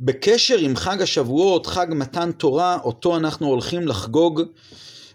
בקשר 0.00 0.58
עם 0.58 0.76
חג 0.76 1.02
השבועות, 1.02 1.66
חג 1.66 1.86
מתן 1.90 2.32
תורה, 2.32 2.78
אותו 2.84 3.16
אנחנו 3.16 3.46
הולכים 3.46 3.88
לחגוג 3.88 4.42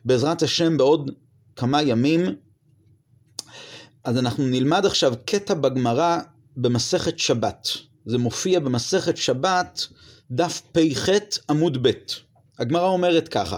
בעזרת 0.05 0.41
השם 0.41 0.77
בעוד 0.77 1.11
כמה 1.55 1.81
ימים. 1.81 2.35
אז 4.03 4.17
אנחנו 4.17 4.47
נלמד 4.47 4.85
עכשיו 4.85 5.13
קטע 5.25 5.53
בגמרא 5.53 6.19
במסכת 6.57 7.19
שבת. 7.19 7.67
זה 8.05 8.17
מופיע 8.17 8.59
במסכת 8.59 9.17
שבת, 9.17 9.87
דף 10.31 10.61
פ"ח 10.71 11.09
עמוד 11.49 11.87
ב'. 11.87 11.91
הגמרא 12.59 12.87
אומרת 12.87 13.27
ככה: 13.27 13.57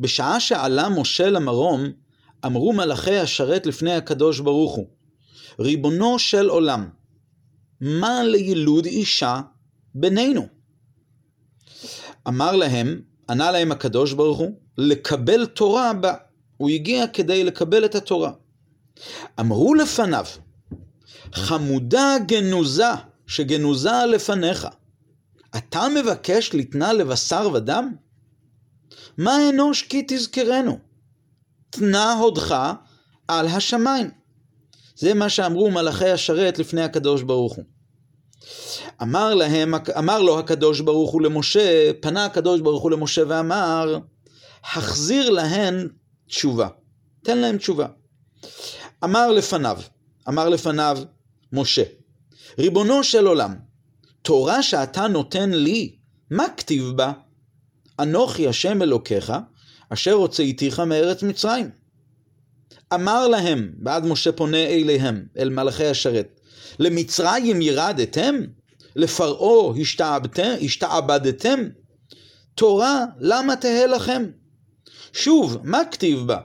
בשעה 0.00 0.40
שעלה 0.40 0.88
משה 0.88 1.30
למרום, 1.30 1.84
אמרו 2.46 2.72
מלאכי 2.72 3.16
השרת 3.18 3.66
לפני 3.66 3.92
הקדוש 3.92 4.40
ברוך 4.40 4.74
הוא, 4.74 4.86
ריבונו 5.58 6.18
של 6.18 6.48
עולם, 6.48 6.88
מה 7.80 8.22
לילוד 8.22 8.86
אישה 8.86 9.40
בינינו? 9.94 10.46
אמר 12.28 12.56
להם, 12.56 13.02
ענה 13.30 13.50
להם 13.50 13.72
הקדוש 13.72 14.12
ברוך 14.12 14.38
הוא, 14.38 14.52
לקבל 14.78 15.46
תורה 15.46 15.92
בה. 15.92 16.14
הוא 16.56 16.70
הגיע 16.70 17.06
כדי 17.06 17.44
לקבל 17.44 17.84
את 17.84 17.94
התורה. 17.94 18.32
אמרו 19.40 19.74
לפניו, 19.74 20.26
חמודה 21.32 22.16
גנוזה 22.26 22.90
שגנוזה 23.26 24.06
לפניך, 24.08 24.68
אתה 25.56 25.86
מבקש 25.94 26.50
לתנה 26.54 26.92
לבשר 26.92 27.50
ודם? 27.54 27.94
מה 29.18 29.48
אנוש 29.48 29.82
כי 29.82 30.04
תזכרנו? 30.08 30.78
תנה 31.70 32.12
הודך 32.12 32.54
על 33.28 33.46
השמיים. 33.46 34.10
זה 34.96 35.14
מה 35.14 35.28
שאמרו 35.28 35.70
מלאכי 35.70 36.08
השרת 36.08 36.58
לפני 36.58 36.82
הקדוש 36.82 37.22
ברוך 37.22 37.56
הוא. 37.56 37.64
אמר 39.02 39.34
להם, 39.34 39.74
אמר 39.98 40.22
לו 40.22 40.38
הקדוש 40.38 40.80
ברוך 40.80 41.10
הוא 41.10 41.22
למשה, 41.22 41.90
פנה 42.00 42.24
הקדוש 42.24 42.60
ברוך 42.60 42.82
הוא 42.82 42.90
למשה 42.90 43.22
ואמר, 43.28 43.98
החזיר 44.64 45.30
להן 45.30 45.88
תשובה. 46.26 46.68
תן 47.22 47.38
להם 47.38 47.58
תשובה. 47.58 47.86
אמר 49.04 49.30
לפניו, 49.30 49.80
אמר 50.28 50.48
לפניו 50.48 50.98
משה, 51.52 51.82
ריבונו 52.58 53.04
של 53.04 53.26
עולם, 53.26 53.54
תורה 54.22 54.62
שאתה 54.62 55.08
נותן 55.08 55.50
לי, 55.50 55.96
מה 56.30 56.44
כתיב 56.56 56.84
בה? 56.84 57.12
אנוכי 58.00 58.48
השם 58.48 58.82
אלוקיך, 58.82 59.32
אשר 59.88 60.12
הוצאתיך 60.12 60.80
מארץ 60.80 61.22
מצרים. 61.22 61.70
אמר 62.94 63.28
להם, 63.28 63.72
בעד 63.76 64.04
משה 64.04 64.32
פונה 64.32 64.66
אליהם, 64.66 65.26
אל 65.38 65.50
מלאכי 65.50 65.86
השרת, 65.86 66.40
למצרים 66.78 67.62
ירדתם? 67.62 68.34
לפרעה 68.96 69.78
השתעבדתם? 70.60 71.68
תורה, 72.54 73.04
למה 73.20 73.56
תהא 73.56 73.86
לכם? 73.86 74.24
שוב, 75.12 75.58
מה 75.62 75.80
כתיב 75.90 76.26
בה? 76.26 76.38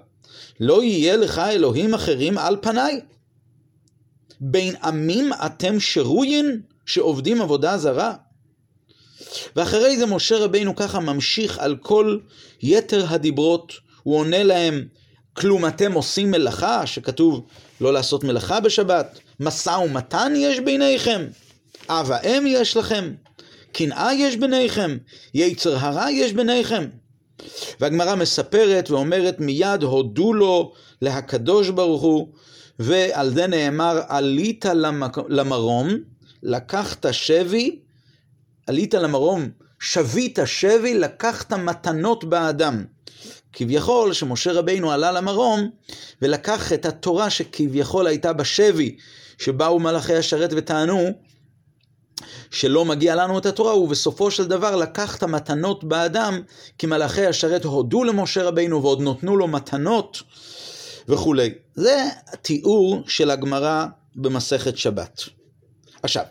לא 0.59 0.83
יהיה 0.83 1.17
לך 1.17 1.39
אלוהים 1.39 1.93
אחרים 1.93 2.37
על 2.37 2.57
פניי. 2.61 3.01
בין 4.39 4.75
עמים 4.83 5.31
אתם 5.45 5.79
שרוין 5.79 6.61
שעובדים 6.85 7.41
עבודה 7.41 7.77
זרה? 7.77 8.13
ואחרי 9.55 9.97
זה 9.97 10.05
משה 10.05 10.37
רבינו 10.37 10.75
ככה 10.75 10.99
ממשיך 10.99 11.59
על 11.59 11.75
כל 11.75 12.17
יתר 12.61 13.05
הדיברות, 13.09 13.73
הוא 14.03 14.17
עונה 14.17 14.43
להם, 14.43 14.87
כלום 15.33 15.65
אתם 15.67 15.93
עושים 15.93 16.31
מלאכה, 16.31 16.87
שכתוב 16.87 17.45
לא 17.81 17.93
לעשות 17.93 18.23
מלאכה 18.23 18.59
בשבת, 18.59 19.19
משא 19.39 19.69
ומתן 19.69 20.33
יש 20.35 20.59
ביניכם, 20.59 21.25
אב 21.89 22.11
האם 22.11 22.43
יש 22.47 22.77
לכם, 22.77 23.13
קנאה 23.71 24.13
יש 24.13 24.35
ביניכם, 24.35 24.97
יצר 25.33 25.77
הרע 25.77 26.11
יש 26.11 26.33
ביניכם. 26.33 26.87
והגמרא 27.79 28.15
מספרת 28.15 28.91
ואומרת 28.91 29.39
מיד 29.39 29.83
הודו 29.83 30.33
לו 30.33 30.73
להקדוש 31.01 31.69
ברוך 31.69 32.01
הוא, 32.01 32.27
ועל 32.79 33.33
זה 33.33 33.47
נאמר 33.47 34.01
עלית 34.07 34.65
למרום, 35.29 35.89
לקחת 36.43 37.05
שבי, 37.11 37.79
עלית 38.67 38.93
למרום, 38.93 39.49
שבית 39.79 40.39
שבי, 40.45 40.93
לקחת 40.93 41.53
מתנות 41.53 42.23
באדם. 42.23 42.85
כביכול 43.53 44.13
שמשה 44.13 44.51
רבינו 44.51 44.91
עלה 44.91 45.11
למרום 45.11 45.69
ולקח 46.21 46.73
את 46.73 46.85
התורה 46.85 47.29
שכביכול 47.29 48.07
הייתה 48.07 48.33
בשבי, 48.33 48.95
שבאו 49.37 49.79
מלאכי 49.79 50.15
השרת 50.15 50.49
וטענו 50.55 51.11
שלא 52.51 52.85
מגיע 52.85 53.15
לנו 53.15 53.37
את 53.37 53.45
התורה, 53.45 53.77
ובסופו 53.77 54.31
של 54.31 54.47
דבר 54.47 54.75
לקח 54.75 55.17
את 55.17 55.23
המתנות 55.23 55.83
באדם, 55.83 56.41
כי 56.77 56.87
מלאכי 56.87 57.25
השרת 57.25 57.63
הודו 57.63 58.03
למשה 58.03 58.43
רבינו 58.43 58.81
ועוד 58.81 59.01
נותנו 59.01 59.37
לו 59.37 59.47
מתנות 59.47 60.23
וכולי. 61.07 61.53
זה 61.75 62.03
תיאור 62.41 63.03
של 63.07 63.31
הגמרא 63.31 63.85
במסכת 64.15 64.77
שבת. 64.77 65.21
עכשיו, 66.03 66.23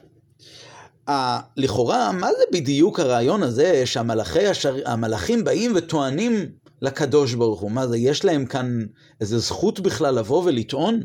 לכאורה, 1.56 2.12
מה 2.12 2.28
זה 2.38 2.44
בדיוק 2.53 3.00
הרעיון 3.00 3.43
הזה 3.43 3.87
שהמלאכים 3.87 5.44
באים 5.44 5.72
וטוענים 5.76 6.47
לקדוש 6.82 7.34
ברוך 7.34 7.61
הוא? 7.61 7.71
מה 7.71 7.87
זה, 7.87 7.99
יש 7.99 8.25
להם 8.25 8.47
כאן 8.47 8.87
איזה 9.21 9.38
זכות 9.38 9.81
בכלל 9.81 10.15
לבוא 10.15 10.43
ולטעון? 10.44 11.00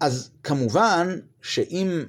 אז 0.00 0.30
כמובן 0.42 1.18
שאם 1.42 2.04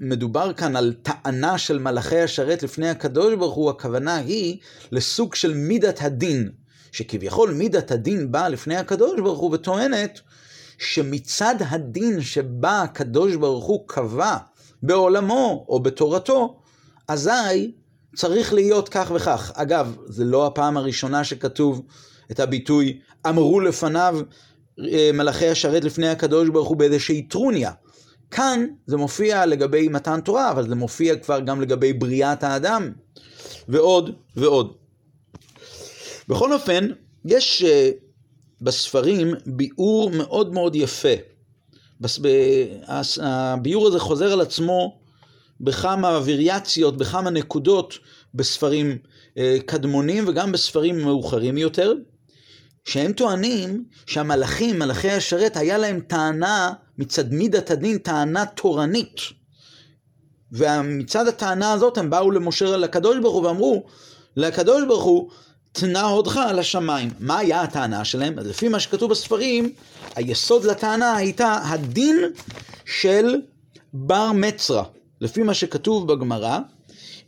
מדובר 0.00 0.52
כאן 0.52 0.76
על 0.76 0.94
טענה 1.02 1.58
של 1.58 1.78
מלאכי 1.78 2.20
השרת 2.20 2.62
לפני 2.62 2.88
הקדוש 2.88 3.34
ברוך 3.34 3.54
הוא, 3.54 3.70
הכוונה 3.70 4.16
היא 4.16 4.58
לסוג 4.92 5.34
של 5.34 5.54
מידת 5.54 6.02
הדין, 6.02 6.50
שכביכול 6.92 7.52
מידת 7.52 7.90
הדין 7.90 8.32
באה 8.32 8.48
לפני 8.48 8.76
הקדוש 8.76 9.20
ברוך 9.20 9.38
הוא 9.38 9.50
וטוענת 9.54 10.20
שמצד 10.78 11.54
הדין 11.68 12.20
שבה 12.20 12.82
הקדוש 12.82 13.36
ברוך 13.36 13.64
הוא 13.64 13.84
קבע 13.88 14.36
בעולמו 14.82 15.66
או 15.68 15.80
בתורתו, 15.80 16.60
אזי 17.08 17.72
צריך 18.16 18.52
להיות 18.52 18.88
כך 18.88 19.12
וכך. 19.14 19.52
אגב, 19.54 19.96
זה 20.06 20.24
לא 20.24 20.46
הפעם 20.46 20.76
הראשונה 20.76 21.24
שכתוב 21.24 21.82
את 22.30 22.40
הביטוי 22.40 23.00
אמרו 23.28 23.60
לפניו 23.60 24.18
אה, 24.80 25.10
מלאכי 25.14 25.48
השרת 25.48 25.84
לפני 25.84 26.08
הקדוש 26.08 26.48
ברוך 26.48 26.68
הוא 26.68 26.76
באיזושהי 26.76 27.22
טרוניה. 27.22 27.70
כאן 28.34 28.66
זה 28.86 28.96
מופיע 28.96 29.46
לגבי 29.46 29.88
מתן 29.88 30.20
תורה, 30.20 30.50
אבל 30.50 30.68
זה 30.68 30.74
מופיע 30.74 31.16
כבר 31.16 31.40
גם 31.40 31.60
לגבי 31.60 31.92
בריאת 31.92 32.42
האדם, 32.42 32.92
ועוד 33.68 34.14
ועוד. 34.36 34.74
בכל 36.28 36.52
אופן, 36.52 36.88
יש 37.24 37.62
uh, 37.62 37.94
בספרים 38.60 39.34
ביאור 39.46 40.10
מאוד 40.10 40.52
מאוד 40.52 40.76
יפה. 40.76 41.08
הביאור 43.20 43.86
הזה 43.86 43.98
חוזר 43.98 44.32
על 44.32 44.40
עצמו 44.40 44.98
בכמה 45.60 46.20
וריאציות, 46.24 46.96
בכמה 46.96 47.30
נקודות 47.30 47.94
בספרים 48.34 48.98
uh, 49.34 49.38
קדמונים 49.66 50.28
וגם 50.28 50.52
בספרים 50.52 51.00
מאוחרים 51.00 51.58
יותר, 51.58 51.92
שהם 52.84 53.12
טוענים 53.12 53.84
שהמלאכים, 54.06 54.78
מלאכי 54.78 55.10
השרת, 55.10 55.56
היה 55.56 55.78
להם 55.78 56.00
טענה 56.00 56.72
מצד 56.98 57.32
מידת 57.32 57.70
הדין 57.70 57.98
טענה 57.98 58.46
תורנית. 58.46 59.20
ומצד 60.52 61.28
הטענה 61.28 61.72
הזאת 61.72 61.98
הם 61.98 62.10
באו 62.10 62.30
למשה 62.30 62.76
לקדוש 62.76 63.18
ברוך 63.18 63.34
הוא 63.34 63.46
ואמרו 63.46 63.84
לקדוש 64.36 64.84
ברוך 64.88 65.04
הוא 65.04 65.30
תנה 65.72 66.02
הודך 66.02 66.36
על 66.36 66.58
השמיים. 66.58 67.10
מה 67.20 67.38
היה 67.38 67.62
הטענה 67.62 68.04
שלהם? 68.04 68.38
אז 68.38 68.46
לפי 68.46 68.68
מה 68.68 68.80
שכתוב 68.80 69.10
בספרים, 69.10 69.72
היסוד 70.14 70.64
לטענה 70.64 71.16
הייתה 71.16 71.58
הדין 71.64 72.16
של 72.84 73.36
בר 73.92 74.32
מצרה. 74.32 74.84
לפי 75.20 75.42
מה 75.42 75.54
שכתוב 75.54 76.12
בגמרא, 76.12 76.58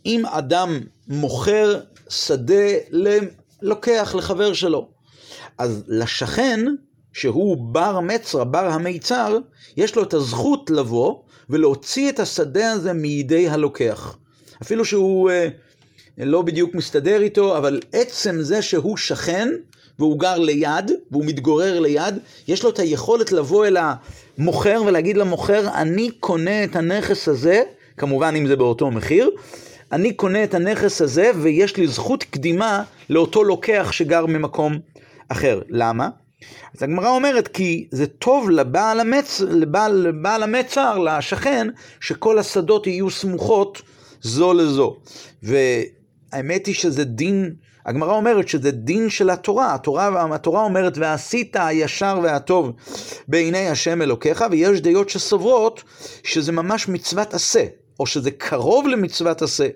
אם 0.06 0.26
אדם 0.26 0.81
מוכר 1.08 1.81
שדה 2.08 2.73
לוקח 3.62 4.14
לחבר 4.19 4.52
שלו, 4.52 4.88
אז 5.58 5.82
לשכן 5.88 6.67
שהוא 7.17 7.57
בר 7.57 8.01
מצרה, 8.01 8.45
בר 8.45 8.67
המיצר, 8.67 9.39
יש 9.77 9.97
לו 9.97 10.03
את 10.03 10.15
הזכות 10.15 10.71
לבוא 10.71 11.15
ולהוציא 11.51 12.09
את 12.09 12.21
השדה 12.21 12.73
הזה 12.73 12.93
מידי 12.93 13.49
הלוקח. 13.49 14.17
אפילו 14.63 14.85
שהוא 14.85 15.31
אה, 15.31 15.49
לא 16.19 16.43
בדיוק 16.43 16.75
מסתדר 16.75 17.23
איתו, 17.23 17.59
אבל 17.59 17.81
עצם 17.93 18.37
זה 18.41 18.63
שהוא 18.63 18.97
שכן, 18.97 19.49
והוא 19.99 20.21
גר 20.21 20.39
ליד, 20.39 20.91
והוא 21.11 21.25
מתגורר 21.25 21.81
ליד, 21.81 22.19
יש 22.49 22.65
לו 22.65 22.71
את 22.71 22.79
היכולת 22.79 23.33
לבוא 23.33 23.67
אל 23.67 23.77
המוכר 24.39 24.83
ולהגיד 24.87 25.17
למוכר, 25.17 25.69
אני 25.75 26.11
קונה 26.21 26.65
את 26.65 26.77
הנכס 26.77 27.29
הזה, 27.29 27.63
כמובן 27.97 28.35
אם 28.37 28.47
זה 28.47 28.57
באותו 28.57 28.91
מחיר, 28.91 29.31
אני 29.93 30.13
קונה 30.13 30.45
את 30.45 30.55
הנכס 30.55 31.03
הזה 31.03 31.31
ויש 31.43 31.77
לי 31.77 31.87
זכות 31.87 32.23
קדימה 32.23 32.83
לאותו 33.11 33.45
לוקח 33.45 33.89
שגר 33.93 34.27
ממקום 34.27 34.79
אחר. 35.29 35.61
למה? 35.69 36.09
אז 36.77 36.83
הגמרא 36.83 37.09
אומרת 37.09 37.49
כי 37.49 37.88
זה 37.91 38.06
טוב 38.06 38.50
לבעל, 38.50 39.00
המצ... 39.00 39.41
לבעל, 39.41 39.93
לבעל 39.93 40.43
המצר, 40.43 40.99
לשכן, 40.99 41.69
שכל 42.00 42.38
השדות 42.38 42.87
יהיו 42.87 43.11
סמוכות 43.11 43.83
זו 44.21 44.55
לזו. 44.55 44.97
והאמת 45.43 46.67
היא 46.67 46.75
שזה 46.75 47.05
דין, 47.05 47.55
הגמרא 47.87 48.12
אומרת 48.12 48.49
שזה 48.49 48.71
דין 48.71 49.11
של 49.11 49.31
התורה. 49.31 49.75
התורה, 49.75 50.35
התורה 50.35 50.62
אומרת, 50.62 50.99
ועשית 50.99 51.56
הישר 51.61 52.21
והטוב 52.23 52.73
בעיני 53.29 53.69
השם 53.69 54.03
אלוקיך, 54.03 54.44
ויש 54.50 54.81
דעות 54.81 55.09
שסוברות 55.09 55.82
שזה 56.25 56.53
ממש 56.53 56.89
מצוות 56.89 57.35
עשה, 57.35 57.65
או 58.00 58.06
שזה 58.06 58.31
קרוב 58.31 58.89
למצוות 58.89 59.43
עשה. 59.43 59.69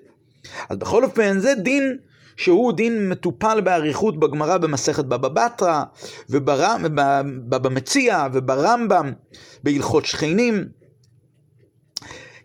אז 0.69 0.77
בכל 0.77 1.03
אופן, 1.03 1.39
זה 1.39 1.55
דין 1.55 1.97
שהוא 2.41 2.73
דין 2.73 3.09
מטופל 3.09 3.61
באריכות 3.61 4.19
בגמרא 4.19 4.57
במסכת 4.57 5.05
בבא 5.05 5.27
בתרא, 5.27 5.83
ובבבא 6.29 7.69
מציע, 7.69 8.27
וברמב"ם, 8.33 9.11
בהלכות 9.63 10.05
שכנים. 10.05 10.67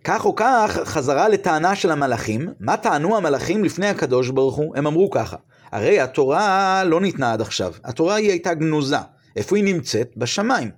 כך 0.03 0.25
או 0.25 0.35
כך, 0.35 0.79
חזרה 0.83 1.29
לטענה 1.29 1.75
של 1.75 1.91
המלאכים. 1.91 2.47
מה 2.59 2.77
טענו 2.77 3.17
המלאכים 3.17 3.63
לפני 3.63 3.87
הקדוש 3.87 4.29
ברוך 4.29 4.55
הוא? 4.55 4.77
הם 4.77 4.87
אמרו 4.87 5.09
ככה, 5.09 5.37
הרי 5.71 5.99
התורה 5.99 6.83
לא 6.83 7.01
ניתנה 7.01 7.33
עד 7.33 7.41
עכשיו, 7.41 7.73
התורה 7.83 8.15
היא 8.15 8.29
הייתה 8.29 8.53
גנוזה. 8.53 8.97
איפה 9.35 9.55
היא 9.55 9.63
נמצאת? 9.63 10.13
בשמיים. 10.17 10.71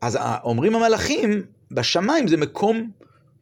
אז 0.00 0.18
אומרים 0.44 0.74
המלאכים, 0.74 1.42
בשמיים 1.70 2.28
זה 2.28 2.36
מקום, 2.36 2.90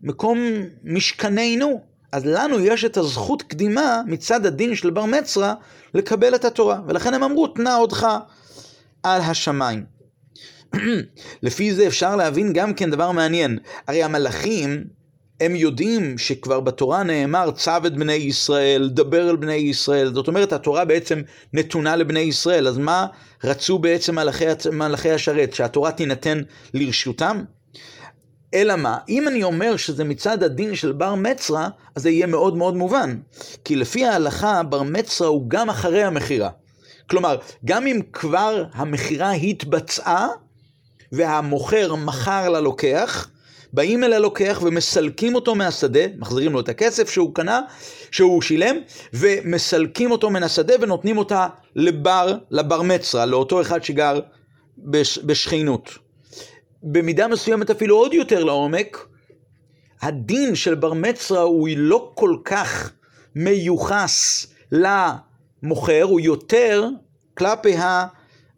מקום 0.03 0.39
משכננו. 0.85 1.96
אז 2.17 2.27
לנו 2.27 2.61
יש 2.61 2.85
את 2.85 2.97
הזכות 2.97 3.43
קדימה 3.43 4.03
מצד 4.07 4.47
הדין 4.47 4.75
של 4.75 4.91
בר 4.91 5.05
מצרה 5.05 5.55
לקבל 5.95 6.35
את 6.35 6.45
התורה. 6.45 6.81
ולכן 6.87 7.15
הם 7.15 7.23
אמרו, 7.23 7.47
תנא 7.47 7.79
עודך 7.79 8.07
על 9.03 9.21
השמיים. 9.21 9.85
לפי 11.43 11.75
זה 11.75 11.87
אפשר 11.87 12.17
להבין 12.17 12.53
גם 12.53 12.75
כן 12.75 12.91
דבר 12.91 13.13
מעניין. 13.13 13.59
הרי 13.89 14.03
המלאכים, 14.03 14.85
הם 15.41 15.57
יודעים 15.57 16.19
שכבר 16.19 16.61
בתורה 16.61 17.03
נאמר 17.03 17.51
צו 17.51 17.87
את 17.87 17.97
בני 17.97 18.13
ישראל, 18.13 18.89
דבר 18.89 19.31
אל 19.31 19.37
בני 19.37 19.55
ישראל. 19.55 20.15
זאת 20.15 20.29
אומרת, 20.29 20.53
התורה 20.53 20.85
בעצם 20.85 21.23
נתונה 21.53 21.97
לבני 21.97 22.21
ישראל. 22.21 22.69
אז 22.69 22.79
מה 22.79 23.07
רצו 23.45 23.79
בעצם 23.79 24.19
מלאכי 24.73 25.11
השרת? 25.11 25.55
שהתורה 25.55 25.93
תינתן 25.93 26.43
לרשותם? 26.75 27.45
אלא 28.57 28.77
מה? 28.77 28.99
אם 29.09 29.29
אני 29.29 29.43
אומר 29.43 29.77
שזה 29.77 30.05
מצד 30.05 30.43
הדין 30.43 30.75
של 30.75 30.93
בר 30.93 31.15
מצרה, 31.15 31.69
אז 31.95 32.03
זה 32.03 32.11
יהיה 32.11 32.27
מאוד 32.27 32.57
מאוד 32.57 32.77
מובן. 32.77 33.19
כי 33.65 33.77
לפי 33.77 34.07
ההלכה, 34.07 34.63
בר 34.63 34.83
מצרה 34.83 35.29
הוא 35.29 35.45
גם 35.49 35.71
אחרי 35.71 36.05
המכירה. 36.05 36.51
כלומר, 37.11 37.37
גם 37.65 37.87
אם 37.87 38.01
כבר 38.13 38.65
המכירה 38.73 39.33
התבצעה, 39.33 40.29
והמוכר 41.13 41.95
מכר 41.95 42.49
ללוקח, 42.49 43.29
באים 43.73 44.05
אל 44.05 44.13
הלוקח 44.13 44.61
ומסלקים 44.63 45.35
אותו 45.35 45.55
מהשדה, 45.55 46.01
מחזירים 46.19 46.53
לו 46.53 46.61
את 46.61 46.69
הכסף 46.69 47.11
שהוא 47.11 47.35
קנה, 47.35 47.61
שהוא 48.11 48.43
שילם, 48.43 48.77
ומסלקים 49.13 50.11
אותו 50.11 50.31
מן 50.31 50.43
השדה 50.43 50.75
ונותנים 50.81 51.19
אותה 51.19 51.47
לבר, 51.77 52.35
לבר 52.51 52.83
מצרה, 52.83 53.27
לאותו 53.27 53.61
אחד 53.61 53.85
שגר 53.85 54.21
בש, 54.79 55.19
בשכנות. 55.19 56.06
במידה 56.83 57.29
מסוימת 57.29 57.71
אפילו 57.71 57.97
עוד 57.97 58.15
יותר 58.15 58.45
לעומק, 58.45 59.07
הדין 60.03 60.55
של 60.55 60.75
בר 60.75 60.93
מצרה 60.93 61.41
הוא 61.41 61.69
לא 61.77 62.11
כל 62.15 62.37
כך 62.45 62.93
מיוחס 63.35 64.47
למוכר, 64.73 66.03
הוא 66.03 66.21
יותר 66.21 66.89
כלפי 67.35 67.77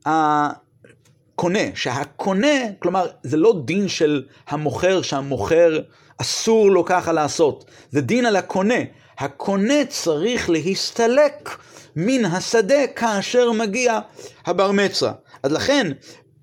הקונה, 0.06 1.60
שהקונה, 1.74 2.72
כלומר, 2.78 3.06
זה 3.22 3.36
לא 3.36 3.62
דין 3.64 3.88
של 3.88 4.22
המוכר, 4.48 5.02
שהמוכר 5.02 5.80
אסור 6.20 6.70
לו 6.70 6.84
ככה 6.84 7.12
לעשות, 7.12 7.64
זה 7.90 8.00
דין 8.00 8.26
על 8.26 8.36
הקונה. 8.36 8.78
הקונה 9.18 9.84
צריך 9.88 10.50
להסתלק 10.50 11.58
מן 11.96 12.24
השדה 12.24 12.86
כאשר 12.96 13.52
מגיע 13.52 13.98
הבר 14.46 14.72
מצרה. 14.72 15.12
אז 15.42 15.52
לכן, 15.52 15.92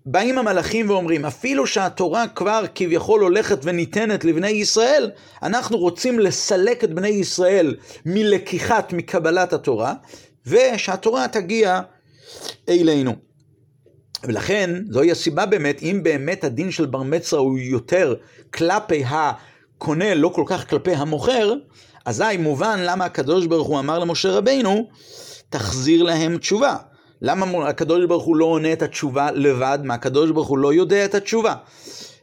באים 0.08 0.38
המלאכים 0.38 0.90
ואומרים, 0.90 1.26
אפילו 1.26 1.68
שהתורה 1.68 2.28
כבר 2.28 2.64
כביכול 2.76 3.22
הולכת 3.22 3.60
וניתנת 3.64 4.26
לבני 4.26 4.48
ישראל, 4.48 5.12
אנחנו 5.44 5.78
רוצים 5.78 6.20
לסלק 6.20 6.84
את 6.84 6.94
בני 6.94 7.08
ישראל 7.08 7.76
מלקיחת, 8.06 8.94
מקבלת 8.94 9.54
התורה, 9.54 9.94
ושהתורה 10.48 11.28
תגיע 11.28 11.82
אלינו. 12.70 13.16
ולכן, 14.24 14.70
זוהי 14.90 15.12
הסיבה 15.12 15.46
באמת, 15.46 15.82
אם 15.82 16.00
באמת 16.04 16.44
הדין 16.44 16.72
של 16.72 16.86
בר 16.86 17.04
מצרה 17.04 17.40
הוא 17.40 17.60
יותר 17.60 18.16
כלפי 18.54 19.04
הקונה, 19.08 20.16
לא 20.16 20.30
כל 20.30 20.44
כך 20.46 20.70
כלפי 20.70 20.92
המוכר, 20.92 21.54
אזי 22.06 22.38
מובן 22.40 22.80
למה 22.84 23.06
הקדוש 23.06 23.46
ברוך 23.46 23.68
הוא 23.68 23.80
אמר 23.80 24.00
למשה 24.00 24.32
רבינו, 24.32 24.90
תחזיר 25.50 26.04
להם 26.04 26.38
תשובה. 26.38 26.76
למה 27.22 27.70
הקדוש 27.70 28.06
ברוך 28.06 28.24
הוא 28.24 28.36
לא 28.36 28.46
עונה 28.46 28.74
את 28.74 28.82
התשובה 28.82 29.32
לבד? 29.32 29.80
מה 29.84 29.94
הקדוש 29.94 30.32
ברוך 30.32 30.48
הוא 30.48 30.58
לא 30.58 30.74
יודע 30.74 31.06
את 31.06 31.16
התשובה? 31.16 31.56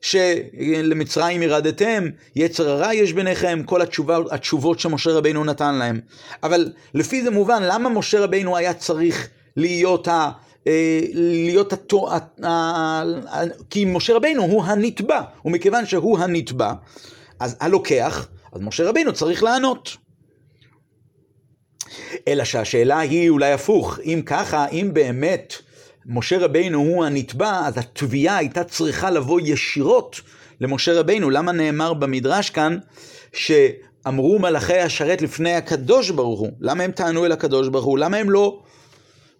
שלמצרים 0.01 1.43
ירדתם, 1.43 2.05
יצר 2.37 2.71
הרע 2.71 2.95
יש 2.95 3.13
ביניכם, 3.13 3.63
כל 3.67 3.83
התשובה, 3.83 4.19
התשובות 4.31 4.81
שמשה 4.81 5.11
רבינו 5.11 5.45
נתן 5.45 5.75
להם. 5.75 6.01
אבל 6.43 6.73
לפי 6.95 7.23
זה 7.23 7.31
מובן, 7.31 7.63
למה 7.63 7.89
משה 7.89 8.21
רבינו 8.21 8.57
היה 8.57 8.75
צריך 8.75 9.29
להיות 9.57 10.09
ה... 10.09 10.31
אה, 10.67 11.01
להיות 11.15 11.73
התו... 11.73 12.09
כי 13.71 13.85
משה 13.85 14.15
רבינו 14.15 14.43
הוא 14.43 14.65
הנתבע, 14.65 15.21
ומכיוון 15.45 15.87
שהוא 15.87 16.19
הנתבע, 16.19 16.73
אז 17.41 17.57
הלוקח, 17.61 18.29
אז 18.53 18.61
משה 18.61 18.89
רבינו 18.89 19.13
צריך 19.13 19.43
לענות. 19.43 19.97
אלא 22.29 22.45
שהשאלה 22.45 22.99
היא 22.99 23.31
אולי 23.31 23.53
הפוך, 23.53 23.99
אם 24.05 24.23
ככה, 24.27 24.67
אם 24.69 24.91
באמת 24.93 25.55
משה 26.07 26.39
רבינו 26.39 26.79
הוא 26.79 27.05
הנתבע, 27.05 27.61
אז 27.67 27.79
התביעה 27.79 28.37
הייתה 28.37 28.65
צריכה 28.65 29.11
לבוא 29.11 29.41
ישירות 29.45 30.21
למשה 30.61 31.01
רבינו. 31.01 31.31
למה 31.31 31.53
נאמר 31.53 31.95
במדרש 31.95 32.51
כאן 32.51 32.79
שאמרו 33.33 34.39
מלאכי 34.39 34.79
השרת 34.79 35.23
לפני 35.23 35.55
הקדוש 35.55 36.11
ברוך 36.11 36.41
הוא? 36.41 36.51
למה 36.61 36.85
הם 36.85 36.91
טענו 36.91 37.27
אל 37.27 37.33
הקדוש 37.33 37.69
ברוך 37.69 37.85
הוא? 37.85 37.99
למה 37.99 38.17
הם 38.17 38.31
לא 38.31 38.61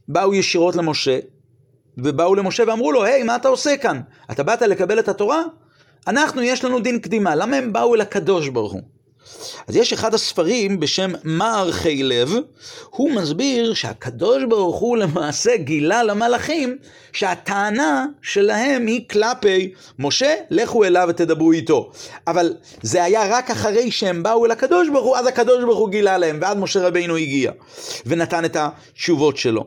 באו 0.09 0.35
ישירות 0.35 0.77
למשה? 0.77 1.19
ובאו 1.99 2.35
למשה 2.35 2.65
ואמרו 2.67 2.93
לו, 2.93 3.05
היי, 3.05 3.23
מה 3.23 3.37
אתה 3.37 3.49
עושה 3.49 3.77
כאן? 3.77 4.01
אתה 4.31 4.43
באת 4.43 4.63
לקבל 4.63 4.99
את 4.99 5.09
התורה? 5.09 5.43
אנחנו, 6.07 6.43
יש 6.43 6.65
לנו 6.65 6.81
דין 6.81 6.99
קדימה. 6.99 7.35
למה 7.35 7.57
הם 7.57 7.73
באו 7.73 7.95
אל 7.95 8.01
הקדוש 8.01 8.49
ברוך 8.49 8.73
הוא? 8.73 8.83
אז 9.69 9.77
יש 9.77 9.93
אחד 9.93 10.15
הספרים 10.15 10.81
בשם 10.81 11.13
מערכי 11.25 12.03
לב, 12.03 12.33
הוא 12.91 13.11
מסביר 13.11 13.75
שהקדוש 13.75 14.43
ברוך 14.49 14.77
הוא 14.77 14.97
למעשה 14.97 15.57
גילה 15.57 16.03
למלאכים 16.03 16.79
שהטענה 17.13 18.07
שלהם 18.23 18.87
היא 18.87 19.09
כלפי 19.11 19.73
משה, 19.99 20.35
לכו 20.51 20.85
אליו 20.85 21.07
ותדברו 21.09 21.53
איתו. 21.53 21.93
אבל 22.27 22.55
זה 22.83 23.05
היה 23.05 23.39
רק 23.39 23.51
אחרי 23.51 23.91
שהם 23.91 24.23
באו 24.23 24.47
אל 24.47 24.51
הקדוש 24.51 24.89
ברוך 24.89 25.07
הוא, 25.07 25.17
אז 25.17 25.27
הקדוש 25.27 25.65
ברוך 25.65 25.79
הוא 25.79 25.91
גילה 25.91 26.19
להם, 26.19 26.39
ואז 26.43 26.57
משה 26.57 26.87
רבינו 26.87 27.17
הגיע 27.17 27.53
ונתן 28.07 28.45
את 28.45 28.57
התשובות 28.57 29.37
שלו. 29.37 29.67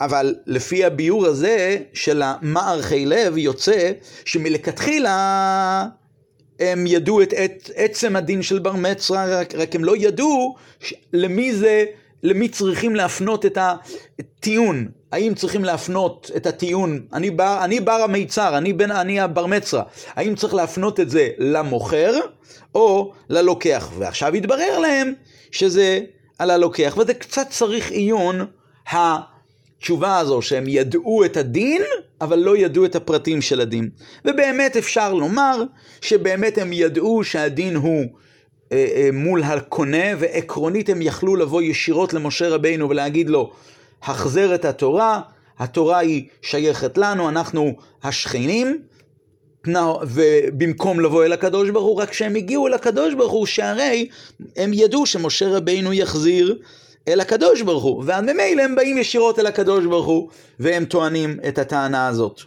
אבל 0.00 0.34
לפי 0.46 0.84
הביאור 0.84 1.26
הזה 1.26 1.78
של 1.92 2.22
המערכי 2.24 3.06
לב 3.06 3.38
יוצא 3.38 3.92
שמלכתחילה 4.24 5.86
הם 6.60 6.86
ידעו 6.86 7.22
את, 7.22 7.34
את 7.34 7.70
עצם 7.74 8.16
הדין 8.16 8.42
של 8.42 8.58
בר 8.58 8.72
מצרה, 8.72 9.40
רק, 9.40 9.54
רק 9.54 9.74
הם 9.74 9.84
לא 9.84 9.96
ידעו 9.96 10.56
למי 11.12 11.54
זה, 11.54 11.84
למי 12.22 12.48
צריכים 12.48 12.96
להפנות 12.96 13.46
את 13.46 13.58
הטיעון. 13.60 14.88
האם 15.12 15.34
צריכים 15.34 15.64
להפנות 15.64 16.30
את 16.36 16.46
הטיעון, 16.46 17.06
אני 17.12 17.30
בר, 17.30 17.58
אני 17.64 17.80
בר 17.80 17.92
המיצר, 17.92 18.58
אני, 18.58 18.72
בן, 18.72 18.90
אני 18.90 19.20
הבר 19.20 19.46
מצרה, 19.46 19.82
האם 20.14 20.34
צריך 20.34 20.54
להפנות 20.54 21.00
את 21.00 21.10
זה 21.10 21.28
למוכר 21.38 22.14
או 22.74 23.12
ללוקח? 23.28 23.90
ועכשיו 23.98 24.34
התברר 24.34 24.78
להם 24.78 25.12
שזה 25.50 26.00
על 26.38 26.50
הלוקח, 26.50 26.96
וזה 26.98 27.14
קצת 27.14 27.46
צריך 27.50 27.90
עיון. 27.90 28.46
התשובה 29.86 30.18
הזו 30.18 30.42
שהם 30.42 30.64
ידעו 30.68 31.24
את 31.24 31.36
הדין, 31.36 31.82
אבל 32.20 32.38
לא 32.38 32.56
ידעו 32.56 32.84
את 32.84 32.96
הפרטים 32.96 33.42
של 33.42 33.60
הדין. 33.60 33.88
ובאמת 34.24 34.76
אפשר 34.76 35.14
לומר 35.14 35.62
שבאמת 36.00 36.58
הם 36.58 36.72
ידעו 36.72 37.24
שהדין 37.24 37.76
הוא 37.76 38.04
אה, 38.72 38.86
אה, 38.96 39.08
מול 39.12 39.42
הקונה, 39.42 40.06
ועקרונית 40.18 40.88
הם 40.88 41.02
יכלו 41.02 41.36
לבוא 41.36 41.62
ישירות 41.62 42.14
למשה 42.14 42.48
רבינו 42.48 42.90
ולהגיד 42.90 43.30
לו, 43.30 43.52
החזר 44.02 44.54
את 44.54 44.64
התורה, 44.64 45.20
התורה 45.58 45.98
היא 45.98 46.24
שייכת 46.42 46.98
לנו, 46.98 47.28
אנחנו 47.28 47.72
השכנים, 48.02 48.78
ובמקום 50.02 51.00
לבוא 51.00 51.24
אל 51.24 51.32
הקדוש 51.32 51.70
ברוך 51.70 51.86
הוא, 51.86 52.00
רק 52.00 52.10
כשהם 52.10 52.34
הגיעו 52.34 52.66
אל 52.66 52.74
הקדוש 52.74 53.14
ברוך 53.14 53.32
הוא, 53.32 53.46
שהרי 53.46 54.08
הם 54.56 54.72
ידעו 54.72 55.06
שמשה 55.06 55.48
רבינו 55.48 55.92
יחזיר 55.92 56.58
אל 57.08 57.20
הקדוש 57.20 57.62
ברוך 57.62 57.84
הוא, 57.84 58.04
ואז 58.06 58.24
ממילא 58.24 58.62
הם 58.62 58.74
באים 58.74 58.98
ישירות 58.98 59.38
אל 59.38 59.46
הקדוש 59.46 59.86
ברוך 59.86 60.06
הוא, 60.06 60.28
והם 60.60 60.84
טוענים 60.84 61.38
את 61.48 61.58
הטענה 61.58 62.08
הזאת. 62.08 62.40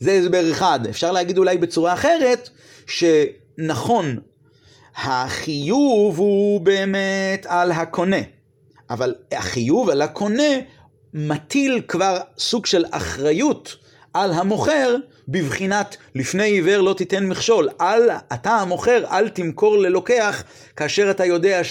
זה 0.00 0.12
הסבר 0.12 0.50
אחד. 0.52 0.80
אפשר 0.90 1.12
להגיד 1.12 1.38
אולי 1.38 1.58
בצורה 1.58 1.92
אחרת, 1.92 2.48
שנכון, 2.86 4.18
החיוב 4.96 6.18
הוא 6.18 6.60
באמת 6.60 7.46
על 7.48 7.72
הקונה, 7.72 8.16
אבל 8.90 9.14
החיוב 9.32 9.90
על 9.90 10.02
הקונה 10.02 10.52
מטיל 11.14 11.82
כבר 11.88 12.18
סוג 12.38 12.66
של 12.66 12.84
אחריות 12.90 13.76
על 14.14 14.32
המוכר 14.32 14.96
בבחינת 15.28 15.96
לפני 16.14 16.44
עיוור 16.44 16.80
לא 16.80 16.94
תיתן 16.94 17.26
מכשול. 17.26 17.68
אל, 17.80 18.10
אתה 18.32 18.50
המוכר, 18.50 19.04
אל 19.10 19.28
תמכור 19.28 19.78
ללוקח 19.78 20.42
כאשר 20.76 21.10
אתה 21.10 21.24
יודע 21.24 21.64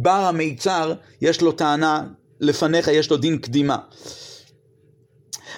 שבר 0.00 0.10
המיצר 0.10 0.94
יש 1.20 1.40
לו 1.40 1.52
טענה 1.52 2.04
לפניך, 2.40 2.88
יש 2.88 3.10
לו 3.10 3.16
דין 3.16 3.38
קדימה. 3.38 3.76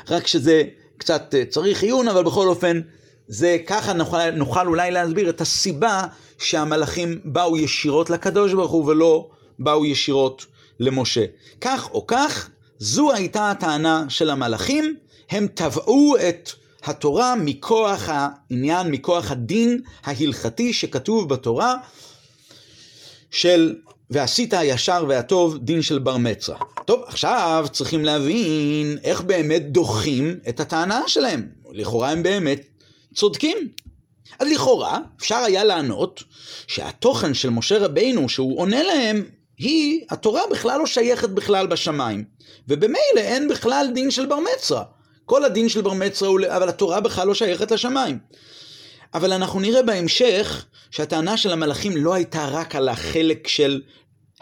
רק 0.08 0.26
שזה 0.26 0.62
קצת 0.98 1.34
אה, 1.34 1.44
צריך 1.44 1.82
עיון, 1.82 2.08
אבל 2.08 2.24
בכל 2.24 2.48
אופן, 2.48 2.80
זה 3.28 3.56
ככה 3.66 3.92
נוכל, 3.92 4.30
נוכל 4.30 4.66
אולי 4.66 4.90
להסביר 4.90 5.28
את 5.28 5.40
הסיבה 5.40 6.02
שהמלאכים 6.38 7.20
באו 7.24 7.56
ישירות 7.56 8.10
לקדוש 8.10 8.52
ברוך 8.52 8.70
הוא 8.70 8.84
ולא 8.84 9.30
באו 9.58 9.84
ישירות 9.86 10.46
למשה. 10.80 11.24
כך 11.60 11.90
או 11.90 12.06
כך, 12.06 12.50
זו 12.78 13.12
הייתה 13.12 13.50
הטענה 13.50 14.04
של 14.08 14.30
המלאכים, 14.30 14.96
הם 15.30 15.46
תבעו 15.54 16.16
את 16.28 16.50
התורה 16.84 17.34
מכוח 17.36 18.08
העניין, 18.08 18.90
מכוח 18.90 19.30
הדין 19.30 19.80
ההלכתי 20.04 20.72
שכתוב 20.72 21.28
בתורה 21.28 21.76
של 23.30 23.74
ועשית 24.10 24.54
הישר 24.54 25.04
והטוב 25.08 25.58
דין 25.58 25.82
של 25.82 25.98
בר 25.98 26.16
מצרה. 26.16 26.58
טוב, 26.84 27.02
עכשיו 27.06 27.66
צריכים 27.72 28.04
להבין 28.04 28.98
איך 29.04 29.20
באמת 29.20 29.72
דוחים 29.72 30.38
את 30.48 30.60
הטענה 30.60 31.02
שלהם. 31.06 31.48
לכאורה 31.72 32.10
הם 32.10 32.22
באמת 32.22 32.60
צודקים. 33.14 33.56
אז 34.38 34.48
לכאורה 34.48 34.98
אפשר 35.18 35.36
היה 35.36 35.64
לענות 35.64 36.22
שהתוכן 36.66 37.34
של 37.34 37.50
משה 37.50 37.78
רבינו 37.78 38.28
שהוא 38.28 38.60
עונה 38.60 38.82
להם 38.82 39.24
היא, 39.58 40.00
התורה 40.10 40.40
בכלל 40.50 40.78
לא 40.78 40.86
שייכת 40.86 41.28
בכלל 41.28 41.66
בשמיים. 41.66 42.24
ובמילא 42.68 42.96
אין 43.16 43.48
בכלל 43.48 43.86
דין 43.94 44.10
של 44.10 44.26
בר 44.26 44.38
מצרה. 44.54 44.82
כל 45.24 45.44
הדין 45.44 45.68
של 45.68 45.80
בר 45.80 45.92
מצרה 45.92 46.28
הוא, 46.28 46.40
אבל 46.48 46.68
התורה 46.68 47.00
בכלל 47.00 47.26
לא 47.26 47.34
שייכת 47.34 47.70
לשמיים. 47.70 48.18
אבל 49.14 49.32
אנחנו 49.32 49.60
נראה 49.60 49.82
בהמשך 49.82 50.64
שהטענה 50.90 51.36
של 51.36 51.52
המלאכים 51.52 51.96
לא 51.96 52.14
הייתה 52.14 52.48
רק 52.48 52.74
על 52.74 52.88
החלק 52.88 53.48
של 53.48 53.82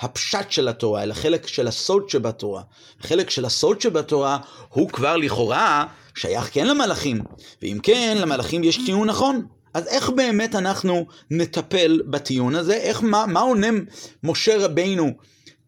הפשט 0.00 0.50
של 0.50 0.68
התורה, 0.68 1.02
אלא 1.02 1.14
חלק 1.14 1.46
של 1.46 1.68
הסוד 1.68 2.08
שבתורה. 2.08 2.62
החלק 3.00 3.30
של 3.30 3.44
הסוד 3.44 3.80
שבתורה 3.80 4.38
הוא 4.68 4.88
כבר 4.88 5.16
לכאורה 5.16 5.86
שייך 6.14 6.50
כן 6.52 6.66
למלאכים, 6.66 7.20
ואם 7.62 7.78
כן, 7.82 8.16
למלאכים 8.20 8.64
יש 8.64 8.78
טיעון 8.86 9.08
נכון. 9.08 9.46
אז 9.74 9.86
איך 9.86 10.10
באמת 10.10 10.54
אנחנו 10.54 11.06
נטפל 11.30 12.00
בטיעון 12.06 12.54
הזה? 12.54 12.74
איך, 12.74 13.02
מה, 13.02 13.26
מה 13.26 13.40
עונה 13.40 13.68
משה 14.22 14.64
רבינו 14.64 15.10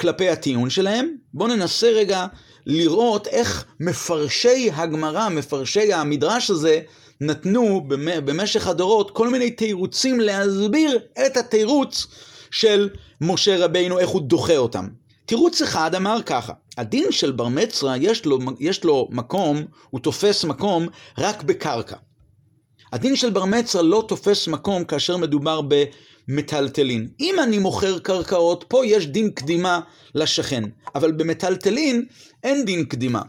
כלפי 0.00 0.28
הטיעון 0.28 0.70
שלהם? 0.70 1.08
בואו 1.34 1.48
ננסה 1.48 1.90
רגע 1.90 2.26
לראות 2.66 3.26
איך 3.26 3.64
מפרשי 3.80 4.70
הגמרא, 4.74 5.28
מפרשי 5.28 5.92
המדרש 5.92 6.50
הזה, 6.50 6.80
נתנו 7.20 7.84
במשך 8.24 8.66
הדורות 8.66 9.10
כל 9.10 9.28
מיני 9.28 9.50
תירוצים 9.50 10.20
להסביר 10.20 10.98
את 11.26 11.36
התירוץ 11.36 12.06
של 12.50 12.88
משה 13.20 13.64
רבינו, 13.64 13.98
איך 13.98 14.08
הוא 14.08 14.22
דוחה 14.22 14.56
אותם. 14.56 14.88
תירוץ 15.26 15.62
אחד 15.62 15.94
אמר 15.94 16.18
ככה, 16.26 16.52
הדין 16.78 17.12
של 17.12 17.32
בר 17.32 17.48
מצרה 17.48 17.96
יש 17.96 18.24
לו, 18.24 18.38
יש 18.60 18.84
לו 18.84 19.08
מקום, 19.10 19.64
הוא 19.90 20.00
תופס 20.00 20.44
מקום 20.44 20.88
רק 21.18 21.42
בקרקע. 21.42 21.96
הדין 22.92 23.16
של 23.16 23.30
בר 23.30 23.44
מצרה 23.44 23.82
לא 23.82 24.04
תופס 24.08 24.48
מקום 24.48 24.84
כאשר 24.84 25.16
מדובר 25.16 25.60
במטלטלין. 26.28 27.08
אם 27.20 27.34
אני 27.42 27.58
מוכר 27.58 27.98
קרקעות, 27.98 28.64
פה 28.68 28.86
יש 28.86 29.06
דין 29.06 29.30
קדימה 29.30 29.80
לשכן, 30.14 30.64
אבל 30.94 31.12
במטלטלין 31.12 32.04
אין 32.42 32.64
דין 32.64 32.84
קדימה. 32.84 33.22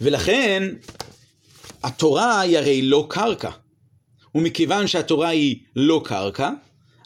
ולכן, 0.00 0.62
התורה 1.86 2.40
היא 2.40 2.58
הרי 2.58 2.82
לא 2.82 3.06
קרקע. 3.10 3.50
ומכיוון 4.34 4.86
שהתורה 4.86 5.28
היא 5.28 5.56
לא 5.76 6.02
קרקע, 6.04 6.50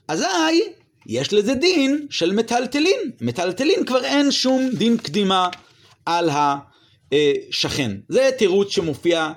אזי 0.08 0.62
יש 1.06 1.32
לזה 1.32 1.54
דין 1.54 2.06
של 2.10 2.32
מטלטלין. 2.32 3.10
מטלטלין 3.20 3.84
כבר 3.84 4.04
אין 4.04 4.30
שום 4.30 4.70
דין 4.74 4.96
קדימה 4.96 5.48
על 6.06 6.30
השכן. 6.32 7.96
זה 8.08 8.30
תירוץ 8.38 8.70
שמופיע 8.70 9.32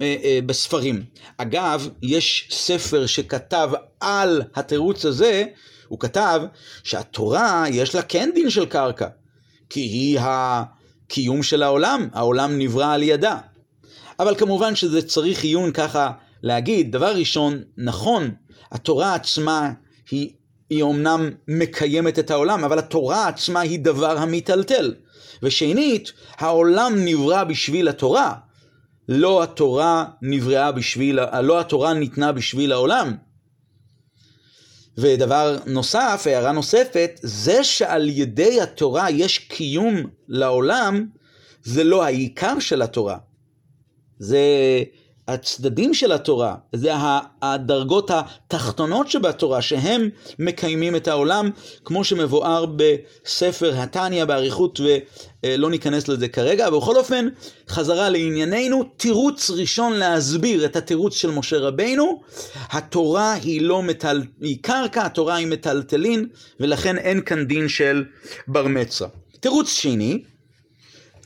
אה, 0.00 0.16
אה, 0.24 0.38
בספרים. 0.46 1.04
אגב, 1.36 1.88
יש 2.02 2.48
ספר 2.50 3.06
שכתב 3.06 3.70
על 4.00 4.42
התירוץ 4.54 5.04
הזה, 5.04 5.44
הוא 5.88 6.00
כתב 6.00 6.42
שהתורה 6.84 7.64
יש 7.70 7.94
לה 7.94 8.02
כן 8.02 8.30
דין 8.34 8.50
של 8.50 8.66
קרקע, 8.66 9.08
כי 9.70 9.80
היא 9.80 10.18
הקיום 10.20 11.42
של 11.42 11.62
העולם, 11.62 12.08
העולם 12.12 12.58
נברא 12.58 12.94
על 12.94 13.02
ידה. 13.02 13.38
אבל 14.20 14.34
כמובן 14.34 14.74
שזה 14.74 15.02
צריך 15.02 15.44
עיון 15.44 15.72
ככה 15.72 16.10
להגיד, 16.42 16.92
דבר 16.92 17.16
ראשון, 17.16 17.62
נכון, 17.76 18.30
התורה 18.72 19.14
עצמה 19.14 19.72
היא, 20.10 20.30
היא 20.70 20.82
אומנם 20.82 21.30
מקיימת 21.48 22.18
את 22.18 22.30
העולם, 22.30 22.64
אבל 22.64 22.78
התורה 22.78 23.28
עצמה 23.28 23.60
היא 23.60 23.80
דבר 23.80 24.18
המיטלטל. 24.18 24.94
ושנית, 25.42 26.12
העולם 26.36 26.94
נברא 26.96 27.44
בשביל 27.44 27.88
התורה, 27.88 28.34
לא 29.08 29.42
התורה 29.42 30.04
נבראה 30.22 30.72
בשביל, 30.72 31.18
לא 31.40 31.60
התורה 31.60 31.94
ניתנה 31.94 32.32
בשביל 32.32 32.72
העולם. 32.72 33.16
ודבר 34.98 35.58
נוסף, 35.66 36.22
הערה 36.26 36.52
נוספת, 36.52 37.20
זה 37.22 37.64
שעל 37.64 38.08
ידי 38.08 38.60
התורה 38.60 39.10
יש 39.10 39.38
קיום 39.38 39.96
לעולם, 40.28 41.06
זה 41.62 41.84
לא 41.84 42.04
העיקר 42.04 42.58
של 42.58 42.82
התורה. 42.82 43.18
זה 44.18 44.38
הצדדים 45.28 45.94
של 45.94 46.12
התורה, 46.12 46.54
זה 46.72 46.90
הדרגות 47.42 48.10
התחתונות 48.10 49.10
שבתורה, 49.10 49.62
שהם 49.62 50.08
מקיימים 50.38 50.96
את 50.96 51.08
העולם, 51.08 51.50
כמו 51.84 52.04
שמבואר 52.04 52.66
בספר 52.66 53.72
התניא 53.76 54.24
באריכות, 54.24 54.80
ולא 55.44 55.70
ניכנס 55.70 56.08
לזה 56.08 56.28
כרגע. 56.28 56.68
ובכל 56.68 56.96
אופן, 56.96 57.28
חזרה 57.68 58.08
לענייננו, 58.08 58.84
תירוץ 58.96 59.50
ראשון 59.50 59.92
להסביר 59.92 60.64
את 60.64 60.76
התירוץ 60.76 61.16
של 61.16 61.30
משה 61.30 61.58
רבינו, 61.58 62.22
התורה 62.70 63.32
היא 63.32 63.60
לא 63.62 63.82
מטל... 63.82 64.22
היא 64.40 64.58
קרקע, 64.62 65.06
התורה 65.06 65.34
היא 65.34 65.46
מטלטלין, 65.46 66.28
ולכן 66.60 66.98
אין 66.98 67.20
כאן 67.20 67.44
דין 67.44 67.68
של 67.68 68.04
בר 68.48 68.66
מצרה. 68.66 69.08
תירוץ 69.40 69.68
שני, 69.68 70.22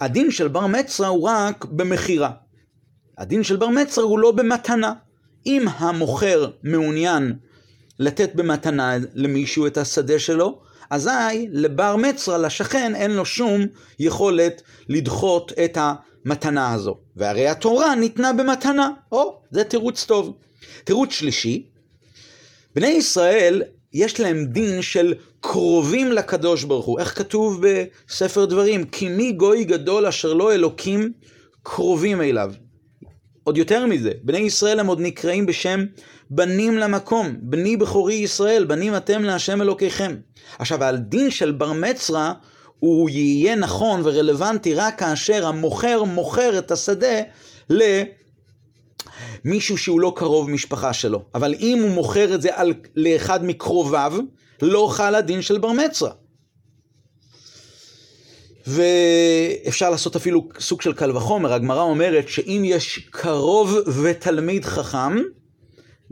הדין 0.01 0.31
של 0.31 0.49
בר 0.49 0.67
מצרה 0.67 1.09
הוא 1.09 1.29
רק 1.29 1.65
במכירה. 1.65 2.31
הדין 3.21 3.43
של 3.43 3.57
בר 3.57 3.69
מצר 3.69 4.03
הוא 4.03 4.19
לא 4.19 4.31
במתנה. 4.31 4.93
אם 5.47 5.67
המוכר 5.69 6.51
מעוניין 6.63 7.33
לתת 7.99 8.35
במתנה 8.35 8.97
למישהו 9.15 9.67
את 9.67 9.77
השדה 9.77 10.19
שלו, 10.19 10.61
אזי 10.91 11.49
לבר 11.53 11.97
מצרה, 11.97 12.39
לשכן, 12.39 12.95
אין 12.95 13.11
לו 13.11 13.25
שום 13.25 13.67
יכולת 13.99 14.63
לדחות 14.89 15.53
את 15.65 15.79
המתנה 15.81 16.73
הזו. 16.73 16.99
והרי 17.17 17.49
התורה 17.49 17.95
ניתנה 17.95 18.33
במתנה. 18.33 18.91
או, 19.13 19.41
זה 19.51 19.65
תירוץ 19.65 20.05
טוב. 20.05 20.37
תירוץ 20.85 21.11
שלישי, 21.11 21.67
בני 22.75 22.89
ישראל 22.89 23.63
יש 23.93 24.21
להם 24.21 24.45
דין 24.45 24.83
של 24.83 25.15
קרובים 25.41 26.13
לקדוש 26.13 26.65
ברוך 26.65 26.87
הוא. 26.87 26.99
איך 26.99 27.19
כתוב 27.19 27.63
בספר 27.63 28.45
דברים? 28.45 28.85
כי 28.85 29.09
מי 29.09 29.33
גוי 29.33 29.65
גדול 29.65 30.07
אשר 30.07 30.33
לא 30.33 30.53
אלוקים 30.55 31.13
קרובים 31.63 32.21
אליו. 32.21 32.53
עוד 33.51 33.59
יותר 33.59 33.87
מזה, 33.87 34.11
בני 34.23 34.39
ישראל 34.39 34.81
הם 34.81 34.87
עוד 34.87 35.01
נקראים 35.01 35.47
בשם 35.47 35.85
בנים 36.31 36.79
למקום, 36.79 37.37
בני 37.41 37.77
בכורי 37.77 38.15
ישראל, 38.15 38.65
בנים 38.65 38.97
אתם 38.97 39.23
להשם 39.25 39.63
אלוקיכם. 39.63 40.17
עכשיו, 40.59 40.85
על 40.85 40.97
דין 40.97 41.31
של 41.31 41.51
בר 41.51 41.73
מצרה, 41.73 42.33
הוא 42.79 43.11
יהיה 43.11 43.55
נכון 43.55 44.01
ורלוונטי 44.05 44.75
רק 44.75 44.99
כאשר 44.99 45.47
המוכר 45.47 46.05
מוכר 46.05 46.59
את 46.59 46.71
השדה 46.71 47.21
למישהו 49.45 49.79
שהוא 49.79 50.01
לא 50.01 50.13
קרוב 50.17 50.51
משפחה 50.51 50.93
שלו. 50.93 51.23
אבל 51.35 51.55
אם 51.61 51.79
הוא 51.83 51.91
מוכר 51.91 52.35
את 52.35 52.43
זה 52.43 52.49
על, 52.53 52.75
לאחד 52.97 53.45
מקרוביו, 53.45 54.13
לא 54.63 54.89
חל 54.93 55.15
הדין 55.15 55.43
של 55.43 55.59
בר 55.59 55.73
מצרה. 55.73 56.11
ואפשר 58.67 59.91
לעשות 59.91 60.17
אפילו 60.17 60.49
סוג 60.59 60.83
של 60.83 60.93
קל 60.93 61.17
וחומר, 61.17 61.53
הגמרא 61.53 61.83
אומרת 61.83 62.29
שאם 62.29 62.63
יש 62.65 62.99
קרוב 63.11 63.77
ותלמיד 64.03 64.65
חכם, 64.65 65.17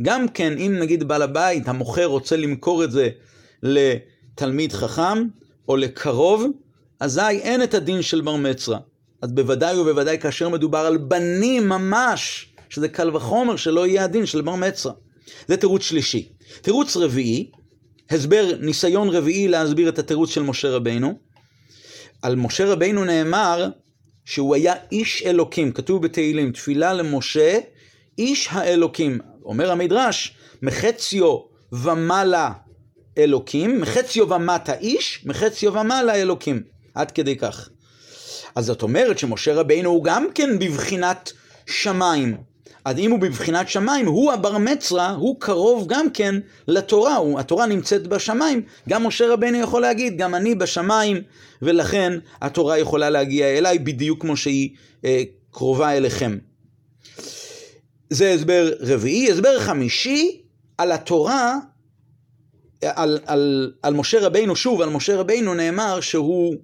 גם 0.02 0.28
כן, 0.28 0.58
אם 0.58 0.76
נגיד 0.78 1.08
בעל 1.08 1.22
הבית, 1.22 1.68
המוכר 1.68 2.04
רוצה 2.04 2.36
למכור 2.36 2.84
את 2.84 2.90
זה 2.90 3.08
לתלמיד 3.62 4.72
חכם 4.72 5.24
או 5.68 5.76
לקרוב, 5.76 6.44
אזי 7.00 7.20
אין 7.30 7.62
את 7.62 7.74
הדין 7.74 8.02
של 8.02 8.20
בר 8.20 8.36
מצרה. 8.36 8.78
אז 9.22 9.32
בוודאי 9.32 9.78
ובוודאי 9.78 10.18
כאשר 10.18 10.48
מדובר 10.48 10.78
על 10.78 10.96
בנים 10.96 11.68
ממש, 11.68 12.52
שזה 12.68 12.88
קל 12.88 13.16
וחומר 13.16 13.56
שלא 13.56 13.86
יהיה 13.86 14.04
הדין 14.04 14.26
של 14.26 14.40
בר 14.40 14.54
מצרה. 14.54 14.92
זה 15.48 15.56
תירוץ 15.56 15.82
שלישי. 15.82 16.28
תירוץ 16.62 16.96
רביעי, 16.96 17.50
הסבר, 18.10 18.50
ניסיון 18.60 19.08
רביעי 19.08 19.48
להסביר 19.48 19.88
את 19.88 19.98
התירוץ 19.98 20.30
של 20.30 20.42
משה 20.42 20.70
רבינו. 20.70 21.18
על 22.22 22.36
משה 22.36 22.66
רבינו 22.66 23.04
נאמר 23.04 23.68
שהוא 24.24 24.54
היה 24.54 24.74
איש 24.92 25.22
אלוקים, 25.26 25.72
כתוב 25.72 26.02
בתהילים, 26.02 26.52
תפילה 26.52 26.92
למשה, 26.92 27.58
איש 28.18 28.48
האלוקים. 28.50 29.18
אומר 29.44 29.70
המדרש, 29.70 30.36
מחציו 30.62 31.38
ומעלה 31.72 32.52
אלוקים, 33.18 33.80
מחציו 33.80 34.28
ומטה 34.28 34.74
איש, 34.74 35.22
מחציו 35.26 35.74
ומעלה 35.74 36.14
אלוקים. 36.14 36.62
עד 36.94 37.10
כדי 37.10 37.36
כך. 37.36 37.68
אז 38.54 38.66
זאת 38.66 38.82
אומרת 38.82 39.18
שמשה 39.18 39.54
רבינו 39.54 39.90
הוא 39.90 40.04
גם 40.04 40.26
כן 40.34 40.58
בבחינת 40.58 41.32
שמיים. 41.66 42.36
אז 42.88 42.98
אם 42.98 43.10
הוא 43.10 43.18
בבחינת 43.18 43.68
שמיים, 43.68 44.06
הוא 44.06 44.32
הבר 44.32 44.58
מצרה, 44.58 45.10
הוא 45.10 45.40
קרוב 45.40 45.86
גם 45.88 46.10
כן 46.10 46.34
לתורה, 46.68 47.16
הוא, 47.16 47.40
התורה 47.40 47.66
נמצאת 47.66 48.06
בשמיים, 48.06 48.62
גם 48.88 49.06
משה 49.06 49.32
רבינו 49.32 49.58
יכול 49.58 49.82
להגיד, 49.82 50.18
גם 50.18 50.34
אני 50.34 50.54
בשמיים, 50.54 51.22
ולכן 51.62 52.12
התורה 52.42 52.78
יכולה 52.78 53.10
להגיע 53.10 53.46
אליי 53.46 53.78
בדיוק 53.78 54.20
כמו 54.20 54.36
שהיא 54.36 54.70
אה, 55.04 55.22
קרובה 55.50 55.96
אליכם. 55.96 56.38
זה 58.10 58.32
הסבר 58.32 58.72
רביעי. 58.80 59.32
הסבר 59.32 59.60
חמישי, 59.60 60.42
על 60.78 60.92
התורה, 60.92 61.54
על, 62.82 63.18
על, 63.26 63.72
על 63.82 63.94
משה 63.94 64.26
רבינו, 64.26 64.56
שוב, 64.56 64.80
על 64.80 64.90
משה 64.90 65.16
רבינו 65.16 65.54
נאמר 65.54 66.00
שהוא 66.00 66.54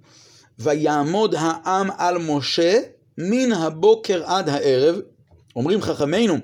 ויעמוד 0.59 1.35
העם 1.37 1.89
על 1.97 2.17
משה 2.17 2.79
מן 3.17 3.51
הבוקר 3.51 4.23
עד 4.25 4.49
הערב. 4.49 4.95
אומרים 5.55 5.81
חכמינו, 5.81 6.37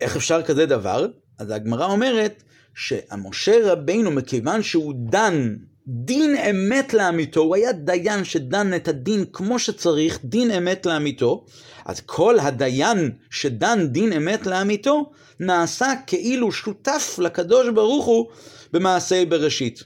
איך 0.00 0.16
אפשר 0.16 0.42
כזה 0.42 0.66
דבר? 0.66 1.06
אז 1.38 1.50
הגמרא 1.50 1.86
אומרת 1.86 2.42
שהמשה 2.74 3.72
רבינו, 3.72 4.10
מכיוון 4.10 4.62
שהוא 4.62 4.94
דן 4.96 5.56
דין 5.86 6.36
אמת 6.36 6.94
לאמיתו, 6.94 7.40
הוא 7.40 7.54
היה 7.54 7.72
דיין 7.72 8.24
שדן 8.24 8.74
את 8.74 8.88
הדין 8.88 9.24
כמו 9.32 9.58
שצריך, 9.58 10.18
דין 10.24 10.50
אמת 10.50 10.86
לאמיתו, 10.86 11.44
אז 11.84 12.00
כל 12.00 12.38
הדיין 12.38 13.10
שדן 13.30 13.86
דין 13.86 14.12
אמת 14.12 14.46
לאמיתו, 14.46 15.10
נעשה 15.40 15.92
כאילו 16.06 16.52
שותף 16.52 17.18
לקדוש 17.22 17.68
ברוך 17.68 18.04
הוא 18.04 18.26
במעשה 18.72 19.24
בראשית. 19.24 19.84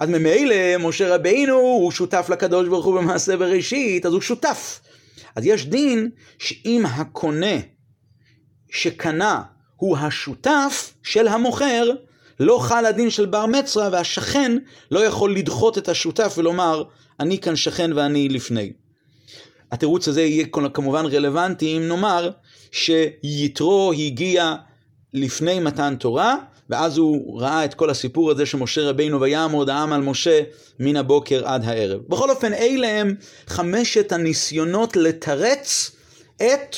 אז 0.00 0.08
ממילא 0.08 0.54
משה 0.80 1.14
רבינו 1.14 1.54
הוא 1.54 1.90
שותף 1.90 2.26
לקדוש 2.30 2.68
ברוך 2.68 2.86
הוא 2.86 3.00
במעשה 3.00 3.36
בראשית, 3.36 4.06
אז 4.06 4.12
הוא 4.12 4.20
שותף. 4.20 4.80
אז 5.36 5.46
יש 5.46 5.66
דין 5.66 6.10
שאם 6.38 6.84
הקונה 6.86 7.56
שקנה 8.70 9.42
הוא 9.76 9.96
השותף 9.96 10.94
של 11.02 11.28
המוכר, 11.28 11.90
לא 12.40 12.58
חל 12.62 12.86
הדין 12.86 13.10
של 13.10 13.26
בר 13.26 13.46
מצרה, 13.46 13.88
והשכן 13.92 14.56
לא 14.90 15.00
יכול 15.06 15.36
לדחות 15.36 15.78
את 15.78 15.88
השותף 15.88 16.34
ולומר, 16.38 16.84
אני 17.20 17.38
כאן 17.38 17.56
שכן 17.56 17.92
ואני 17.92 18.28
לפני. 18.28 18.72
התירוץ 19.72 20.08
הזה 20.08 20.22
יהיה 20.22 20.46
כמובן 20.72 21.06
רלוונטי 21.06 21.76
אם 21.76 21.88
נאמר 21.88 22.30
שיתרו 22.72 23.92
הגיע 23.92 24.54
לפני 25.12 25.60
מתן 25.60 25.96
תורה, 25.96 26.36
ואז 26.70 26.98
הוא 26.98 27.40
ראה 27.40 27.64
את 27.64 27.74
כל 27.74 27.90
הסיפור 27.90 28.30
הזה 28.30 28.46
שמשה 28.46 28.80
רבינו 28.80 29.20
ויעמוד 29.20 29.70
העם 29.70 29.92
על 29.92 30.00
משה 30.00 30.40
מן 30.80 30.96
הבוקר 30.96 31.48
עד 31.48 31.64
הערב. 31.64 32.00
בכל 32.08 32.30
אופן, 32.30 32.52
אלה 32.52 33.00
הם 33.00 33.14
חמשת 33.46 34.12
הניסיונות 34.12 34.96
לתרץ 34.96 35.90
את 36.36 36.76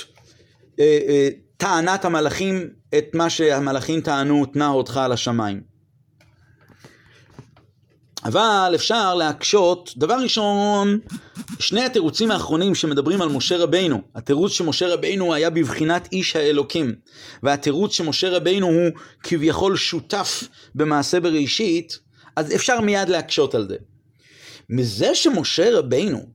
אה, 0.80 0.98
אה, 1.08 1.28
טענת 1.56 2.04
המלאכים, 2.04 2.68
את 2.98 3.14
מה 3.14 3.30
שהמלאכים 3.30 4.00
טענו, 4.00 4.46
תנה 4.46 4.68
אותך 4.68 4.96
על 4.96 5.12
השמיים. 5.12 5.75
אבל 8.26 8.72
אפשר 8.74 9.14
להקשות, 9.14 9.92
דבר 9.96 10.14
ראשון, 10.14 10.98
שני 11.58 11.84
התירוצים 11.84 12.30
האחרונים 12.30 12.74
שמדברים 12.74 13.22
על 13.22 13.28
משה 13.28 13.56
רבינו, 13.56 14.00
התירוץ 14.14 14.52
שמשה 14.52 14.88
רבינו 14.94 15.34
היה 15.34 15.50
בבחינת 15.50 16.08
איש 16.12 16.36
האלוקים, 16.36 16.94
והתירוץ 17.42 17.92
שמשה 17.92 18.30
רבינו 18.30 18.66
הוא 18.66 18.90
כביכול 19.22 19.76
שותף 19.76 20.44
במעשה 20.74 21.20
בראשית, 21.20 21.98
אז 22.36 22.54
אפשר 22.54 22.80
מיד 22.80 23.08
להקשות 23.08 23.54
על 23.54 23.68
זה. 23.68 23.76
מזה 24.70 25.14
שמשה 25.14 25.78
רבינו 25.78 26.26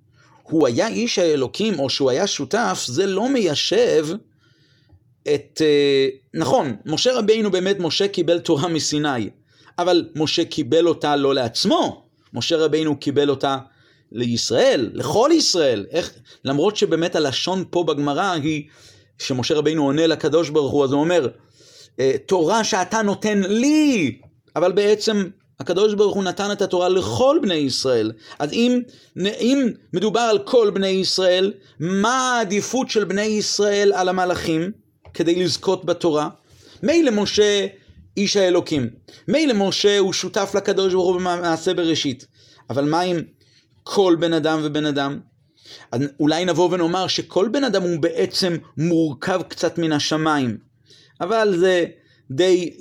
הוא 0.44 0.68
היה 0.68 0.88
איש 0.88 1.20
האלוקים, 1.20 1.80
או 1.80 1.90
שהוא 1.90 2.10
היה 2.10 2.28
שותף, 2.28 2.84
זה 2.88 3.06
לא 3.06 3.30
מיישב 3.30 4.08
את... 5.24 5.62
אה, 5.62 6.08
נכון, 6.34 6.76
משה 6.86 7.18
רבינו 7.18 7.52
באמת, 7.52 7.80
משה 7.80 8.08
קיבל 8.08 8.40
תורה 8.40 8.68
מסיני. 8.68 9.30
אבל 9.82 10.06
משה 10.16 10.46
קיבל 10.46 10.88
אותה 10.88 11.16
לא 11.16 11.34
לעצמו, 11.36 12.06
משה 12.34 12.58
רבינו 12.58 13.00
קיבל 13.00 13.30
אותה 13.30 13.58
לישראל, 14.12 14.90
לכל 14.94 15.30
ישראל. 15.34 15.86
איך, 15.92 16.14
למרות 16.46 16.78
שבאמת 16.78 17.16
הלשון 17.16 17.64
פה 17.70 17.84
בגמרא 17.84 18.32
היא 18.32 18.64
שמשה 19.20 19.56
רבינו 19.56 19.84
עונה 19.84 20.08
לקדוש 20.08 20.50
ברוך 20.50 20.72
הוא, 20.72 20.84
אז 20.84 20.92
הוא 20.92 21.02
אומר, 21.02 21.28
אה, 22.00 22.14
תורה 22.26 22.64
שאתה 22.64 23.02
נותן 23.02 23.42
לי, 23.48 24.20
אבל 24.56 24.72
בעצם 24.72 25.28
הקדוש 25.60 25.94
ברוך 25.94 26.16
הוא 26.16 26.24
נתן 26.24 26.52
את 26.52 26.62
התורה 26.62 26.90
לכל 26.90 27.40
בני 27.42 27.54
ישראל. 27.54 28.12
אז 28.40 28.54
אם, 28.54 28.82
אם 29.18 29.68
מדובר 29.94 30.20
על 30.20 30.40
כל 30.40 30.70
בני 30.74 30.88
ישראל, 30.88 31.54
מה 31.80 32.36
העדיפות 32.38 32.90
של 32.90 33.04
בני 33.04 33.22
ישראל 33.22 33.94
על 33.96 34.10
המלאכים 34.10 34.72
כדי 35.14 35.44
לזכות 35.44 35.86
בתורה? 35.86 36.30
מילא 36.84 37.12
משה 37.12 37.68
איש 38.18 38.38
האלוקים. 38.38 38.90
מילא 39.28 39.54
משה 39.54 40.00
הוא 40.00 40.14
שותף 40.14 40.52
לקדוש 40.56 40.94
ברוך 40.94 41.08
הוא 41.08 41.16
במעשה 41.16 41.74
בראשית, 41.74 42.28
אבל 42.70 42.90
מה 42.90 43.02
עם 43.02 43.22
כל 43.84 44.16
בן 44.20 44.34
אדם 44.34 44.60
ובן 44.64 44.86
אדם? 44.86 45.20
אולי 46.20 46.46
נבוא 46.46 46.70
ונאמר 46.72 47.08
שכל 47.08 47.50
בן 47.52 47.64
אדם 47.64 47.82
הוא 47.82 48.00
בעצם 48.00 48.58
מורכב 48.78 49.42
קצת 49.48 49.78
מן 49.78 49.92
השמיים, 49.92 50.58
אבל 51.22 51.58
זה 51.58 51.86
די, 52.32 52.74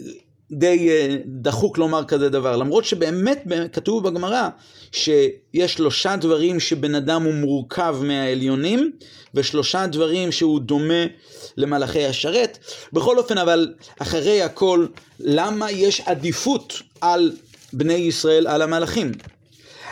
די 0.53 0.91
אה, 0.91 1.17
דחוק 1.27 1.79
לומר 1.79 2.05
כזה 2.05 2.29
דבר, 2.29 2.57
למרות 2.57 2.85
שבאמת 2.85 3.45
כתוב 3.73 4.09
בגמרא 4.09 4.49
שיש 4.93 5.75
שלושה 5.75 6.17
דברים 6.17 6.61
שבן 6.61 6.95
אדם 6.95 7.23
הוא 7.23 7.35
מורכב 7.35 7.97
מהעליונים, 8.03 8.93
ושלושה 9.35 9.87
דברים 9.87 10.33
שהוא 10.33 10.61
דומה 10.61 11.05
למלאכי 11.57 12.07
השרת. 12.07 12.59
בכל 12.93 13.19
אופן, 13.19 13.39
אבל 13.39 13.75
אחרי 13.99 14.43
הכל, 14.43 14.87
למה 15.21 15.71
יש 15.71 16.01
עדיפות 16.01 16.83
על 17.01 17.33
בני 17.73 17.95
ישראל, 17.95 18.47
על 18.47 18.63
המלאכים? 18.63 19.13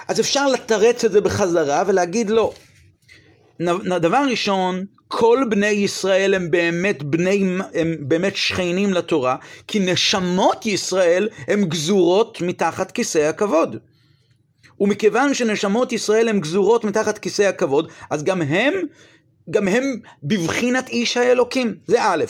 אז 0.08 0.20
אפשר 0.20 0.46
לתרץ 0.46 1.04
את 1.04 1.12
זה 1.12 1.20
בחזרה 1.20 1.82
ולהגיד 1.86 2.30
לא. 2.30 2.52
דבר 4.00 4.24
ראשון, 4.30 4.84
כל 5.08 5.44
בני 5.50 5.66
ישראל 5.66 6.34
הם 6.34 6.50
באמת 6.50 7.02
בני, 7.02 7.44
הם 7.74 7.96
באמת 8.00 8.36
שכנים 8.36 8.92
לתורה, 8.92 9.36
כי 9.66 9.78
נשמות 9.78 10.66
ישראל 10.66 11.28
הם 11.48 11.64
גזורות 11.64 12.40
מתחת 12.40 12.90
כיסא 12.90 13.18
הכבוד. 13.18 13.76
ומכיוון 14.80 15.34
שנשמות 15.34 15.92
ישראל 15.92 16.28
הן 16.28 16.40
גזורות 16.40 16.84
מתחת 16.84 17.18
כיסא 17.18 17.42
הכבוד, 17.42 17.90
אז 18.10 18.24
גם 18.24 18.42
הם 18.42 18.74
גם 19.50 19.68
הם 19.68 19.84
בבחינת 20.22 20.88
איש 20.88 21.16
האלוקים, 21.16 21.74
זה 21.86 22.02
א', 22.02 22.24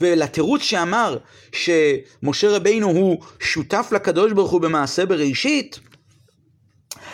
ולתירוץ 0.00 0.62
שאמר 0.62 1.18
שמשה 1.52 2.50
רבינו 2.50 2.88
הוא 2.88 3.22
שותף 3.40 3.88
לקדוש 3.92 4.32
ברוך 4.32 4.50
הוא 4.50 4.60
במעשה 4.60 5.06
בראשית, 5.06 5.80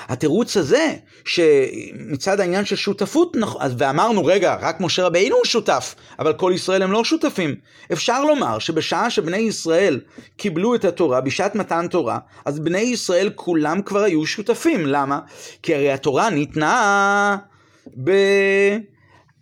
התירוץ 0.08 0.56
הזה, 0.56 0.94
שמצד 1.24 2.40
העניין 2.40 2.64
של 2.64 2.76
שותפות, 2.76 3.36
ואמרנו, 3.78 4.24
רגע, 4.24 4.56
רק 4.60 4.80
משה 4.80 5.04
רבינו 5.04 5.36
הוא 5.36 5.44
שותף, 5.44 5.94
אבל 6.18 6.32
כל 6.32 6.52
ישראל 6.54 6.82
הם 6.82 6.92
לא 6.92 7.04
שותפים. 7.04 7.54
אפשר 7.92 8.24
לומר 8.24 8.58
שבשעה 8.58 9.10
שבני 9.10 9.36
ישראל 9.36 10.00
קיבלו 10.36 10.74
את 10.74 10.84
התורה, 10.84 11.20
בשעת 11.20 11.54
מתן 11.54 11.86
תורה, 11.88 12.18
אז 12.44 12.58
בני 12.58 12.78
ישראל 12.78 13.30
כולם 13.34 13.82
כבר 13.82 14.02
היו 14.02 14.26
שותפים. 14.26 14.86
למה? 14.86 15.20
כי 15.62 15.74
הרי 15.74 15.92
התורה 15.92 16.30
ניתנה 16.30 17.36
ב... 18.04 18.10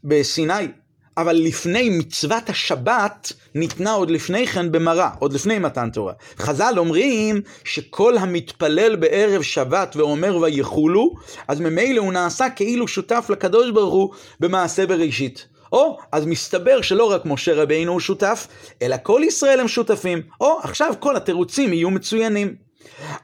בסיני. 0.04 0.81
אבל 1.16 1.36
לפני 1.36 1.90
מצוות 1.90 2.48
השבת 2.48 3.32
ניתנה 3.54 3.92
עוד 3.92 4.10
לפני 4.10 4.46
כן 4.46 4.72
במראה, 4.72 5.10
עוד 5.18 5.32
לפני 5.32 5.58
מתן 5.58 5.90
תורה. 5.90 6.12
חז"ל 6.38 6.74
אומרים 6.76 7.40
שכל 7.64 8.18
המתפלל 8.18 8.96
בערב 8.96 9.42
שבת 9.42 9.96
ואומר 9.96 10.36
ויחולו, 10.36 11.14
אז 11.48 11.60
ממילא 11.60 12.00
הוא 12.00 12.12
נעשה 12.12 12.50
כאילו 12.50 12.88
שותף 12.88 13.26
לקדוש 13.28 13.70
ברוך 13.70 13.94
הוא 13.94 14.14
במעשה 14.40 14.86
בראשית. 14.86 15.46
או, 15.72 15.98
אז 16.12 16.26
מסתבר 16.26 16.80
שלא 16.80 17.04
רק 17.04 17.26
משה 17.26 17.54
רבינו 17.54 17.92
הוא 17.92 18.00
שותף, 18.00 18.46
אלא 18.82 18.96
כל 19.02 19.22
ישראל 19.24 19.60
הם 19.60 19.68
שותפים. 19.68 20.22
או, 20.40 20.58
עכשיו 20.62 20.94
כל 21.00 21.16
התירוצים 21.16 21.72
יהיו 21.72 21.90
מצוינים. 21.90 22.54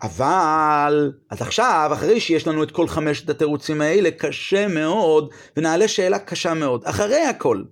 אבל, 0.03 1.13
אז 1.31 1.43
עכשיו, 1.43 1.91
אחרי 1.93 2.21
שיש 2.21 2.47
לנו 2.47 2.63
את 2.63 2.71
כל 2.71 2.89
חמשת 2.89 3.31
התירוצים 3.31 3.81
האלה, 3.81 4.11
קשה 4.11 4.69
מאוד, 4.69 5.31
ונעלה 5.57 5.89
שאלה 5.89 6.19
קשה 6.19 6.55
מאוד. 6.55 6.85
אחרי 6.85 7.21
הכל, 7.21 7.63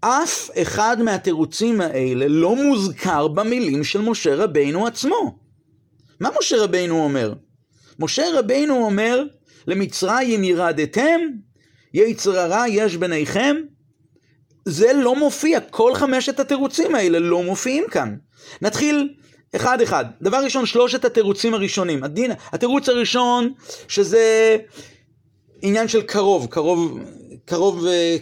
אף 0.00 0.50
אחד 0.62 1.02
מהתירוצים 1.02 1.80
האלה 1.80 2.28
לא 2.28 2.56
מוזכר 2.56 3.28
במילים 3.28 3.84
של 3.84 4.00
משה 4.00 4.34
רבינו 4.34 4.86
עצמו. 4.86 5.38
מה 6.20 6.30
משה 6.38 6.56
רבינו 6.62 7.04
אומר? 7.04 7.32
משה 7.98 8.24
רבינו 8.34 8.84
אומר, 8.84 9.24
למצרים 9.66 10.44
ירדתם, 10.44 11.20
יצר 11.94 12.38
הרע 12.38 12.64
יש 12.68 12.96
ביניכם. 12.96 13.56
זה 14.64 14.92
לא 14.92 15.16
מופיע, 15.16 15.60
כל 15.60 15.94
חמשת 15.94 16.40
התירוצים 16.40 16.94
האלה 16.94 17.18
לא 17.18 17.42
מופיעים 17.42 17.84
כאן. 17.90 18.16
נתחיל 18.62 19.14
אחד 19.56 19.80
אחד. 19.80 20.04
דבר 20.22 20.44
ראשון, 20.44 20.66
שלושת 20.66 21.04
התירוצים 21.04 21.54
הראשונים. 21.54 22.04
הדין, 22.04 22.32
התירוץ 22.52 22.88
הראשון, 22.88 23.52
שזה 23.88 24.56
עניין 25.62 25.88
של 25.88 26.02
קרוב, 26.02 26.46
קרוב, 26.46 26.98
קרוב, 27.44 27.86
אה, 27.86 28.16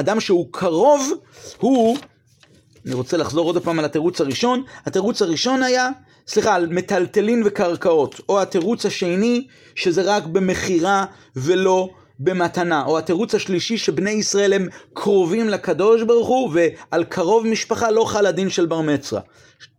אדם 0.00 0.20
שהוא 0.20 0.46
קרוב, 0.50 1.12
הוא, 1.58 1.96
אני 2.86 2.94
רוצה 2.94 3.16
לחזור 3.16 3.46
עוד 3.46 3.62
פעם 3.62 3.78
על 3.78 3.84
התירוץ 3.84 4.20
הראשון, 4.20 4.62
התירוץ 4.86 5.22
הראשון 5.22 5.62
היה, 5.62 5.88
סליחה, 6.28 6.54
על 6.54 6.66
מטלטלין 6.66 7.42
וקרקעות, 7.44 8.20
או 8.28 8.42
התירוץ 8.42 8.86
השני, 8.86 9.46
שזה 9.74 10.02
רק 10.04 10.26
במכירה 10.26 11.04
ולא 11.36 11.88
במתנה, 12.18 12.84
או 12.86 12.98
התירוץ 12.98 13.34
השלישי 13.34 13.78
שבני 13.78 14.10
ישראל 14.10 14.52
הם 14.52 14.68
קרובים 14.94 15.48
לקדוש 15.48 16.02
ברוך 16.02 16.28
הוא, 16.28 16.50
ועל 16.52 17.04
קרוב 17.04 17.46
משפחה 17.46 17.90
לא 17.90 18.04
חל 18.04 18.26
הדין 18.26 18.50
של 18.50 18.66
בר 18.66 18.80
מצווה. 18.80 19.20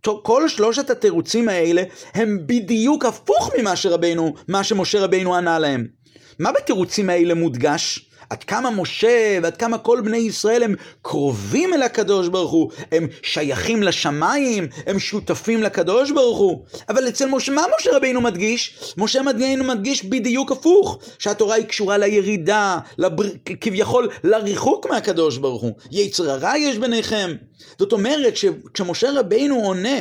כל 0.01 0.49
שלושת 0.49 0.89
התירוצים 0.89 1.49
האלה 1.49 1.83
הם 2.13 2.37
בדיוק 2.45 3.05
הפוך 3.05 3.51
ממה 3.59 3.75
שרבינו, 3.75 4.33
מה 4.47 4.63
שמשה 4.63 5.03
רבינו 5.03 5.35
ענה 5.35 5.59
להם. 5.59 6.00
מה 6.41 6.51
בתירוצים 6.51 7.09
האלה 7.09 7.33
מודגש? 7.33 8.05
עד 8.29 8.43
כמה 8.43 8.69
משה 8.69 9.39
ועד 9.43 9.57
כמה 9.57 9.77
כל 9.77 10.01
בני 10.05 10.17
ישראל 10.17 10.63
הם 10.63 10.75
קרובים 11.01 11.73
אל 11.73 11.83
הקדוש 11.83 12.27
ברוך 12.27 12.51
הוא, 12.51 12.71
הם 12.91 13.07
שייכים 13.23 13.83
לשמיים, 13.83 14.67
הם 14.85 14.99
שותפים 14.99 15.63
לקדוש 15.63 16.11
ברוך 16.11 16.37
הוא. 16.37 16.65
אבל 16.89 17.07
אצל 17.07 17.25
משה, 17.25 17.51
מה 17.51 17.61
משה 17.79 17.95
רבינו 17.95 18.21
מדגיש? 18.21 18.93
משה 18.97 19.21
רבינו 19.25 19.63
מדגיש 19.63 20.05
בדיוק 20.05 20.51
הפוך, 20.51 20.99
שהתורה 21.19 21.55
היא 21.55 21.65
קשורה 21.65 21.97
לירידה, 21.97 22.77
לבר... 22.97 23.23
כביכול 23.61 24.09
לריחוק 24.23 24.89
מהקדוש 24.89 25.37
ברוך 25.37 25.61
הוא. 25.61 25.73
יצר 25.91 26.31
הרע 26.31 26.57
יש 26.57 26.77
ביניכם. 26.77 27.35
זאת 27.79 27.93
אומרת 27.93 28.37
שכשמשה 28.37 29.09
רבינו 29.19 29.55
עונה 29.55 29.99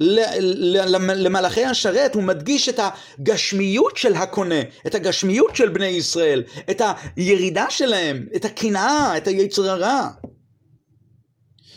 למלאכי 0.00 1.64
השרת, 1.64 2.14
הוא 2.14 2.22
מדגיש 2.22 2.68
את 2.68 2.80
הגשמיות 3.18 3.96
של 3.96 4.14
הקונה, 4.14 4.60
את 4.86 4.94
הגשמיות 4.94 5.56
של 5.56 5.68
בני 5.68 5.86
ישראל, 5.86 6.42
את 6.70 6.82
הירידה 7.16 7.66
שלהם, 7.70 8.26
את 8.36 8.44
הקנאה, 8.44 9.16
את 9.16 9.26
היצר 9.26 9.70
הרע. 9.70 10.08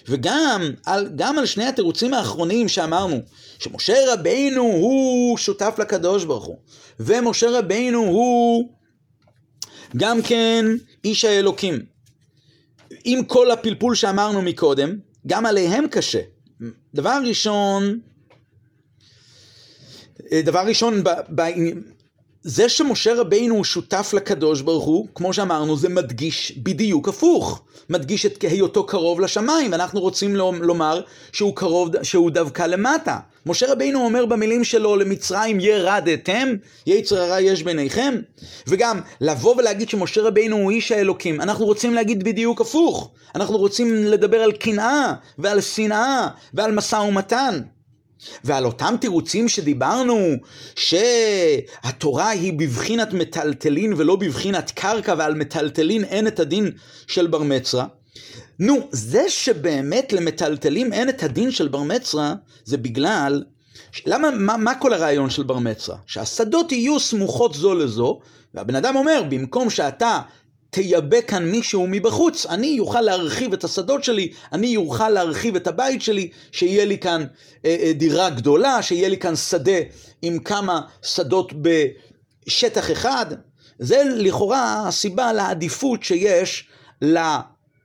וגם 0.10 0.62
על, 0.86 1.10
גם 1.16 1.40
על 1.40 1.46
שני 1.46 1.66
התירוצים 1.66 2.14
האחרונים 2.14 2.68
שאמרנו, 2.68 3.20
שמשה 3.60 4.14
רבינו 4.14 4.62
הוא 4.62 5.38
שותף 5.38 5.76
לקדוש 5.78 6.24
ברוך 6.26 6.46
הוא, 6.46 6.58
ומשה 7.00 7.48
רבינו 7.50 8.00
הוא 8.00 8.70
גם 9.98 10.22
כן 10.22 10.66
איש 11.04 11.26
האלוקים. 11.26 11.80
עם 13.04 13.24
כל 13.24 13.52
הפלפול 13.52 13.96
שאמרנו 13.96 14.42
מקודם, 14.42 14.96
גם 15.28 15.46
עליהם 15.46 15.88
קשה. 15.88 16.22
דבר 16.96 17.20
ראשון, 17.26 18.00
דבר 20.34 20.60
ראשון, 20.60 21.04
ב, 21.04 21.10
ב, 21.36 21.50
זה 22.44 22.70
שמשה 22.70 23.14
רבינו 23.14 23.56
הוא 23.56 23.64
שותף 23.64 24.14
לקדוש 24.14 24.62
ברוך 24.62 24.86
הוא, 24.86 25.08
כמו 25.16 25.34
שאמרנו, 25.34 25.78
זה 25.78 25.90
מדגיש 25.90 26.52
בדיוק 26.58 27.10
הפוך. 27.10 27.62
מדגיש 27.90 28.26
את 28.26 28.42
היותו 28.42 28.86
קרוב 28.86 29.20
לשמיים, 29.20 29.72
ואנחנו 29.72 30.00
רוצים 30.00 30.36
לומר 30.36 31.02
שהוא 31.32 31.56
קרוב, 31.56 32.04
שהוא 32.04 32.32
דווקא 32.32 32.64
למטה. 32.64 33.18
משה 33.46 33.72
רבינו 33.72 34.06
אומר 34.06 34.26
במילים 34.26 34.64
שלו 34.64 34.96
למצרים 34.96 35.60
ירדתם, 35.60 36.50
יצר 36.88 37.22
הרע 37.22 37.42
יש 37.42 37.64
ביניכם. 37.64 38.16
וגם 38.68 39.00
לבוא 39.22 39.56
ולהגיד 39.56 39.90
שמשה 39.90 40.22
רבינו 40.22 40.56
הוא 40.58 40.72
איש 40.72 40.92
האלוקים, 40.92 41.42
אנחנו 41.42 41.66
רוצים 41.66 41.94
להגיד 41.94 42.24
בדיוק 42.24 42.62
הפוך. 42.62 43.12
אנחנו 43.36 43.58
רוצים 43.58 44.06
לדבר 44.06 44.38
על 44.38 44.52
קנאה 44.52 45.14
ועל 45.38 45.62
שנאה 45.62 46.28
ועל 46.54 46.72
משא 46.72 46.96
ומתן. 46.96 47.62
ועל 48.44 48.66
אותם 48.66 48.96
תירוצים 49.02 49.50
שדיברנו, 49.50 50.34
שהתורה 50.76 52.30
היא 52.30 52.54
בבחינת 52.54 53.14
מטלטלין 53.14 53.94
ולא 53.98 54.16
בבחינת 54.16 54.72
קרקע, 54.72 55.16
ועל 55.18 55.36
מטלטלין 55.36 56.04
אין 56.04 56.28
את 56.28 56.40
הדין 56.40 56.72
של 57.08 57.28
בר 57.28 57.44
מצווה. 57.44 57.86
נו, 58.60 58.88
זה 58.92 59.24
שבאמת 59.30 60.14
למטלטלים 60.14 60.94
אין 60.94 61.10
את 61.10 61.24
הדין 61.24 61.52
של 61.52 61.68
בר 61.68 61.84
מצווה, 61.84 62.34
זה 62.66 62.78
בגלל... 62.78 63.44
למה, 64.06 64.32
מה, 64.32 64.58
מה 64.58 64.76
כל 64.76 64.94
הרעיון 64.94 65.30
של 65.30 65.44
בר 65.44 65.60
מצווה? 65.60 65.98
שהשדות 66.06 66.72
יהיו 66.72 67.00
סמוכות 67.00 67.54
זו 67.54 67.76
לזו, 67.76 68.20
והבן 68.54 68.76
אדם 68.76 68.96
אומר, 68.96 69.24
במקום 69.30 69.70
שאתה 69.70 70.22
תייבא 70.70 71.22
כאן 71.22 71.52
מישהו 71.52 71.88
מבחוץ, 71.88 72.46
אני 72.46 72.80
אוכל 72.80 73.02
להרחיב 73.02 73.54
את 73.54 73.64
השדות 73.64 74.04
שלי, 74.04 74.32
אני 74.54 74.78
אוכל 74.78 75.10
להרחיב 75.10 75.56
את 75.56 75.68
הבית 75.68 76.02
שלי, 76.02 76.30
שיהיה 76.52 76.86
לי 76.86 76.98
כאן 76.98 77.26
אה, 77.66 77.76
אה, 77.82 77.94
דירה 77.94 78.30
גדולה, 78.30 78.82
שיהיה 78.82 79.10
לי 79.10 79.18
כאן 79.18 79.36
שדה 79.36 79.80
עם 80.22 80.40
כמה 80.40 80.82
שדות 81.02 81.54
בשטח 81.62 82.92
אחד. 82.92 83.26
זה 83.80 84.04
לכאורה 84.16 84.88
הסיבה 84.88 85.34
לעדיפות 85.34 86.04
שיש 86.04 86.68
לה, 87.02 87.40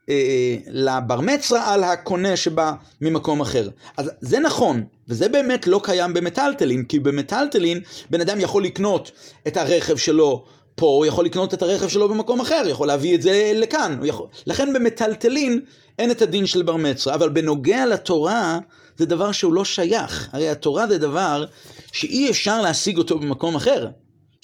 אה, 0.09 0.57
לבר 0.67 1.21
מצווה 1.21 1.73
על 1.75 1.85
הקונה 1.85 2.37
שבא 2.37 2.73
ממקום 3.01 3.41
אחר. 3.41 3.69
אז 3.97 4.11
זה 4.21 4.39
נכון, 4.39 4.85
וזה 5.09 5.29
באמת 5.29 5.67
לא 5.67 5.81
קיים 5.85 6.15
במטלטלין, 6.15 6.85
כי 6.85 6.99
במטלטלין 6.99 7.81
בן 8.11 8.21
אדם 8.21 8.41
יכול 8.41 8.65
לקנות 8.65 9.11
את 9.47 9.57
הרכב 9.57 9.97
שלו 9.97 10.45
פה 10.75 10.87
הוא 10.87 11.07
יכול 11.07 11.25
לקנות 11.25 11.55
את 11.55 11.63
הרכב 11.63 11.89
שלו 11.89 12.09
במקום 12.09 12.41
אחר, 12.41 12.63
יכול 12.67 12.89
להביא 12.89 13.15
את 13.15 13.23
זה 13.23 13.53
לכאן. 13.55 13.99
יכול... 14.05 14.27
לכן 14.47 14.73
במטלטלין 14.73 15.61
אין 15.99 16.11
את 16.11 16.23
הדין 16.23 16.47
של 16.47 16.63
בר 16.63 16.77
מצווה, 16.77 17.15
אבל 17.15 17.29
בנוגע 17.29 17.87
לתורה 17.87 18.59
זה 18.97 19.07
דבר 19.07 19.33
שהוא 19.33 19.53
לא 19.53 19.65
שייך. 19.65 20.29
הרי 20.33 20.49
התורה 20.49 20.87
זה 20.87 20.99
דבר 20.99 21.45
שאי 21.93 22.31
אפשר 22.31 22.63
להשיג 22.63 22.99
אותו 22.99 23.19
במקום 23.19 23.57
אחר. 23.57 23.89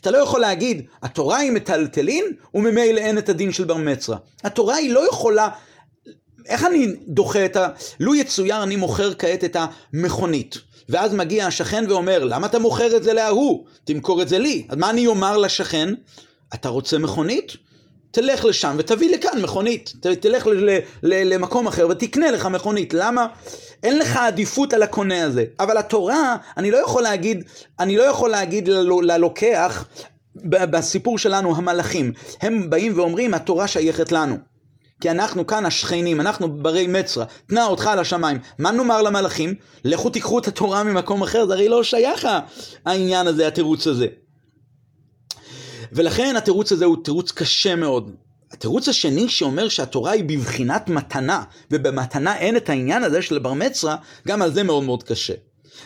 אתה 0.00 0.10
לא 0.10 0.18
יכול 0.18 0.40
להגיד, 0.40 0.82
התורה 1.02 1.38
היא 1.38 1.50
מטלטלין 1.50 2.24
וממילא 2.54 3.00
אין 3.00 3.18
את 3.18 3.28
הדין 3.28 3.52
של 3.52 3.64
בר 3.64 3.76
מצווה. 3.76 4.18
התורה 4.44 4.74
היא 4.74 4.92
לא 4.92 5.08
יכולה... 5.08 5.48
איך 6.46 6.64
אני 6.64 6.86
דוחה 7.08 7.44
את 7.44 7.56
ה... 7.56 7.68
לו 8.00 8.14
יצויר 8.14 8.62
אני 8.62 8.76
מוכר 8.76 9.14
כעת 9.14 9.44
את 9.44 9.56
המכונית. 9.92 10.58
ואז 10.90 11.14
מגיע 11.14 11.46
השכן 11.46 11.84
ואומר, 11.88 12.24
למה 12.24 12.46
אתה 12.46 12.58
מוכר 12.58 12.96
את 12.96 13.02
זה 13.02 13.12
להוא? 13.12 13.64
תמכור 13.84 14.22
את 14.22 14.28
זה 14.28 14.38
לי. 14.38 14.66
אז 14.68 14.76
מה 14.76 14.90
אני 14.90 15.06
אומר 15.06 15.36
לשכן? 15.36 15.94
אתה 16.54 16.68
רוצה 16.68 16.98
מכונית? 16.98 17.52
תלך 18.10 18.44
לשם 18.44 18.76
ותביא 18.78 19.16
לכאן 19.16 19.42
מכונית. 19.42 19.92
ת, 20.00 20.06
תלך 20.06 20.46
ל, 20.46 20.70
ל, 20.70 20.78
ל, 21.02 21.34
למקום 21.34 21.66
אחר 21.66 21.88
ותקנה 21.90 22.30
לך 22.30 22.46
מכונית. 22.46 22.94
למה? 22.94 23.26
אין 23.82 23.98
לך 23.98 24.16
עדיפות 24.16 24.72
על 24.72 24.82
הקונה 24.82 25.24
הזה. 25.24 25.44
אבל 25.60 25.76
התורה, 25.76 26.36
אני 26.56 26.70
לא 26.70 26.76
יכול 26.76 27.02
להגיד, 27.02 27.44
אני 27.80 27.96
לא 27.96 28.02
יכול 28.02 28.30
להגיד 28.30 28.68
ללוקח, 29.02 29.84
בסיפור 30.44 31.18
שלנו, 31.18 31.56
המלאכים, 31.56 32.12
הם 32.40 32.70
באים 32.70 32.98
ואומרים, 32.98 33.34
התורה 33.34 33.68
שייכת 33.68 34.12
לנו. 34.12 34.49
כי 35.00 35.10
אנחנו 35.10 35.46
כאן 35.46 35.66
השכנים, 35.66 36.20
אנחנו 36.20 36.62
ברי 36.62 36.86
מצרה, 36.86 37.24
תנע 37.46 37.64
אותך 37.64 37.86
על 37.86 37.98
השמיים. 37.98 38.38
מה 38.58 38.70
נאמר 38.72 39.02
למלאכים? 39.02 39.54
לכו 39.84 40.10
תיקחו 40.10 40.38
את 40.38 40.48
התורה 40.48 40.82
ממקום 40.82 41.22
אחר, 41.22 41.46
זה 41.46 41.52
הרי 41.52 41.68
לא 41.68 41.84
שייך 41.84 42.28
העניין 42.86 43.26
הזה, 43.26 43.46
התירוץ 43.46 43.86
הזה. 43.86 44.06
ולכן 45.92 46.36
התירוץ 46.36 46.72
הזה 46.72 46.84
הוא 46.84 46.96
תירוץ 47.04 47.32
קשה 47.32 47.76
מאוד. 47.76 48.10
התירוץ 48.52 48.88
השני 48.88 49.28
שאומר 49.28 49.68
שהתורה 49.68 50.12
היא 50.12 50.24
בבחינת 50.24 50.88
מתנה, 50.88 51.42
ובמתנה 51.70 52.36
אין 52.36 52.56
את 52.56 52.68
העניין 52.68 53.04
הזה 53.04 53.22
של 53.22 53.38
בר 53.38 53.52
מצרה, 53.52 53.96
גם 54.28 54.42
על 54.42 54.52
זה 54.52 54.62
מאוד 54.62 54.84
מאוד 54.84 55.02
קשה. 55.02 55.34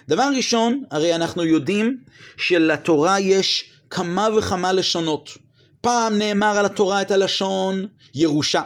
דבר 0.09 0.29
ראשון, 0.37 0.83
הרי 0.90 1.14
אנחנו 1.14 1.44
יודעים 1.44 1.98
שלתורה 2.37 3.20
יש 3.20 3.70
כמה 3.90 4.29
וכמה 4.38 4.72
לשונות. 4.72 5.31
פעם 5.81 6.18
נאמר 6.18 6.59
על 6.59 6.66
התורה 6.66 7.03
את 7.03 7.11
הלשון 7.11 7.87
ירושה. 8.14 8.62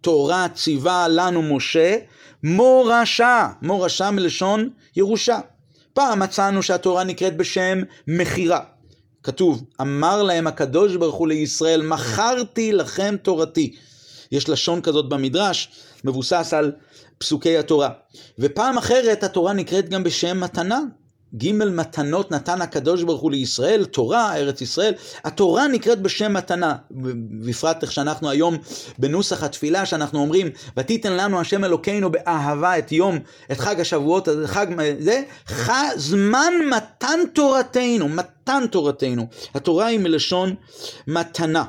תורה 0.00 0.46
ציווה 0.54 1.08
לנו 1.08 1.42
משה, 1.42 1.96
מורשה, 2.42 3.48
מורשה 3.62 4.10
מלשון 4.10 4.70
ירושה. 4.96 5.38
פעם 5.94 6.18
מצאנו 6.18 6.62
שהתורה 6.62 7.04
נקראת 7.04 7.36
בשם 7.36 7.78
מכירה. 8.06 8.60
כתוב, 9.22 9.64
אמר 9.80 10.22
להם 10.22 10.46
הקדוש 10.46 10.96
ברוך 10.96 11.14
הוא 11.14 11.28
לישראל, 11.28 11.82
מכרתי 11.82 12.72
לכם 12.72 13.16
תורתי. 13.22 13.76
יש 14.32 14.48
לשון 14.48 14.80
כזאת 14.80 15.08
במדרש, 15.08 15.68
מבוסס 16.04 16.54
על 16.56 16.72
פסוקי 17.18 17.58
התורה. 17.58 17.90
ופעם 18.38 18.78
אחרת 18.78 19.24
התורה 19.24 19.52
נקראת 19.52 19.88
גם 19.88 20.04
בשם 20.04 20.40
מתנה, 20.40 20.80
ג' 21.36 21.52
מתנות 21.52 22.30
נתן 22.30 22.62
הקדוש 22.62 23.02
ברוך 23.02 23.20
הוא 23.20 23.30
לישראל, 23.30 23.84
תורה, 23.84 24.36
ארץ 24.36 24.60
ישראל. 24.60 24.94
התורה 25.24 25.68
נקראת 25.68 26.02
בשם 26.02 26.32
מתנה, 26.32 26.74
בפרט 27.46 27.82
איך 27.82 27.92
שאנחנו 27.92 28.30
היום 28.30 28.56
בנוסח 28.98 29.42
התפילה, 29.42 29.86
שאנחנו 29.86 30.20
אומרים, 30.20 30.50
ותיתן 30.76 31.12
לנו 31.12 31.40
השם 31.40 31.64
אלוקינו 31.64 32.12
באהבה 32.12 32.78
את 32.78 32.92
יום, 32.92 33.18
את 33.52 33.60
חג 33.60 33.80
השבועות, 33.80 34.28
חג, 34.46 34.66
זה, 35.00 35.22
ח, 35.48 35.70
זמן 35.96 36.52
מתן 36.70 37.20
תורתנו, 37.32 38.08
מתן 38.08 38.64
תורתנו. 38.70 39.26
התורה 39.54 39.86
היא 39.86 39.98
מלשון 39.98 40.54
מתנה. 41.06 41.64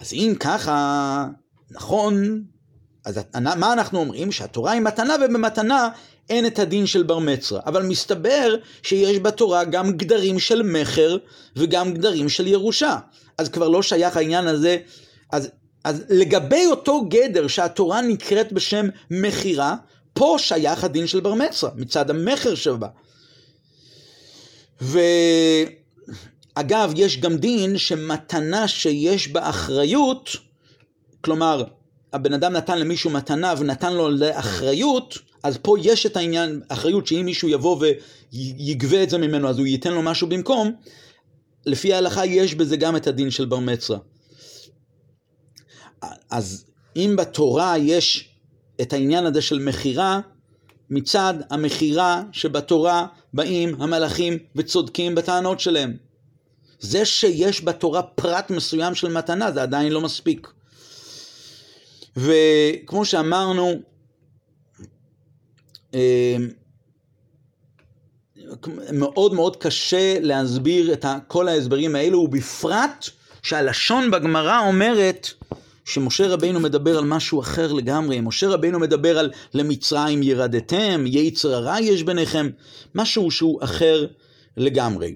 אז 0.00 0.12
אם 0.12 0.34
ככה, 0.40 1.26
נכון, 1.70 2.42
אז 3.04 3.20
מה 3.36 3.72
אנחנו 3.72 3.98
אומרים? 3.98 4.32
שהתורה 4.32 4.72
היא 4.72 4.80
מתנה, 4.80 5.14
ובמתנה 5.24 5.88
אין 6.30 6.46
את 6.46 6.58
הדין 6.58 6.86
של 6.86 7.02
בר 7.02 7.18
מצווה. 7.18 7.60
אבל 7.66 7.82
מסתבר 7.82 8.54
שיש 8.82 9.18
בתורה 9.18 9.64
גם 9.64 9.92
גדרים 9.92 10.38
של 10.38 10.62
מכר 10.62 11.16
וגם 11.56 11.94
גדרים 11.94 12.28
של 12.28 12.46
ירושה. 12.46 12.98
אז 13.38 13.48
כבר 13.48 13.68
לא 13.68 13.82
שייך 13.82 14.16
העניין 14.16 14.46
הזה. 14.46 14.78
אז, 15.32 15.48
אז 15.84 16.04
לגבי 16.08 16.66
אותו 16.66 17.04
גדר 17.08 17.46
שהתורה 17.46 18.00
נקראת 18.00 18.52
בשם 18.52 18.86
מכירה, 19.10 19.76
פה 20.12 20.36
שייך 20.38 20.84
הדין 20.84 21.06
של 21.06 21.20
בר 21.20 21.34
מצווה, 21.34 21.72
מצד 21.76 22.10
המכר 22.10 22.54
שבה. 22.54 22.88
ואגב, 26.56 26.92
יש 26.96 27.20
גם 27.20 27.36
דין 27.36 27.78
שמתנה 27.78 28.68
שיש 28.68 29.28
בה 29.28 29.48
אחריות, 29.48 30.30
כלומר, 31.20 31.64
הבן 32.12 32.32
אדם 32.32 32.52
נתן 32.52 32.78
למישהו 32.78 33.10
מתנה 33.10 33.54
ונתן 33.58 33.92
לו 33.92 34.10
לאחריות, 34.10 35.18
אז 35.44 35.58
פה 35.62 35.76
יש 35.82 36.06
את 36.06 36.16
העניין, 36.16 36.60
אחריות 36.68 37.06
שאם 37.06 37.22
מישהו 37.24 37.48
יבוא 37.48 37.84
ויגבה 38.32 39.02
את 39.02 39.10
זה 39.10 39.18
ממנו, 39.18 39.48
אז 39.48 39.58
הוא 39.58 39.66
ייתן 39.66 39.92
לו 39.92 40.02
משהו 40.02 40.28
במקום, 40.28 40.72
לפי 41.66 41.94
ההלכה 41.94 42.26
יש 42.26 42.54
בזה 42.54 42.76
גם 42.76 42.96
את 42.96 43.06
הדין 43.06 43.30
של 43.30 43.44
בר 43.44 43.58
מצווה. 43.58 43.98
אז 46.30 46.64
אם 46.96 47.16
בתורה 47.18 47.78
יש 47.78 48.28
את 48.80 48.92
העניין 48.92 49.26
הזה 49.26 49.42
של 49.42 49.58
מכירה, 49.58 50.20
מצד 50.90 51.34
המכירה 51.50 52.22
שבתורה 52.32 53.06
באים 53.34 53.82
המלאכים 53.82 54.38
וצודקים 54.56 55.14
בטענות 55.14 55.60
שלהם. 55.60 55.96
זה 56.80 57.04
שיש 57.04 57.64
בתורה 57.64 58.02
פרט 58.02 58.50
מסוים 58.50 58.94
של 58.94 59.08
מתנה 59.08 59.52
זה 59.52 59.62
עדיין 59.62 59.92
לא 59.92 60.00
מספיק. 60.00 60.48
וכמו 62.16 63.04
שאמרנו, 63.04 63.70
אמ, 63.70 63.93
מאוד 68.92 69.34
מאוד 69.34 69.56
קשה 69.56 70.20
להסביר 70.20 70.92
את 70.92 71.04
כל 71.28 71.48
ההסברים 71.48 71.94
האלו, 71.94 72.18
ובפרט 72.18 73.08
שהלשון 73.42 74.10
בגמרא 74.10 74.66
אומרת 74.66 75.28
שמשה 75.84 76.28
רבינו 76.28 76.60
מדבר 76.60 76.98
על 76.98 77.04
משהו 77.04 77.40
אחר 77.40 77.72
לגמרי. 77.72 78.20
משה 78.20 78.48
רבינו 78.48 78.78
מדבר 78.78 79.18
על 79.18 79.30
למצרים 79.54 80.22
ירדתם, 80.22 81.04
יצר 81.06 81.54
הרע 81.54 81.80
יש 81.80 82.02
ביניכם, 82.02 82.50
משהו 82.94 83.30
שהוא 83.30 83.64
אחר 83.64 84.06
לגמרי. 84.56 85.14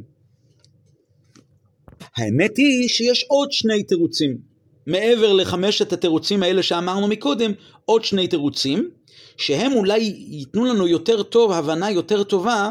האמת 2.17 2.57
היא 2.57 2.88
שיש 2.88 3.25
עוד 3.29 3.53
שני 3.53 3.83
תירוצים. 3.83 4.38
מעבר 4.87 5.33
לחמשת 5.33 5.93
התירוצים 5.93 6.43
האלה 6.43 6.62
שאמרנו 6.62 7.09
מקודם, 7.09 7.53
עוד 7.85 8.05
שני 8.05 8.29
תירוצים. 8.29 8.91
שהם 9.38 9.72
אולי 9.72 10.14
ייתנו 10.29 10.64
לנו 10.64 10.87
יותר 10.87 11.22
טוב, 11.22 11.53
הבנה 11.53 11.90
יותר 11.90 12.22
טובה 12.22 12.70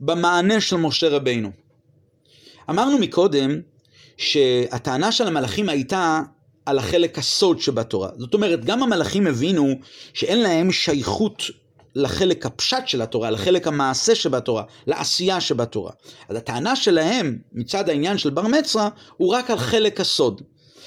במענה 0.00 0.60
של 0.60 0.76
משה 0.76 1.08
רבינו. 1.08 1.50
אמרנו 2.70 2.98
מקודם 2.98 3.60
שהטענה 4.16 5.12
של 5.12 5.26
המלאכים 5.26 5.68
הייתה 5.68 6.20
על 6.66 6.78
החלק 6.78 7.18
הסוד 7.18 7.60
שבתורה. 7.60 8.08
זאת 8.18 8.34
אומרת, 8.34 8.64
גם 8.64 8.82
המלאכים 8.82 9.26
הבינו 9.26 9.74
שאין 10.14 10.40
להם 10.40 10.72
שייכות 10.72 11.42
לחלק 11.94 12.46
הפשט 12.46 12.82
של 12.86 13.02
התורה, 13.02 13.30
לחלק 13.30 13.66
המעשה 13.66 14.14
שבתורה, 14.14 14.62
לעשייה 14.86 15.40
שבתורה. 15.40 15.92
אז 16.28 16.36
הטענה 16.36 16.76
שלהם, 16.76 17.38
מצד 17.52 17.88
העניין 17.88 18.18
של 18.18 18.30
בר 18.30 18.42
מצווה, 18.42 18.88
הוא 19.16 19.34
רק 19.34 19.50
על 19.50 19.58
חלק 19.58 20.00
הסוד. 20.00 20.42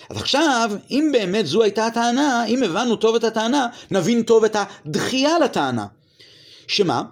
אז 0.10 0.18
עכשיו, 0.18 0.72
אם 0.92 1.10
באמת 1.14 1.46
זו 1.46 1.64
הייתה 1.64 1.86
הטענה, 1.86 2.46
אם 2.46 2.64
הבנו 2.64 2.96
טוב 2.96 3.16
את 3.16 3.24
הטענה, 3.24 3.68
נבין 3.92 4.24
טוב 4.24 4.44
את 4.44 4.56
הדחייה 4.56 5.40
לטענה. 5.40 5.86
שמה? 6.68 7.04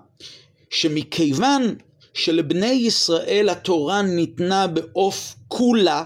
שמכיוון 0.69 1.75
שלבני 2.13 2.65
ישראל 2.65 3.49
התורה 3.49 4.01
ניתנה 4.01 4.67
בעוף 4.67 5.35
כולה, 5.47 6.03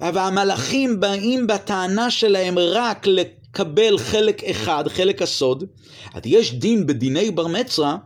והמלאכים 0.00 1.00
באים 1.00 1.46
בטענה 1.46 2.10
שלהם 2.10 2.58
רק 2.58 3.06
לקבל 3.06 3.98
חלק 3.98 4.44
אחד, 4.44 4.84
חלק 4.88 5.22
הסוד, 5.22 5.64
אז 6.14 6.22
יש 6.24 6.54
דין 6.54 6.86
בדיני 6.86 7.30
בר 7.30 7.46
מצווה, 7.46 7.96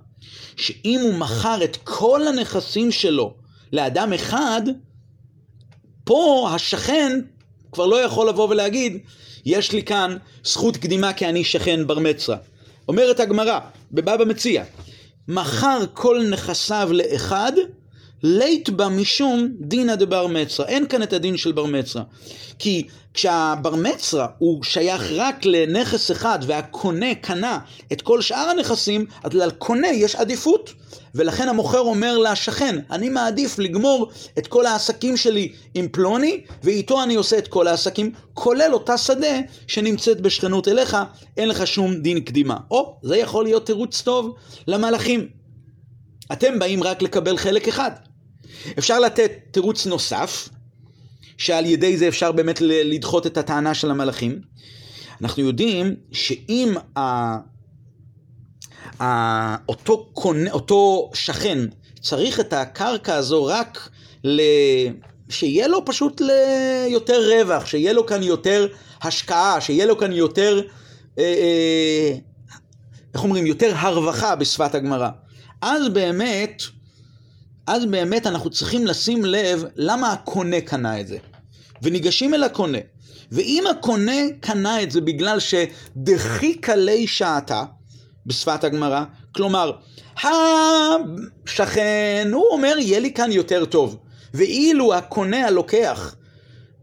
שאם 0.57 1.01
הוא 1.03 1.15
מכר 1.15 1.65
את 1.65 1.77
כל 1.85 2.29
הנכסים 2.29 2.93
שלו 2.93 3.35
לאדם 3.73 4.13
אחד, 4.13 4.63
פה 6.05 6.51
השכן 6.55 7.21
כבר 7.77 7.87
לא 7.87 7.97
יכול 7.97 8.29
לבוא 8.29 8.49
ולהגיד, 8.49 8.99
יש 9.47 9.73
לי 9.73 9.83
כאן 9.83 10.17
זכות 10.45 10.77
קדימה 10.77 11.13
כי 11.13 11.27
אני 11.27 11.45
שכן 11.45 11.87
בר 11.87 11.99
מצווה. 11.99 12.37
אומרת 12.89 13.21
הגמרא, 13.21 13.59
בבבא 13.93 14.25
מציע, 14.25 14.65
מכר 15.29 15.79
כל 15.95 16.23
נכסיו 16.31 16.89
לאחד, 16.93 17.53
לית 18.23 18.71
בה 18.71 18.89
משום 18.89 19.49
דינא 19.61 19.95
דבר 19.95 20.27
מצווה. 20.27 20.69
אין 20.69 20.87
כאן 20.87 21.03
את 21.03 21.13
הדין 21.13 21.37
של 21.37 21.53
בר 21.53 21.67
מצווה. 21.67 22.05
כי 22.59 22.87
כשהבר 23.15 23.75
מצווה 23.75 24.27
הוא 24.39 24.65
שייך 24.65 25.13
רק 25.13 25.45
לנכס 25.45 26.11
אחד 26.11 26.39
והקונה 26.47 27.15
קנה 27.15 27.59
את 27.93 28.03
כל 28.03 28.21
שאר 28.21 28.49
הנכסים, 28.51 29.07
אז 29.25 29.35
לקונה 29.35 29.89
יש 29.89 30.15
עדיפות. 30.17 30.73
ולכן 31.15 31.49
המוכר 31.49 31.79
אומר 31.79 32.19
לשכן, 32.19 32.79
אני 32.91 33.09
מעדיף 33.09 33.59
לגמור 33.59 34.11
את 34.39 34.47
כל 34.47 34.67
העסקים 34.67 35.17
שלי 35.17 35.53
עם 35.75 35.89
פלוני, 35.89 36.41
ואיתו 36.63 37.03
אני 37.03 37.15
עושה 37.15 37.39
את 37.39 37.49
כל 37.49 37.67
העסקים, 37.67 38.13
כולל 38.35 38.71
אותה 38.73 38.99
שדה 38.99 39.41
שנמצאת 39.67 40.21
בשכנות 40.21 40.69
אליך, 40.69 40.97
אין 41.37 41.49
לך 41.49 41.67
שום 41.67 41.97
דין 41.97 42.21
קדימה. 42.21 42.57
או, 42.71 42.97
זה 43.03 43.17
יכול 43.17 43.45
להיות 43.45 43.67
תירוץ 43.67 44.01
טוב 44.01 44.35
למלאכים. 44.67 45.36
אתם 46.33 46.59
באים 46.59 46.83
רק 46.83 47.03
לקבל 47.03 47.37
חלק 47.37 47.69
אחד. 47.69 47.91
אפשר 48.79 49.01
לתת 49.01 49.33
תירוץ 49.51 49.87
נוסף, 49.87 50.49
שעל 51.39 51.67
ידי 51.67 51.97
זה 51.97 52.09
אפשר 52.09 52.33
באמת 52.33 52.61
לדחות 52.61 53.27
את 53.27 53.37
הטענה 53.37 53.75
של 53.75 53.91
המלאכים. 53.91 54.41
אנחנו 55.23 55.43
יודעים 55.43 55.95
שאם 56.13 56.75
ה... 56.97 57.37
אותו, 59.69 60.11
קונה, 60.13 60.51
אותו 60.51 61.11
שכן 61.15 61.59
צריך 62.01 62.41
את 62.41 62.53
הקרקע 62.53 63.15
הזו 63.15 63.45
רק 63.45 63.89
ל... 64.25 64.41
שיהיה 65.29 65.69
לו 65.69 65.85
פשוט 65.85 66.21
ליותר 66.21 67.21
רווח, 67.31 67.67
שיהיה 67.67 67.93
לו 67.93 68.07
כאן 68.07 68.23
יותר 68.23 68.67
השקעה, 69.03 69.61
שיהיה 69.61 69.87
לו 69.87 69.99
כאן 69.99 70.13
יותר, 70.13 70.63
אה, 71.19 71.25
אה, 71.25 72.17
איך 73.15 73.25
אומרים, 73.25 73.47
יותר 73.47 73.73
הרווחה 73.77 74.37
בשפת 74.37 74.75
הגמרא. 74.75 75.09
אז 75.67 75.89
באמת, 75.89 76.63
אז 77.67 77.85
באמת 77.85 78.27
אנחנו 78.27 78.51
צריכים 78.51 78.87
לשים 78.87 79.25
לב 79.25 79.65
למה 79.77 80.13
הקונה 80.13 80.61
קנה 80.61 81.01
את 81.01 81.09
זה. 81.09 81.19
וניגשים 81.83 82.35
אל 82.35 82.45
הקונה. 82.45 82.79
ואם 83.33 83.65
הקונה 83.71 84.13
קנה 84.41 84.83
את 84.83 84.91
זה 84.91 85.01
בגלל 85.01 85.39
שדחיקה 85.41 86.77
לי 86.77 87.07
שעתה, 87.07 87.65
בשפת 88.27 88.65
הגמרא, 88.65 89.05
כלומר, 89.33 89.73
השכן, 90.23 92.31
הוא 92.33 92.45
אומר, 92.51 92.79
יהיה 92.79 93.01
לי 93.01 93.13
כאן 93.13 93.33
יותר 93.33 93.65
טוב. 93.65 93.99
ואילו 94.35 94.95
הקונה 94.95 95.47
הלוקח, 95.47 96.15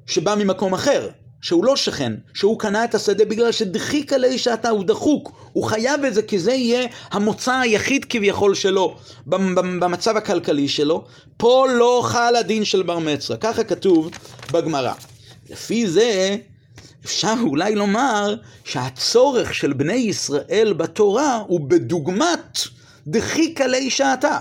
שבא 0.06 0.36
ממקום 0.36 0.74
אחר, 0.74 1.10
שהוא 1.44 1.66
לא 1.66 1.76
שכן, 1.76 2.14
שהוא 2.34 2.60
קנה 2.60 2.84
את 2.84 2.96
השדה 2.96 3.26
בגלל 3.26 3.52
שדחיק 3.52 4.14
עלי 4.14 4.38
שעתה, 4.38 4.70
הוא 4.70 4.84
דחוק, 4.84 5.32
הוא 5.54 5.64
חייב 5.64 6.04
את 6.06 6.14
זה 6.14 6.22
כי 6.22 6.40
זה 6.40 6.54
יהיה 6.54 6.88
המוצא 7.12 7.54
היחיד 7.54 8.06
כביכול 8.06 8.56
שלו 8.56 8.96
במצב 9.28 10.18
הכלכלי 10.18 10.68
שלו, 10.68 11.06
פה 11.38 11.66
לא 11.70 12.02
חל 12.06 12.36
הדין 12.36 12.66
של 12.66 12.84
בר 12.84 13.00
מצווה, 13.00 13.38
ככה 13.38 13.64
כתוב 13.64 14.10
בגמרא. 14.52 14.94
לפי 15.50 15.88
זה 15.88 16.38
אפשר 17.06 17.34
אולי 17.42 17.76
לומר 17.76 18.36
שהצורך 18.66 19.54
של 19.54 19.74
בני 19.74 19.94
ישראל 19.94 20.74
בתורה 20.78 21.44
הוא 21.48 21.60
בדוגמת 21.60 22.60
דחיק 23.08 23.62
עלי 23.62 23.90
שעתה. 23.90 24.38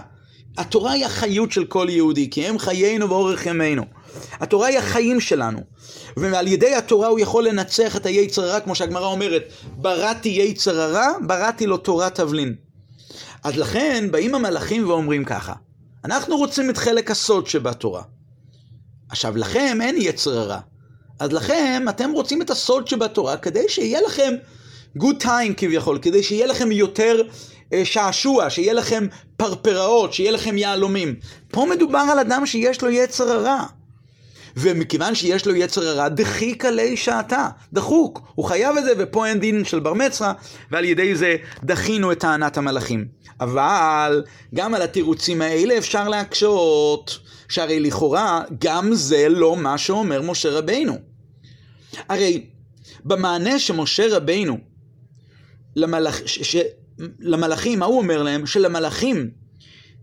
התורה 0.58 0.92
היא 0.92 1.06
החיות 1.06 1.52
של 1.52 1.64
כל 1.64 1.86
יהודי, 1.90 2.30
כי 2.30 2.46
הם 2.46 2.58
חיינו 2.58 3.08
ואורך 3.08 3.46
ימינו. 3.46 3.84
התורה 4.32 4.68
היא 4.68 4.78
החיים 4.78 5.20
שלנו. 5.20 5.60
ועל 6.16 6.46
ידי 6.46 6.74
התורה 6.74 7.08
הוא 7.08 7.20
יכול 7.20 7.48
לנצח 7.48 7.96
את 7.96 8.06
היצר 8.06 8.44
הרע, 8.44 8.60
כמו 8.60 8.74
שהגמרא 8.74 9.06
אומרת, 9.06 9.42
בראתי 9.76 10.28
יצר 10.28 10.80
הרע, 10.80 11.08
בראתי 11.26 11.66
לו 11.66 11.76
תורת 11.76 12.14
תבלין. 12.14 12.54
אז 13.44 13.56
לכן 13.56 14.08
באים 14.10 14.34
המלאכים 14.34 14.88
ואומרים 14.88 15.24
ככה, 15.24 15.52
אנחנו 16.04 16.36
רוצים 16.36 16.70
את 16.70 16.76
חלק 16.76 17.10
הסוד 17.10 17.46
שבתורה. 17.46 18.02
עכשיו, 19.08 19.36
לכם 19.36 19.78
אין 19.82 19.96
יצר 19.98 20.38
הרע. 20.38 20.58
אז 21.18 21.32
לכם, 21.32 21.84
אתם 21.88 22.10
רוצים 22.10 22.42
את 22.42 22.50
הסוד 22.50 22.88
שבתורה 22.88 23.36
כדי 23.36 23.68
שיהיה 23.68 24.00
לכם 24.06 24.34
good 24.98 25.22
time 25.22 25.54
כביכול, 25.56 25.98
כדי 26.02 26.22
שיהיה 26.22 26.46
לכם 26.46 26.72
יותר 26.72 27.22
אה, 27.72 27.84
שעשוע, 27.84 28.50
שיהיה 28.50 28.72
לכם 28.72 29.06
פרפראות, 29.36 30.12
שיהיה 30.12 30.30
לכם 30.30 30.58
יהלומים. 30.58 31.14
פה 31.50 31.66
מדובר 31.70 32.04
על 32.12 32.18
אדם 32.18 32.46
שיש 32.46 32.82
לו 32.82 32.90
יצר 32.90 33.32
הרע. 33.32 33.64
ומכיוון 34.56 35.14
שיש 35.14 35.46
לו 35.46 35.54
יצר 35.54 35.88
הרע, 35.88 36.08
דחיקה 36.08 36.70
ליה 36.70 36.96
שעתה, 36.96 37.48
דחוק, 37.72 38.20
הוא 38.34 38.44
חייב 38.44 38.76
את 38.76 38.84
זה, 38.84 38.92
ופה 38.98 39.26
אין 39.26 39.40
דין 39.40 39.64
של 39.64 39.80
בר 39.80 39.94
מצווה, 39.94 40.32
ועל 40.70 40.84
ידי 40.84 41.14
זה 41.14 41.36
דחינו 41.64 42.12
את 42.12 42.20
טענת 42.20 42.58
המלאכים. 42.58 43.04
אבל 43.40 44.24
גם 44.54 44.74
על 44.74 44.82
התירוצים 44.82 45.42
האלה 45.42 45.78
אפשר 45.78 46.08
להקשות, 46.08 47.18
שהרי 47.48 47.80
לכאורה 47.80 48.42
גם 48.58 48.94
זה 48.94 49.28
לא 49.28 49.56
מה 49.56 49.78
שאומר 49.78 50.22
משה 50.22 50.50
רבינו. 50.50 50.98
הרי 52.08 52.46
במענה 53.04 53.58
שמשה 53.58 54.16
רבינו 54.16 54.58
למלאכ... 55.76 56.20
למלאכים, 57.20 57.78
מה 57.78 57.86
הוא 57.86 57.98
אומר 57.98 58.22
להם? 58.22 58.46
שלמלאכים 58.46 59.30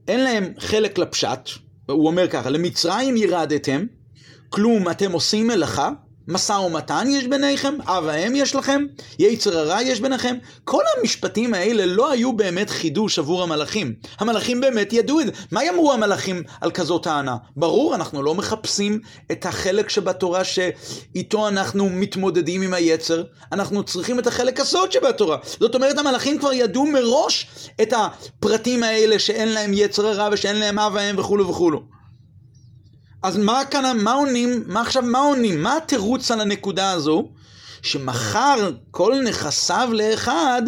אין 0.08 0.24
להם 0.24 0.54
חלק 0.60 0.98
לפשט, 0.98 1.50
הוא 1.86 2.08
אומר 2.08 2.28
ככה, 2.28 2.50
למצרים 2.50 3.18
ירדתם, 3.18 3.86
כלום 4.50 4.90
אתם 4.90 5.12
עושים 5.12 5.48
מלאכה, 5.48 5.90
משא 6.30 6.54
ומתן 6.54 7.08
יש 7.10 7.28
ביניכם, 7.28 7.74
אב 7.86 8.08
האם 8.08 8.36
יש 8.36 8.56
לכם, 8.56 8.86
יצר 9.20 9.58
הרע 9.58 9.82
יש 9.82 10.00
ביניכם. 10.00 10.38
כל 10.64 10.84
המשפטים 10.98 11.54
האלה 11.54 11.86
לא 11.86 12.12
היו 12.12 12.34
באמת 12.34 12.70
חידוש 12.70 13.20
עבור 13.20 13.44
המלאכים. 13.44 13.94
המלאכים 14.20 14.62
באמת 14.62 14.94
ידעו 14.94 15.20
את 15.20 15.26
זה. 15.26 15.32
מה 15.52 15.64
יאמרו 15.64 15.94
המלאכים 15.94 16.44
על 16.62 16.72
כזאת 16.72 17.04
טענה? 17.04 17.36
ברור, 17.56 17.96
אנחנו 17.96 18.24
לא 18.24 18.36
מחפשים 18.36 19.00
את 19.32 19.46
החלק 19.46 19.90
שבתורה 19.90 20.44
שאיתו 20.44 21.48
אנחנו 21.48 21.90
מתמודדים 21.90 22.62
עם 22.62 22.74
היצר, 22.74 23.24
אנחנו 23.52 23.84
צריכים 23.84 24.20
את 24.20 24.28
החלק 24.28 24.60
הסוד 24.60 24.92
שבתורה. 24.92 25.38
זאת 25.60 25.76
אומרת, 25.76 25.98
המלאכים 25.98 26.40
כבר 26.40 26.54
ידעו 26.54 26.86
מראש 26.86 27.48
את 27.82 27.94
הפרטים 27.94 28.84
האלה 28.84 29.20
שאין 29.20 29.48
להם 29.48 29.72
יצר 29.74 30.08
הרע 30.08 30.30
ושאין 30.32 30.56
להם 30.56 30.80
אב 30.80 30.98
האם 30.98 31.20
וכולו 31.20 31.50
וכולו. 31.50 31.99
אז 33.24 33.38
מה 33.38 33.62
כאן, 33.72 33.98
מה 33.98 34.14
עונים, 34.14 34.64
מה 34.68 34.82
עכשיו, 34.82 35.04
מה 35.04 35.20
עונים? 35.20 35.64
מה 35.64 35.78
התירוץ 35.78 36.32
על 36.32 36.42
הנקודה 36.42 36.92
הזו? 36.92 37.30
שמחר 37.82 38.72
כל 38.92 39.16
נכסיו 39.26 39.90
לאחד, 39.94 40.62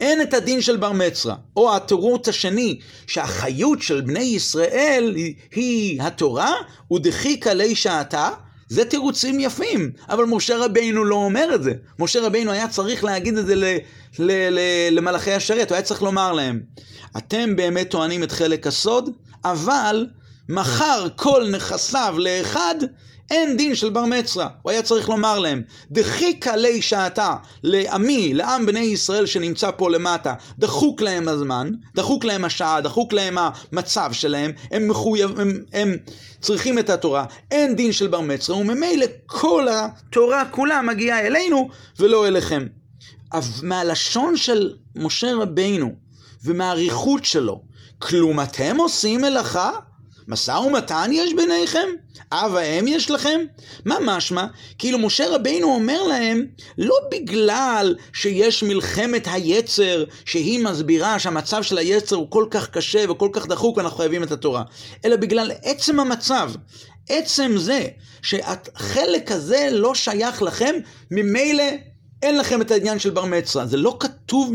אין 0.00 0.22
את 0.22 0.34
הדין 0.34 0.60
של 0.60 0.76
בר 0.76 0.92
מצווה. 0.92 1.34
או 1.56 1.76
התירוץ 1.76 2.28
השני, 2.28 2.78
שהחיות 3.06 3.82
של 3.82 4.00
בני 4.00 4.20
ישראל 4.20 5.12
היא, 5.16 5.34
היא 5.52 6.02
התורה, 6.02 6.52
ודחיקה 6.92 7.54
לי 7.54 7.74
שעתה, 7.74 8.30
זה 8.68 8.84
תירוצים 8.84 9.40
יפים, 9.40 9.90
אבל 10.08 10.24
משה 10.24 10.56
רבינו 10.56 11.04
לא 11.04 11.14
אומר 11.14 11.54
את 11.54 11.62
זה. 11.62 11.72
משה 11.98 12.20
רבינו 12.26 12.50
היה 12.50 12.68
צריך 12.68 13.04
להגיד 13.04 13.38
את 13.38 13.46
זה 13.46 13.54
ל, 13.54 13.64
ל, 14.18 14.32
ל, 14.50 14.58
למלאכי 14.90 15.32
השרת, 15.32 15.70
הוא 15.70 15.76
היה 15.76 15.82
צריך 15.82 16.02
לומר 16.02 16.32
להם, 16.32 16.60
אתם 17.16 17.56
באמת 17.56 17.90
טוענים 17.90 18.22
את 18.22 18.32
חלק 18.32 18.66
הסוד, 18.66 19.10
אבל 19.44 20.06
מכר 20.48 21.06
כל 21.16 21.48
נכסיו 21.50 22.14
לאחד, 22.18 22.74
אין 23.30 23.56
דין 23.56 23.74
של 23.74 23.90
בר 23.90 24.04
מצווה. 24.04 24.48
הוא 24.62 24.70
היה 24.70 24.82
צריך 24.82 25.08
לומר 25.08 25.38
להם, 25.38 25.62
דחיקה 25.90 26.56
לי 26.56 26.82
שעתה 26.82 27.34
לעמי, 27.62 28.34
לעם 28.34 28.66
בני 28.66 28.80
ישראל 28.80 29.26
שנמצא 29.26 29.70
פה 29.70 29.90
למטה, 29.90 30.34
דחוק 30.58 31.00
להם 31.00 31.28
הזמן, 31.28 31.70
דחוק 31.94 32.24
להם 32.24 32.44
השעה, 32.44 32.80
דחוק 32.80 33.12
להם 33.12 33.38
המצב 33.38 34.10
שלהם, 34.12 34.50
הם 34.70 34.88
מחויב, 34.88 35.40
הם, 35.40 35.64
הם 35.72 35.96
צריכים 36.40 36.78
את 36.78 36.90
התורה, 36.90 37.24
אין 37.50 37.76
דין 37.76 37.92
של 37.92 38.06
בר 38.06 38.20
מצווה, 38.20 38.58
וממילא 38.58 39.06
כל 39.26 39.66
התורה 39.70 40.44
כולה 40.50 40.82
מגיעה 40.82 41.26
אלינו 41.26 41.68
ולא 41.98 42.26
אליכם. 42.26 42.66
מהלשון 43.62 44.36
של 44.36 44.74
משה 44.96 45.34
רבינו 45.34 45.92
ומהאריכות 46.44 47.24
שלו, 47.24 47.62
כלום 47.98 48.40
אתם 48.40 48.76
עושים 48.76 49.20
מלאכה? 49.20 49.70
משא 50.28 50.50
ומתן 50.50 51.10
יש 51.12 51.34
ביניכם? 51.34 51.88
אב 52.32 52.54
האם 52.54 52.88
יש 52.88 53.10
לכם? 53.10 53.40
מה 53.84 53.96
משמע? 54.00 54.46
כאילו 54.78 54.98
משה 54.98 55.28
רבינו 55.28 55.74
אומר 55.74 56.02
להם, 56.02 56.46
לא 56.78 56.94
בגלל 57.10 57.94
שיש 58.12 58.62
מלחמת 58.62 59.28
היצר, 59.30 60.04
שהיא 60.24 60.64
מסבירה 60.64 61.18
שהמצב 61.18 61.62
של 61.62 61.78
היצר 61.78 62.16
הוא 62.16 62.30
כל 62.30 62.46
כך 62.50 62.70
קשה 62.70 63.10
וכל 63.10 63.28
כך 63.32 63.46
דחוק 63.46 63.76
ואנחנו 63.76 63.96
חייבים 63.96 64.22
את 64.22 64.32
התורה, 64.32 64.62
אלא 65.04 65.16
בגלל 65.16 65.50
עצם 65.62 66.00
המצב. 66.00 66.50
עצם 67.08 67.52
זה 67.56 67.86
שהחלק 68.22 69.32
הזה 69.32 69.68
לא 69.72 69.94
שייך 69.94 70.42
לכם, 70.42 70.74
ממילא 71.10 71.64
אין 72.22 72.38
לכם 72.38 72.60
את 72.60 72.70
העניין 72.70 72.98
של 72.98 73.10
בר 73.10 73.24
מצווה. 73.24 73.66
זה 73.66 73.76
לא 73.76 73.96
כתוב, 74.00 74.52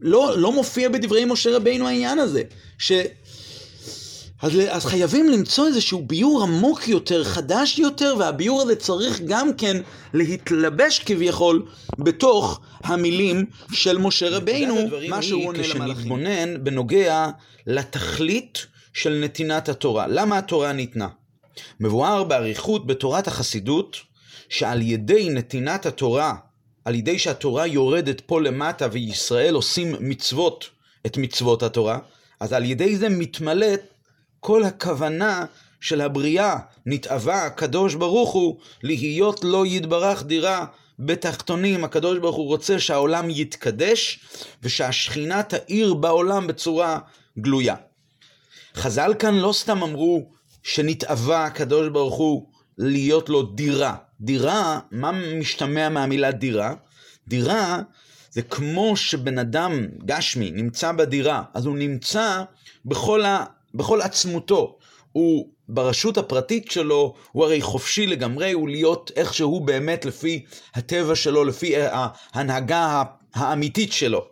לא, 0.00 0.38
לא 0.38 0.52
מופיע 0.52 0.88
בדברי 0.88 1.24
משה 1.24 1.56
רבינו 1.56 1.88
העניין 1.88 2.18
הזה. 2.18 2.42
ש... 2.78 2.92
אז, 4.42 4.52
אז 4.70 4.86
חייבים 4.86 5.28
למצוא 5.28 5.66
איזשהו 5.66 6.02
ביור 6.02 6.42
עמוק 6.42 6.88
יותר, 6.88 7.24
חדש 7.24 7.78
יותר, 7.78 8.14
והביור 8.18 8.62
הזה 8.62 8.76
צריך 8.76 9.20
גם 9.20 9.54
כן 9.54 9.76
להתלבש 10.14 10.98
כביכול 10.98 11.66
בתוך 11.98 12.60
המילים 12.84 13.46
של 13.72 13.98
משה 13.98 14.28
רבינו, 14.28 14.76
מה 15.08 15.22
שהוא 15.22 15.48
עונה 15.48 15.58
למלאכים. 15.58 15.94
כשנתבונן 15.94 16.64
בנוגע 16.64 17.28
לתכלית 17.66 18.66
של 18.92 19.20
נתינת 19.24 19.68
התורה. 19.68 20.06
למה 20.06 20.38
התורה 20.38 20.72
ניתנה? 20.72 21.08
מבואר 21.80 22.24
באריכות 22.24 22.86
בתורת 22.86 23.26
החסידות, 23.26 23.96
שעל 24.48 24.82
ידי 24.82 25.28
נתינת 25.30 25.86
התורה, 25.86 26.34
על 26.84 26.94
ידי 26.94 27.18
שהתורה 27.18 27.66
יורדת 27.66 28.20
פה 28.20 28.40
למטה 28.40 28.88
וישראל 28.92 29.54
עושים 29.54 29.94
מצוות, 30.00 30.68
את 31.06 31.16
מצוות 31.16 31.62
התורה, 31.62 31.98
אז 32.40 32.52
על 32.52 32.64
ידי 32.64 32.96
זה 32.96 33.08
מתמלאת 33.08 33.91
כל 34.44 34.64
הכוונה 34.64 35.44
של 35.80 36.00
הבריאה 36.00 36.56
נתאווה 36.86 37.46
הקדוש 37.46 37.94
ברוך 37.94 38.32
הוא 38.32 38.58
להיות 38.82 39.44
לא 39.44 39.66
יתברך 39.66 40.22
דירה 40.22 40.66
בתחתונים. 40.98 41.84
הקדוש 41.84 42.18
ברוך 42.18 42.36
הוא 42.36 42.46
רוצה 42.46 42.78
שהעולם 42.78 43.30
יתקדש 43.30 44.20
ושהשכינה 44.62 45.42
תאיר 45.42 45.94
בעולם 45.94 46.46
בצורה 46.46 46.98
גלויה. 47.38 47.74
חז"ל 48.74 49.14
כאן 49.18 49.34
לא 49.34 49.52
סתם 49.52 49.82
אמרו 49.82 50.30
שנתאווה 50.62 51.44
הקדוש 51.44 51.88
ברוך 51.88 52.16
הוא 52.16 52.46
להיות 52.78 53.28
לו 53.28 53.42
דירה. 53.42 53.96
דירה, 54.20 54.80
מה 54.90 55.12
משתמע 55.12 55.88
מהמילה 55.88 56.30
דירה? 56.30 56.74
דירה 57.28 57.82
זה 58.30 58.42
כמו 58.42 58.96
שבן 58.96 59.38
אדם 59.38 59.86
גשמי 60.06 60.50
נמצא 60.50 60.92
בדירה, 60.92 61.42
אז 61.54 61.66
הוא 61.66 61.76
נמצא 61.76 62.42
בכל 62.84 63.24
ה... 63.24 63.44
בכל 63.74 64.00
עצמותו. 64.00 64.78
הוא 65.12 65.48
ברשות 65.68 66.18
הפרטית 66.18 66.70
שלו, 66.70 67.14
הוא 67.32 67.44
הרי 67.44 67.62
חופשי 67.62 68.06
לגמרי, 68.06 68.52
הוא 68.52 68.68
להיות 68.68 69.10
איך 69.16 69.34
שהוא 69.34 69.62
באמת 69.62 70.04
לפי 70.04 70.44
הטבע 70.74 71.14
שלו, 71.14 71.44
לפי 71.44 71.74
ההנהגה 71.76 73.02
האמיתית 73.34 73.92
שלו. 73.92 74.26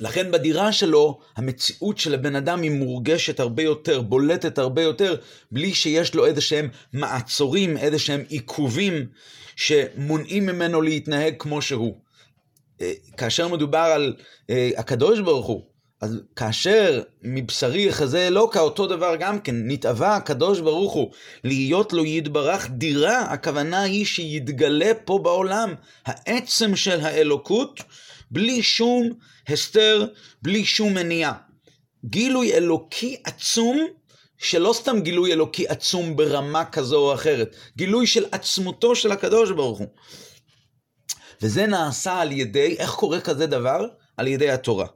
לכן 0.00 0.30
בדירה 0.30 0.72
שלו, 0.72 1.20
המציאות 1.36 1.98
של 1.98 2.14
הבן 2.14 2.36
אדם 2.36 2.62
היא 2.62 2.70
מורגשת 2.70 3.40
הרבה 3.40 3.62
יותר, 3.62 4.00
בולטת 4.00 4.58
הרבה 4.58 4.82
יותר, 4.82 5.16
בלי 5.50 5.74
שיש 5.74 6.14
לו 6.14 6.26
איזה 6.26 6.40
שהם 6.40 6.68
מעצורים, 6.92 7.76
איזה 7.76 7.98
שהם 7.98 8.24
עיכובים 8.28 9.06
שמונעים 9.56 10.46
ממנו 10.46 10.82
להתנהג 10.82 11.34
כמו 11.38 11.62
שהוא. 11.62 12.00
אה, 12.80 12.92
כאשר 13.16 13.48
מדובר 13.48 13.78
על 13.78 14.14
אה, 14.50 14.70
הקדוש 14.76 15.20
ברוך 15.20 15.46
הוא, 15.46 15.62
אז 16.04 16.20
כאשר 16.36 17.02
מבשרי 17.22 17.82
יחזה 17.82 18.26
אלוקה, 18.26 18.60
אותו 18.60 18.86
דבר 18.86 19.16
גם 19.18 19.40
כן, 19.40 19.54
נתאווה 19.56 20.16
הקדוש 20.16 20.60
ברוך 20.60 20.92
הוא 20.92 21.10
להיות 21.44 21.92
לו 21.92 22.04
יתברך 22.04 22.70
דירה, 22.70 23.20
הכוונה 23.20 23.82
היא 23.82 24.04
שיתגלה 24.04 24.92
פה 25.04 25.18
בעולם 25.22 25.74
העצם 26.06 26.76
של 26.76 27.00
האלוקות, 27.00 27.80
בלי 28.30 28.62
שום 28.62 29.10
הסתר, 29.48 30.06
בלי 30.42 30.64
שום 30.64 30.94
מניעה. 30.94 31.32
גילוי 32.04 32.52
אלוקי 32.54 33.16
עצום, 33.24 33.86
שלא 34.38 34.72
סתם 34.72 35.00
גילוי 35.00 35.32
אלוקי 35.32 35.68
עצום 35.68 36.16
ברמה 36.16 36.64
כזו 36.64 36.96
או 36.96 37.14
אחרת, 37.14 37.56
גילוי 37.76 38.06
של 38.06 38.24
עצמותו 38.32 38.96
של 38.96 39.12
הקדוש 39.12 39.50
ברוך 39.50 39.78
הוא. 39.78 39.88
וזה 41.42 41.66
נעשה 41.66 42.20
על 42.20 42.32
ידי, 42.32 42.76
איך 42.78 42.90
קורה 42.90 43.20
כזה 43.20 43.46
דבר? 43.46 43.86
על 44.16 44.26
ידי 44.26 44.50
התורה. 44.50 44.86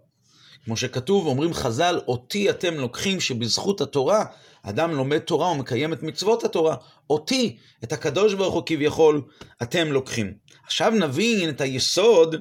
כמו 0.68 0.76
שכתוב, 0.76 1.26
אומרים 1.26 1.54
חז"ל, 1.54 2.00
אותי 2.08 2.50
אתם 2.50 2.74
לוקחים 2.74 3.20
שבזכות 3.20 3.80
התורה, 3.80 4.24
אדם 4.62 4.90
לומד 4.90 5.18
תורה 5.18 5.50
ומקיים 5.50 5.92
את 5.92 6.02
מצוות 6.02 6.44
התורה, 6.44 6.76
אותי, 7.10 7.56
את 7.84 7.92
הקדוש 7.92 8.34
ברוך 8.34 8.54
הוא 8.54 8.62
כביכול, 8.66 9.22
אתם 9.62 9.92
לוקחים. 9.92 10.32
עכשיו 10.66 10.90
נבין 10.90 11.48
את 11.48 11.60
היסוד 11.60 12.36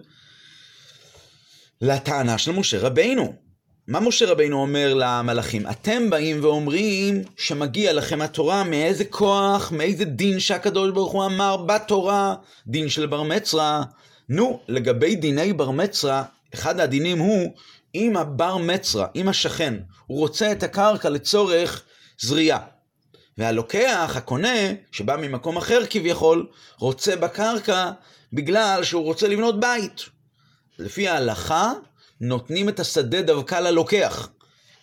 לטענה 1.82 2.38
של 2.38 2.52
משה 2.52 2.80
רבינו. 2.80 3.34
מה 3.88 4.00
משה 4.00 4.26
רבינו 4.26 4.62
אומר 4.62 4.94
למלאכים? 4.94 5.68
אתם 5.70 6.10
באים 6.10 6.44
ואומרים 6.44 7.24
שמגיע 7.38 7.94
לכם 7.94 8.22
התורה 8.22 8.64
מאיזה 8.64 9.06
כוח, 9.06 9.72
מאיזה 9.72 10.06
דין 10.06 10.40
שהקדוש 10.40 10.92
ברוך 10.92 11.12
הוא 11.12 11.26
אמר 11.26 11.58
בתורה, 11.58 12.36
דין 12.68 12.90
של 12.90 13.06
בר 13.06 13.24
מצרה. 13.24 13.84
נו, 14.30 14.60
לגבי 14.68 15.16
דיני 15.16 15.54
בר 15.54 15.72
מצרה, 15.72 16.24
אחד 16.54 16.80
הדינים 16.80 17.20
הוא, 17.20 17.54
אם 17.98 18.18
הבר 18.18 18.58
מצרה, 18.58 19.08
אם 19.16 19.30
השכן, 19.30 19.74
הוא 20.06 20.20
רוצה 20.20 20.52
את 20.52 20.64
הקרקע 20.64 21.10
לצורך 21.10 21.84
זריעה. 22.20 22.60
והלוקח, 23.38 24.14
הקונה, 24.16 24.58
שבא 24.91 25.16
ממקום 25.16 25.58
אחר 25.58 25.82
כביכול, 25.89 26.48
רוצה 26.80 27.16
בקרקע 27.16 27.91
בגלל 28.34 28.84
שהוא 28.84 29.04
רוצה 29.04 29.28
לבנות 29.28 29.60
בית. 29.60 30.06
לפי 30.80 31.08
ההלכה, 31.08 31.74
נותנים 32.22 32.70
את 32.70 32.80
השדה 32.80 33.22
דווקא 33.22 33.56
ללוקח, 33.56 34.30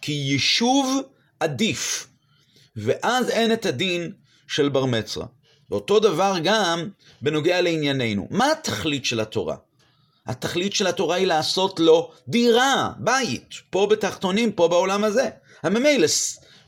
כי 0.00 0.12
יישוב 0.12 1.02
עדיף, 1.40 2.08
ואז 2.76 3.30
אין 3.30 3.52
את 3.52 3.66
הדין 3.66 4.12
של 4.48 4.68
בר 4.68 4.84
מצרה. 4.84 5.26
ואותו 5.70 6.00
דבר 6.00 6.34
גם 6.44 6.88
בנוגע 7.22 7.60
לענייננו. 7.60 8.28
מה 8.30 8.52
התכלית 8.52 9.04
של 9.04 9.20
התורה? 9.20 9.56
התכלית 10.26 10.74
של 10.74 10.86
התורה 10.86 11.16
היא 11.16 11.26
לעשות 11.26 11.80
לו 11.80 12.10
דירה, 12.28 12.90
בית, 12.98 13.54
פה 13.70 13.86
בתחתונים, 13.90 14.52
פה 14.52 14.68
בעולם 14.68 15.04
הזה. 15.04 15.28
הממילא 15.62 16.06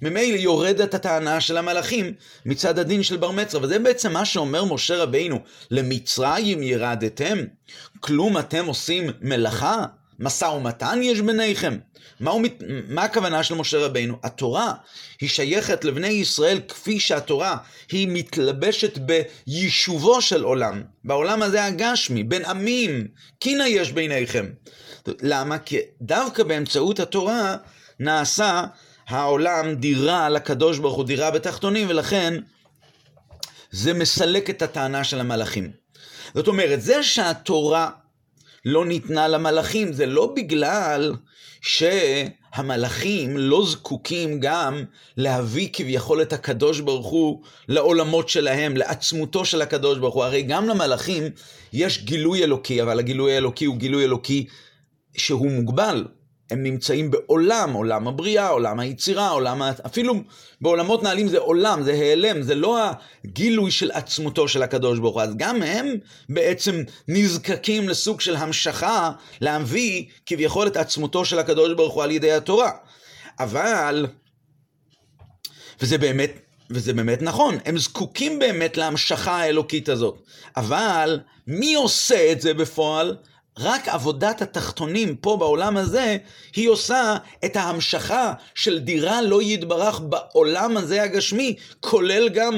ממילא 0.03 0.37
יורדת 0.37 0.95
הטענה 0.95 1.41
של 1.41 1.57
המלאכים 1.57 2.13
מצד 2.47 2.79
הדין 2.79 3.03
של 3.03 3.17
בר 3.17 3.31
מצרה, 3.31 3.61
וזה 3.63 3.79
בעצם 3.79 4.13
מה 4.13 4.25
שאומר 4.25 4.65
משה 4.65 4.97
רבינו, 4.97 5.39
למצרים 5.71 6.63
ירדתם, 6.63 7.39
כלום 8.01 8.39
אתם 8.39 8.67
עושים 8.67 9.11
מלאכה? 9.21 9.85
משא 10.19 10.45
ומתן 10.45 11.01
יש 11.03 11.21
ביניכם? 11.21 11.79
מה, 12.21 12.31
הוא, 12.31 12.43
מה 12.89 13.03
הכוונה 13.03 13.43
של 13.43 13.55
משה 13.55 13.79
רבינו? 13.79 14.17
התורה 14.23 14.73
היא 15.21 15.29
שייכת 15.29 15.85
לבני 15.85 16.09
ישראל 16.09 16.61
כפי 16.69 17.01
שהתורה 17.01 17.57
היא 17.91 18.09
מתלבשת 18.11 18.99
ביישובו 18.99 20.23
של 20.23 20.43
עולם, 20.43 20.83
בעולם 21.05 21.43
הזה 21.43 21.65
הגשמי, 21.65 22.23
בין 22.23 22.45
עמים, 22.45 23.09
קינא 23.39 23.63
יש 23.63 23.93
ביניכם. 23.93 24.47
למה? 25.23 25.59
כי 25.59 25.79
דווקא 26.03 26.43
באמצעות 26.43 27.01
התורה 27.01 27.57
נעשה 28.01 28.65
העולם 29.09 29.75
דירה 29.75 30.29
לקדוש 30.29 30.79
ברוך 30.79 30.97
הוא, 30.97 31.05
דירה 31.05 31.31
בתחתונים, 31.31 31.89
ולכן 31.89 32.35
זה 33.71 33.95
מסלק 33.95 34.51
את 34.51 34.63
הטענה 34.63 35.05
של 35.05 35.21
המלאכים. 35.21 35.71
זאת 36.35 36.49
אומרת, 36.49 36.83
זה 36.83 37.03
שהתורה 37.03 37.91
לא 38.67 38.87
ניתנה 38.87 39.29
למלאכים, 39.29 39.93
זה 39.93 40.07
לא 40.07 40.33
בגלל 40.37 41.15
שהמלאכים 41.61 43.37
לא 43.37 43.67
זקוקים 43.67 44.41
גם 44.41 44.85
להביא 45.17 45.69
כביכול 45.73 46.23
את 46.23 46.33
הקדוש 46.33 46.81
ברוך 46.81 47.07
הוא 47.07 47.43
לעולמות 47.69 48.29
שלהם, 48.29 48.77
לעצמותו 48.77 49.45
של 49.45 49.63
הקדוש 49.63 49.99
ברוך 49.99 50.15
הוא. 50.15 50.25
הרי 50.25 50.43
גם 50.43 50.69
למלאכים 50.69 51.23
יש 51.73 52.05
גילוי 52.05 52.45
אלוקי, 52.45 52.83
אבל 52.83 52.99
הגילוי 52.99 53.35
האלוקי 53.35 53.65
הוא 53.65 53.77
גילוי 53.77 54.05
אלוקי 54.05 54.47
שהוא 55.17 55.51
מוגבל. 55.51 56.05
הם 56.51 56.63
נמצאים 56.63 57.11
בעולם, 57.11 57.73
עולם 57.73 58.09
הבריאה, 58.09 58.49
עולם 58.49 58.81
היצירה, 58.81 59.29
עולם, 59.29 59.63
אפילו 59.63 60.15
בעולמות 60.61 61.03
נעלים 61.03 61.29
זה 61.29 61.39
עולם, 61.39 61.83
זה 61.83 61.93
העלם, 61.93 62.43
זה 62.43 62.55
לא 62.55 62.79
הגילוי 63.25 63.71
של 63.71 63.91
עצמותו 63.91 64.49
של 64.49 64.63
הקדוש 64.63 64.99
ברוך 64.99 65.15
הוא. 65.15 65.23
אז 65.23 65.37
גם 65.37 65.63
הם 65.63 65.95
בעצם 66.29 66.83
נזקקים 67.09 67.89
לסוג 67.89 68.21
של 68.21 68.37
המשכה 68.37 69.11
להביא 69.41 70.05
כביכול 70.27 70.67
את 70.67 70.77
עצמותו 70.77 71.25
של 71.25 71.39
הקדוש 71.39 71.73
ברוך 71.73 71.95
הוא 71.95 72.03
על 72.03 72.11
ידי 72.11 72.33
התורה. 72.33 72.71
אבל, 73.41 74.07
וזה 75.81 75.99
באמת, 75.99 76.31
וזה 76.71 76.93
באמת 76.93 77.23
נכון, 77.23 77.59
הם 77.65 77.79
זקוקים 77.79 78.39
באמת 78.39 78.77
להמשכה 78.77 79.37
האלוקית 79.37 79.89
הזאת. 79.89 80.23
אבל 80.57 81.21
מי 81.47 81.75
עושה 81.75 82.33
את 82.33 82.41
זה 82.41 82.55
בפועל? 82.55 83.17
רק 83.59 83.89
עבודת 83.89 84.43
התחתונים 84.43 85.17
פה 85.17 85.37
בעולם 85.37 85.77
הזה, 85.77 86.17
היא 86.57 86.69
עושה 86.69 87.17
את 87.45 87.57
ההמשכה 87.57 88.33
של 88.55 88.79
דירה 88.79 89.23
לא 89.23 89.43
יתברך 89.43 90.01
בעולם 90.01 90.77
הזה 90.77 91.03
הגשמי, 91.03 91.57
כולל 91.81 92.29
גם 92.29 92.55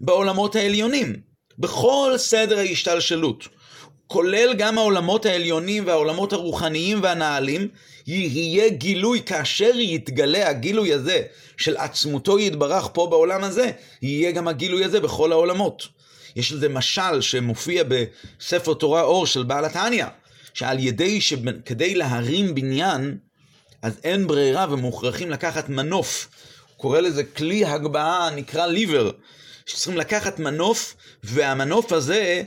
בעולמות 0.00 0.56
העליונים. 0.56 1.16
בכל 1.58 2.14
סדר 2.16 2.58
ההשתלשלות. 2.58 3.48
כולל 4.06 4.54
גם 4.58 4.78
העולמות 4.78 5.26
העליונים 5.26 5.86
והעולמות 5.86 6.32
הרוחניים 6.32 7.02
והנעלים, 7.02 7.68
יהיה 8.06 8.68
גילוי, 8.68 9.22
כאשר 9.26 9.70
יתגלה 9.74 10.48
הגילוי 10.48 10.92
הזה 10.92 11.22
של 11.56 11.76
עצמותו 11.76 12.38
יתברך 12.38 12.88
פה 12.92 13.06
בעולם 13.10 13.44
הזה, 13.44 13.70
יהיה 14.02 14.32
גם 14.32 14.48
הגילוי 14.48 14.84
הזה 14.84 15.00
בכל 15.00 15.32
העולמות. 15.32 15.88
יש 16.36 16.52
לזה 16.52 16.68
משל 16.68 17.20
שמופיע 17.20 17.84
בספר 17.88 18.74
תורה 18.74 19.02
אור 19.02 19.26
של 19.26 19.42
בעל 19.42 19.64
התניא. 19.64 20.06
שעל 20.54 20.78
ידי 20.78 21.20
שכדי 21.20 21.94
להרים 21.94 22.54
בניין, 22.54 23.16
אז 23.82 24.00
אין 24.04 24.26
ברירה 24.26 24.66
ומוכרחים 24.70 25.30
לקחת 25.30 25.68
מנוף. 25.68 26.28
הוא 26.68 26.76
קורא 26.76 27.00
לזה 27.00 27.24
כלי 27.24 27.64
הגבהה 27.64 28.30
נקרא 28.30 28.66
ליבר. 28.66 29.10
שצריכים 29.66 29.96
לקחת 29.96 30.38
מנוף, 30.38 30.96
והמנוף 31.24 31.92
הזה, 31.92 32.42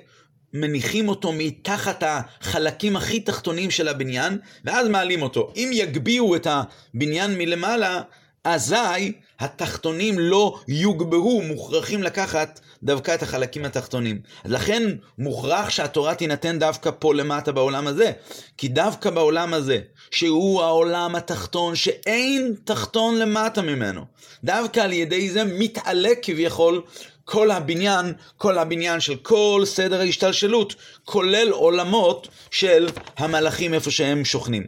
מניחים 0.54 1.10
אותו 1.10 1.34
מתחת 1.34 2.04
החלקים 2.06 2.96
הכי 2.96 3.20
תחתונים 3.20 3.72
של 3.72 3.88
הבניין, 3.88 4.38
ואז 4.66 4.88
מעלים 4.88 5.22
אותו. 5.22 5.54
אם 5.56 5.70
יגביהו 5.74 6.36
את 6.36 6.48
הבניין 6.50 7.38
מלמעלה, 7.38 8.02
אזי 8.46 9.12
התחתונים 9.40 10.20
לא 10.20 10.60
יוגבהו, 10.68 11.42
מוכרחים 11.42 12.04
לקחת 12.04 12.60
דווקא 12.84 13.16
את 13.16 13.24
החלקים 13.24 13.66
התחתונים. 13.66 14.22
לכן 14.46 14.84
מוכרח 15.18 15.70
שהתורה 15.70 16.16
תינתן 16.16 16.60
דווקא 16.60 16.92
פה 17.00 17.14
למטה 17.14 17.52
בעולם 17.52 17.88
הזה. 17.88 18.12
כי 18.58 18.68
דווקא 18.68 19.10
בעולם 19.10 19.54
הזה, 19.54 19.80
שהוא 20.12 20.62
העולם 20.62 21.16
התחתון, 21.16 21.76
שאין 21.76 22.56
תחתון 22.64 23.20
למטה 23.20 23.62
ממנו, 23.62 24.06
דווקא 24.44 24.80
על 24.80 24.94
ידי 24.94 25.30
זה 25.30 25.44
מתעלה 25.44 26.10
כביכול 26.22 26.82
כל 27.26 27.52
הבניין, 27.52 28.14
כל 28.38 28.58
הבניין 28.58 29.00
של 29.00 29.16
כל 29.16 29.62
סדר 29.66 30.00
ההשתלשלות, 30.00 30.76
כולל 31.06 31.50
עולמות 31.52 32.28
של 32.52 32.90
המלאכים 33.18 33.74
איפה 33.74 33.92
שהם 33.92 34.26
שוכנים. 34.26 34.64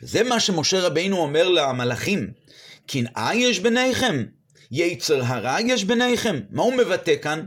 זה 0.00 0.24
מה 0.24 0.40
שמשה 0.40 0.80
רבינו 0.80 1.18
אומר 1.18 1.48
למלאכים. 1.48 2.45
קנאה 2.86 3.34
יש 3.34 3.60
ביניכם, 3.60 4.24
יצר 4.70 5.22
הרע 5.24 5.56
יש 5.60 5.84
ביניכם. 5.84 6.40
מה 6.50 6.62
הוא 6.62 6.74
מבטא 6.74 7.14
כאן? 7.22 7.46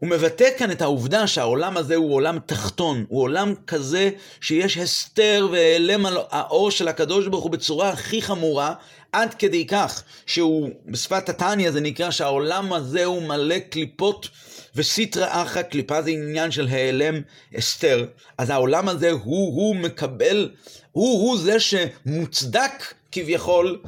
הוא 0.00 0.10
מבטא 0.10 0.48
כאן 0.58 0.70
את 0.70 0.82
העובדה 0.82 1.26
שהעולם 1.26 1.76
הזה 1.76 1.96
הוא 1.96 2.14
עולם 2.14 2.38
תחתון, 2.46 3.04
הוא 3.08 3.22
עולם 3.22 3.54
כזה 3.66 4.10
שיש 4.40 4.76
הסתר 4.76 5.48
והעלם 5.52 6.06
על 6.06 6.18
האור 6.30 6.70
של 6.70 6.88
הקדוש 6.88 7.26
ברוך 7.26 7.44
הוא 7.44 7.50
בצורה 7.50 7.88
הכי 7.88 8.22
חמורה, 8.22 8.74
עד 9.12 9.34
כדי 9.34 9.66
כך 9.66 10.02
שהוא, 10.26 10.70
בשפת 10.86 11.28
התניא 11.28 11.70
זה 11.70 11.80
נקרא 11.80 12.10
שהעולם 12.10 12.72
הזה 12.72 13.04
הוא 13.04 13.22
מלא 13.22 13.58
קליפות 13.58 14.28
וסיטרא 14.74 15.42
אחא, 15.42 15.62
קליפה 15.62 16.02
זה 16.02 16.10
עניין 16.10 16.50
של 16.50 16.68
העלם 16.70 17.20
הסתר. 17.54 18.06
אז 18.38 18.50
העולם 18.50 18.88
הזה 18.88 19.10
הוא, 19.10 19.22
הוא 19.56 19.76
מקבל, 19.76 20.50
הוא, 20.92 21.22
הוא 21.22 21.38
זה 21.38 21.56
שמוצדק 21.60 22.94
כביכול 23.12 23.78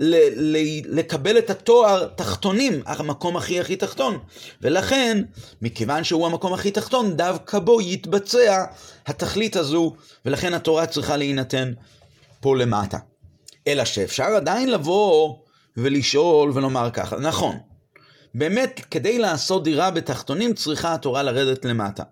לקבל 0.00 1.38
את 1.38 1.50
התואר 1.50 2.06
תחתונים, 2.06 2.82
המקום 2.86 3.36
הכי 3.36 3.60
הכי 3.60 3.76
תחתון. 3.76 4.18
ולכן, 4.62 5.22
מכיוון 5.62 6.04
שהוא 6.04 6.26
המקום 6.26 6.52
הכי 6.54 6.70
תחתון, 6.70 7.16
דווקא 7.16 7.58
בו 7.58 7.80
יתבצע 7.80 8.64
התכלית 9.06 9.56
הזו, 9.56 9.94
ולכן 10.24 10.54
התורה 10.54 10.86
צריכה 10.86 11.16
להינתן 11.16 11.72
פה 12.40 12.56
למטה. 12.56 12.98
אלא 13.66 13.84
שאפשר 13.84 14.24
עדיין 14.24 14.70
לבוא 14.70 15.34
ולשאול 15.76 16.50
ולומר 16.54 16.90
ככה, 16.92 17.16
נכון, 17.16 17.58
באמת, 18.38 18.80
כדי 18.90 19.18
לעשות 19.18 19.64
דירה 19.64 19.90
בתחתונים 19.90 20.54
צריכה 20.54 20.94
התורה 20.94 21.22
לרדת 21.22 21.64
למטה. 21.64 22.02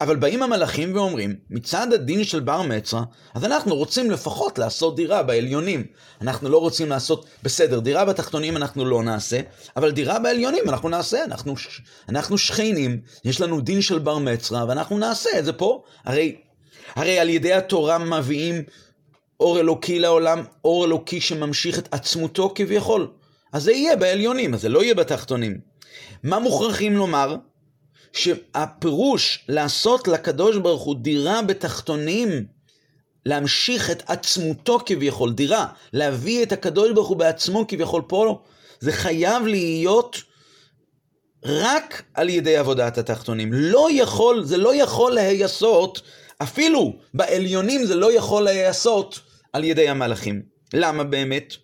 אבל 0.00 0.16
באים 0.16 0.42
המלאכים 0.42 0.94
ואומרים, 0.94 1.36
מצד 1.50 1.92
הדין 1.92 2.24
של 2.24 2.40
בר 2.40 2.62
מצרה, 2.62 3.02
אז 3.34 3.44
אנחנו 3.44 3.74
רוצים 3.74 4.10
לפחות 4.10 4.58
לעשות 4.58 4.96
דירה 4.96 5.22
בעליונים. 5.22 5.84
אנחנו 6.20 6.48
לא 6.48 6.58
רוצים 6.58 6.88
לעשות, 6.88 7.26
בסדר, 7.42 7.80
דירה 7.80 8.04
בתחתונים 8.04 8.56
אנחנו 8.56 8.84
לא 8.84 9.02
נעשה, 9.02 9.40
אבל 9.76 9.90
דירה 9.90 10.18
בעליונים 10.18 10.68
אנחנו 10.68 10.88
נעשה, 10.88 11.24
אנחנו, 11.24 11.54
אנחנו 12.08 12.38
שכנים, 12.38 13.00
יש 13.24 13.40
לנו 13.40 13.60
דין 13.60 13.82
של 13.82 13.98
בר 13.98 14.18
מצרה, 14.18 14.64
ואנחנו 14.68 14.98
נעשה 14.98 15.30
את 15.38 15.44
זה 15.44 15.52
פה. 15.52 15.82
הרי, 16.04 16.36
הרי 16.94 17.18
על 17.18 17.28
ידי 17.28 17.52
התורה 17.52 17.98
מביאים 17.98 18.62
אור 19.40 19.60
אלוקי 19.60 19.98
לעולם, 19.98 20.42
אור 20.64 20.84
אלוקי 20.84 21.20
שממשיך 21.20 21.78
את 21.78 21.88
עצמותו 21.94 22.52
כביכול. 22.54 23.08
אז 23.52 23.62
זה 23.62 23.72
יהיה 23.72 23.96
בעליונים, 23.96 24.54
אז 24.54 24.60
זה 24.60 24.68
לא 24.68 24.82
יהיה 24.82 24.94
בתחתונים. 24.94 25.73
מה 26.22 26.38
מוכרחים 26.38 26.96
לומר? 26.96 27.36
שהפירוש 28.12 29.44
לעשות 29.48 30.08
לקדוש 30.08 30.56
ברוך 30.56 30.82
הוא 30.82 30.96
דירה 30.96 31.42
בתחתונים, 31.42 32.46
להמשיך 33.26 33.90
את 33.90 34.02
עצמותו 34.10 34.78
כביכול, 34.86 35.32
דירה, 35.32 35.66
להביא 35.92 36.42
את 36.42 36.52
הקדוש 36.52 36.92
ברוך 36.92 37.08
הוא 37.08 37.16
בעצמו 37.16 37.64
כביכול 37.68 38.02
פה, 38.08 38.42
זה 38.80 38.92
חייב 38.92 39.46
להיות 39.46 40.22
רק 41.44 42.02
על 42.14 42.28
ידי 42.28 42.56
עבודת 42.56 42.98
התחתונים. 42.98 43.52
לא 43.52 43.88
יכול, 43.92 44.44
זה 44.44 44.56
לא 44.56 44.74
יכול 44.74 45.12
להיעשות, 45.12 46.00
אפילו 46.38 46.96
בעליונים 47.14 47.84
זה 47.84 47.94
לא 47.94 48.16
יכול 48.16 48.44
להיעשות 48.44 49.20
על 49.52 49.64
ידי 49.64 49.88
המלאכים. 49.88 50.42
למה 50.74 51.04
באמת? 51.04 51.54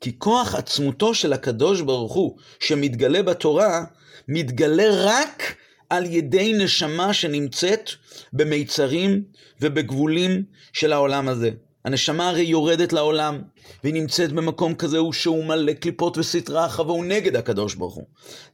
כי 0.00 0.18
כוח 0.18 0.54
עצמותו 0.54 1.14
של 1.14 1.32
הקדוש 1.32 1.80
ברוך 1.80 2.12
הוא, 2.12 2.36
שמתגלה 2.60 3.22
בתורה, 3.22 3.84
מתגלה 4.28 4.84
רק 4.90 5.56
על 5.90 6.06
ידי 6.06 6.52
נשמה 6.52 7.14
שנמצאת 7.14 7.90
במיצרים 8.32 9.22
ובגבולים 9.60 10.42
של 10.72 10.92
העולם 10.92 11.28
הזה. 11.28 11.50
הנשמה 11.84 12.28
הרי 12.28 12.42
יורדת 12.42 12.92
לעולם, 12.92 13.42
והיא 13.84 13.94
נמצאת 13.94 14.32
במקום 14.32 14.74
כזה 14.74 14.98
שהוא 15.12 15.44
מלא 15.44 15.72
קליפות 15.72 16.18
וסטרה 16.18 16.66
אחרא 16.66 16.84
והוא 16.84 17.04
נגד 17.04 17.36
הקדוש 17.36 17.74
ברוך 17.74 17.94
הוא. 17.94 18.04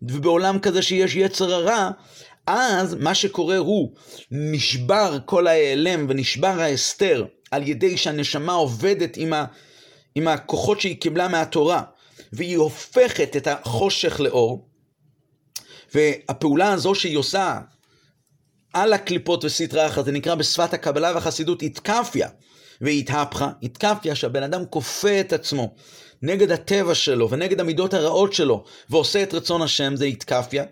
ובעולם 0.03 0.59
כזה 0.59 0.83
שיש 0.83 1.17
יצר 1.17 1.55
הרע, 1.55 1.91
אז 2.47 2.95
מה 2.95 3.15
שקורה 3.15 3.57
הוא, 3.57 3.93
נשבר 4.31 5.19
כל 5.25 5.47
ההיעלם 5.47 6.07
ונשבר 6.09 6.61
ההסתר 6.61 7.25
על 7.51 7.69
ידי 7.69 7.97
שהנשמה 7.97 8.53
עובדת 8.53 9.17
עם, 9.17 9.33
ה, 9.33 9.45
עם 10.15 10.29
הכוחות 10.29 10.81
שהיא 10.81 11.01
קיבלה 11.01 11.29
מהתורה, 11.29 11.83
והיא 12.33 12.57
הופכת 12.57 13.37
את 13.37 13.47
החושך 13.47 14.21
לאור, 14.21 14.69
והפעולה 15.95 16.73
הזו 16.73 16.95
שהיא 16.95 17.17
עושה 17.17 17.61
על 18.73 18.93
הקליפות 18.93 19.45
וסטרה 19.45 19.87
אחת, 19.87 20.05
זה 20.05 20.13
נקרא 20.13 20.35
בשפת 20.35 20.75
הקבלה 20.75 21.13
והחסידות 21.15 21.63
איתקפיה 21.63 22.29
ואיתהפכה. 22.81 23.51
איתקפיה 23.63 24.15
שהבן 24.15 24.43
אדם 24.43 24.67
כופה 24.67 25.21
את 25.21 25.33
עצמו 25.33 25.75
נגד 26.23 26.51
הטבע 26.51 26.95
שלו 26.95 27.31
ונגד 27.31 27.61
המידות 27.61 27.95
הרעות 27.95 28.33
שלו 28.33 28.65
ועושה 28.91 29.23
את 29.23 29.35
רצון 29.35 29.63
השם, 29.63 29.97
זה 29.97 30.05
איתקפיה. 30.05 30.65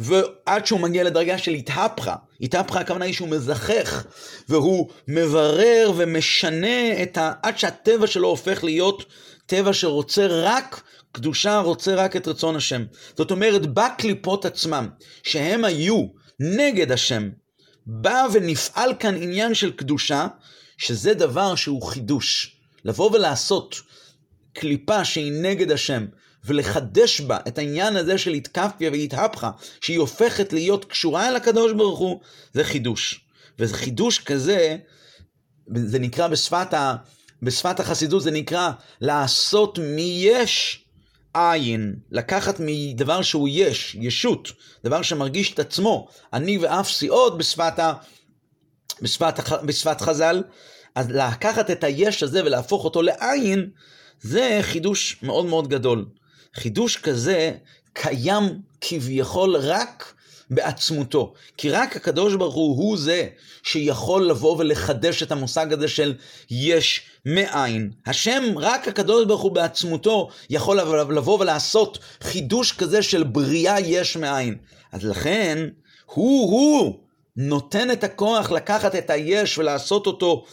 ועד 0.00 0.66
שהוא 0.66 0.80
מגיע 0.80 1.04
לדרגה 1.04 1.38
של 1.38 1.54
איתהפכה, 1.54 2.14
איתהפכה 2.40 2.80
הכוונה 2.80 3.04
היא 3.04 3.14
שהוא 3.14 3.28
מזכך 3.28 4.04
והוא 4.48 4.90
מברר 5.08 5.92
ומשנה 5.96 7.02
את 7.02 7.18
ה... 7.18 7.32
עד 7.42 7.58
שהטבע 7.58 8.06
שלו 8.06 8.28
הופך 8.28 8.64
להיות 8.64 9.04
טבע 9.46 9.72
שרוצה 9.72 10.26
רק 10.26 10.82
קדושה, 11.12 11.58
רוצה 11.58 11.94
רק 11.94 12.16
את 12.16 12.28
רצון 12.28 12.56
השם. 12.56 12.84
זאת 13.16 13.30
אומרת, 13.30 13.66
בקליפות 13.66 14.44
עצמם, 14.44 14.88
שהם 15.22 15.64
היו 15.64 16.06
נגד 16.40 16.92
השם, 16.92 17.30
בא 17.86 18.26
ונפעל 18.32 18.94
כאן 18.98 19.22
עניין 19.22 19.54
של 19.54 19.72
קדושה, 19.72 20.26
שזה 20.78 21.14
דבר 21.14 21.54
שהוא 21.54 21.82
חידוש. 21.82 22.56
לבוא 22.84 23.10
ולעשות 23.12 23.80
קליפה 24.52 25.04
שהיא 25.04 25.32
נגד 25.32 25.72
השם, 25.72 26.06
ולחדש 26.44 27.20
בה 27.20 27.38
את 27.48 27.58
העניין 27.58 27.96
הזה 27.96 28.18
של 28.18 28.30
התקפיה 28.30 28.90
והתהפכה, 28.90 29.50
שהיא 29.80 29.98
הופכת 29.98 30.52
להיות 30.52 30.84
קשורה 30.84 31.28
אל 31.28 31.36
הקדוש 31.36 31.72
ברוך 31.72 31.98
הוא, 31.98 32.20
זה 32.52 32.64
חידוש. 32.64 33.20
וזה 33.58 33.74
חידוש 33.74 34.18
כזה, 34.18 34.76
זה 35.74 35.98
נקרא 35.98 36.28
בשפת, 36.28 36.74
ה, 36.74 36.96
בשפת 37.42 37.80
החסידות, 37.80 38.22
זה 38.22 38.30
נקרא 38.30 38.70
לעשות 39.00 39.78
מיש 39.78 40.84
עין, 41.34 41.94
לקחת 42.10 42.56
מדבר 42.58 43.22
שהוא 43.22 43.48
יש, 43.52 43.96
ישות, 44.00 44.48
דבר 44.84 45.02
שמרגיש 45.02 45.54
את 45.54 45.58
עצמו, 45.58 46.08
אני 46.32 46.58
ואף 46.58 46.90
סיעות 46.90 47.38
בשפת, 47.38 47.78
ה, 47.78 47.92
בשפת, 49.02 49.34
בשפת 49.66 50.00
חז"ל, 50.00 50.42
אז 50.94 51.10
לקחת 51.10 51.70
את 51.70 51.84
היש 51.84 52.22
הזה 52.22 52.44
ולהפוך 52.44 52.84
אותו 52.84 53.02
לעין, 53.02 53.70
זה 54.20 54.58
חידוש 54.62 55.16
מאוד 55.22 55.46
מאוד 55.46 55.68
גדול. 55.68 56.06
חידוש 56.54 56.96
כזה 56.96 57.52
קיים 57.92 58.58
כביכול 58.80 59.56
רק 59.56 60.14
בעצמותו. 60.50 61.32
כי 61.56 61.70
רק 61.70 61.96
הקדוש 61.96 62.34
ברוך 62.34 62.54
הוא 62.54 62.76
הוא 62.76 62.96
זה 62.98 63.28
שיכול 63.62 64.26
לבוא 64.26 64.56
ולחדש 64.58 65.22
את 65.22 65.32
המושג 65.32 65.72
הזה 65.72 65.88
של 65.88 66.14
יש 66.50 67.02
מאין. 67.26 67.90
השם, 68.06 68.42
רק 68.56 68.88
הקדוש 68.88 69.24
ברוך 69.26 69.42
הוא 69.42 69.52
בעצמותו 69.52 70.28
יכול 70.50 70.80
לבוא 71.10 71.40
ולעשות 71.40 71.98
חידוש 72.20 72.72
כזה 72.72 73.02
של 73.02 73.22
בריאה 73.22 73.80
יש 73.80 74.16
מאין. 74.16 74.56
אז 74.92 75.04
לכן, 75.04 75.68
הוא-הוא 76.06 76.98
נותן 77.36 77.90
את 77.90 78.04
הכוח 78.04 78.50
לקחת 78.50 78.94
את 78.94 79.10
היש 79.10 79.58
ולעשות 79.58 80.06
אותו 80.06 80.44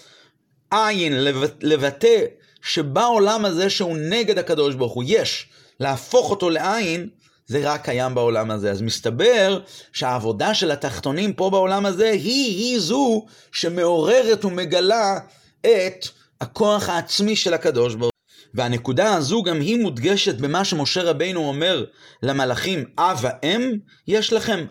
עין, 0.72 1.14
לבטא 1.62 2.26
שבעולם 2.62 3.46
הזה 3.46 3.70
שהוא 3.70 3.98
נגד 3.98 4.38
הקדוש 4.38 4.76
ברוך 4.76 4.94
הוא, 4.94 5.04
יש, 5.08 5.46
להפוך 5.82 6.30
אותו 6.30 6.50
לעין, 6.50 7.10
זה 7.48 7.62
רק 7.64 7.86
קיים 7.86 8.16
בעולם 8.16 8.52
הזה. 8.52 8.72
אז 8.72 8.82
מסתבר 8.82 9.60
שהעבודה 9.94 10.54
של 10.54 10.72
התחתונים 10.72 11.34
פה 11.34 11.50
בעולם 11.50 11.86
הזה 11.86 12.10
היא, 12.10 12.58
היא 12.58 12.80
זו 12.80 13.26
שמעוררת 13.52 14.46
ומגלה 14.46 15.20
את 15.62 16.08
הכוח 16.42 16.90
העצמי 16.90 17.36
של 17.36 17.54
הקדוש 17.54 17.96
ברוך. 17.96 18.12
והנקודה 18.54 19.14
הזו 19.14 19.44
גם 19.44 19.62
היא 19.62 19.82
מודגשת 19.82 20.36
במה 20.36 20.66
שמשה 20.66 21.02
רבינו 21.04 21.48
אומר 21.48 21.86
למלאכים, 22.24 22.86
אב 22.98 23.20
ואם 23.22 23.72
יש 24.08 24.34
לכם. 24.34 24.66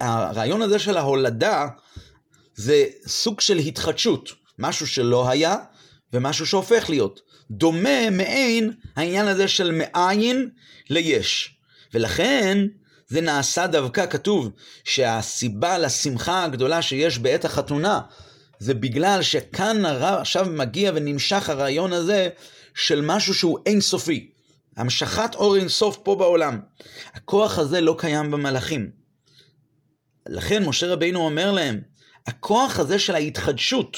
הרעיון 0.00 0.62
הזה 0.62 0.78
של 0.78 0.96
ההולדה 0.96 1.66
זה 2.54 2.84
סוג 3.06 3.40
של 3.40 3.58
התחדשות, 3.58 4.30
משהו 4.58 4.86
שלא 4.86 5.28
היה 5.28 5.56
ומשהו 6.12 6.46
שהופך 6.46 6.90
להיות. 6.90 7.20
דומה 7.50 8.10
מעין 8.10 8.72
העניין 8.96 9.28
הזה 9.28 9.48
של 9.48 9.72
מאין 9.72 10.50
ליש. 10.90 11.54
ולכן 11.94 12.66
זה 13.08 13.20
נעשה 13.20 13.66
דווקא, 13.66 14.06
כתוב 14.06 14.50
שהסיבה 14.84 15.78
לשמחה 15.78 16.44
הגדולה 16.44 16.82
שיש 16.82 17.18
בעת 17.18 17.44
החתונה 17.44 18.00
זה 18.58 18.74
בגלל 18.74 19.22
שכאן 19.22 19.86
עכשיו 19.86 20.46
מגיע 20.50 20.92
ונמשך 20.94 21.48
הרעיון 21.48 21.92
הזה 21.92 22.28
של 22.74 23.00
משהו 23.00 23.34
שהוא 23.34 23.58
אינסופי. 23.66 24.30
המשכת 24.76 25.34
אור 25.34 25.56
אינסוף 25.56 25.98
פה 26.02 26.16
בעולם. 26.16 26.60
הכוח 27.14 27.58
הזה 27.58 27.80
לא 27.80 27.94
קיים 27.98 28.30
במלאכים. 28.30 28.90
לכן 30.28 30.64
משה 30.64 30.86
רבינו 30.86 31.20
אומר 31.20 31.52
להם, 31.52 31.80
הכוח 32.26 32.78
הזה 32.78 32.98
של 32.98 33.14
ההתחדשות, 33.14 33.96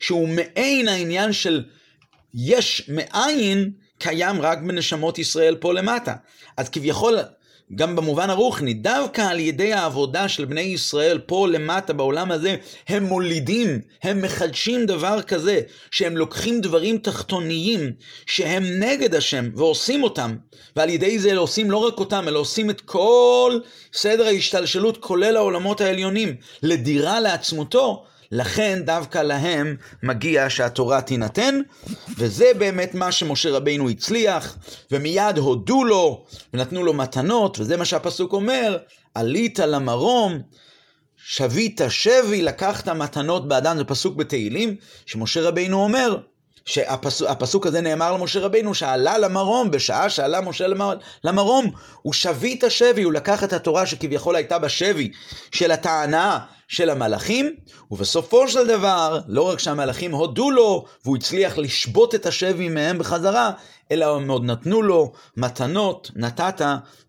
שהוא 0.00 0.28
מעין 0.28 0.88
העניין 0.88 1.32
של 1.32 1.64
יש 2.40 2.82
מאין, 2.88 3.70
קיים 3.98 4.40
רק 4.40 4.58
בנשמות 4.58 5.18
ישראל 5.18 5.56
פה 5.56 5.74
למטה. 5.74 6.14
אז 6.56 6.68
כביכול, 6.68 7.18
גם 7.74 7.96
במובן 7.96 8.30
הרוחני, 8.30 8.74
דווקא 8.74 9.20
על 9.20 9.40
ידי 9.40 9.72
העבודה 9.72 10.28
של 10.28 10.44
בני 10.44 10.60
ישראל 10.60 11.18
פה 11.18 11.48
למטה 11.48 11.92
בעולם 11.92 12.32
הזה, 12.32 12.56
הם 12.88 13.04
מולידים, 13.04 13.80
הם 14.02 14.22
מחדשים 14.22 14.86
דבר 14.86 15.22
כזה, 15.22 15.60
שהם 15.90 16.16
לוקחים 16.16 16.60
דברים 16.60 16.98
תחתוניים 16.98 17.92
שהם 18.26 18.64
נגד 18.64 19.14
השם 19.14 19.50
ועושים 19.54 20.02
אותם, 20.02 20.36
ועל 20.76 20.90
ידי 20.90 21.18
זה 21.18 21.36
עושים 21.36 21.70
לא 21.70 21.76
רק 21.76 21.98
אותם, 21.98 22.28
אלא 22.28 22.38
עושים 22.38 22.70
את 22.70 22.80
כל 22.80 23.58
סדר 23.92 24.26
ההשתלשלות, 24.26 24.96
כולל 24.96 25.36
העולמות 25.36 25.80
העליונים, 25.80 26.36
לדירה 26.62 27.20
לעצמותו, 27.20 28.04
לכן 28.32 28.82
דווקא 28.84 29.18
להם 29.18 29.76
מגיע 30.02 30.50
שהתורה 30.50 31.00
תינתן, 31.00 31.60
וזה 32.16 32.44
באמת 32.58 32.94
מה 32.94 33.12
שמשה 33.12 33.50
רבינו 33.50 33.88
הצליח, 33.88 34.58
ומיד 34.90 35.38
הודו 35.38 35.84
לו, 35.84 36.24
ונתנו 36.54 36.84
לו 36.84 36.92
מתנות, 36.92 37.58
וזה 37.60 37.76
מה 37.76 37.84
שהפסוק 37.84 38.32
אומר, 38.32 38.78
עלית 39.14 39.58
למרום, 39.58 40.38
שבית 41.16 41.80
שבי, 41.88 42.42
לקחת 42.42 42.88
מתנות 42.88 43.48
באדם, 43.48 43.76
זה 43.76 43.84
פסוק 43.84 44.16
בתהילים, 44.16 44.76
שמשה 45.06 45.40
רבינו 45.42 45.84
אומר, 45.84 46.16
שהפסוק 46.68 47.66
הזה 47.66 47.80
נאמר 47.80 48.12
למשה 48.12 48.40
רבינו, 48.40 48.74
שעלה 48.74 49.18
למרום, 49.18 49.70
בשעה 49.70 50.10
שעלה 50.10 50.40
משה 50.40 50.66
למרום, 51.24 51.70
הוא 52.02 52.12
שבית 52.12 52.64
השבי, 52.64 53.02
הוא 53.02 53.12
לקח 53.12 53.44
את 53.44 53.52
התורה 53.52 53.86
שכביכול 53.86 54.36
הייתה 54.36 54.58
בשבי 54.58 55.12
של 55.52 55.70
הטענה 55.70 56.38
של 56.68 56.90
המלאכים, 56.90 57.54
ובסופו 57.90 58.48
של 58.48 58.66
דבר, 58.66 59.20
לא 59.28 59.42
רק 59.42 59.58
שהמלאכים 59.58 60.12
הודו 60.12 60.50
לו, 60.50 60.84
והוא 61.04 61.16
הצליח 61.16 61.58
לשבות 61.58 62.14
את 62.14 62.26
השבי 62.26 62.68
מהם 62.68 62.98
בחזרה, 62.98 63.50
אלא 63.90 64.16
הם 64.16 64.30
עוד 64.30 64.44
נתנו 64.44 64.82
לו 64.82 65.12
מתנות, 65.36 66.10
נתת 66.16 66.60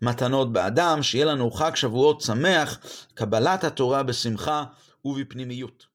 מתנות 0.02 0.52
באדם, 0.52 1.02
שיהיה 1.02 1.24
לנו 1.24 1.50
חג 1.50 1.74
שבועות 1.74 2.20
שמח, 2.20 2.78
קבלת 3.14 3.64
התורה 3.64 4.02
בשמחה 4.02 4.64
ובפנימיות. 5.04 5.89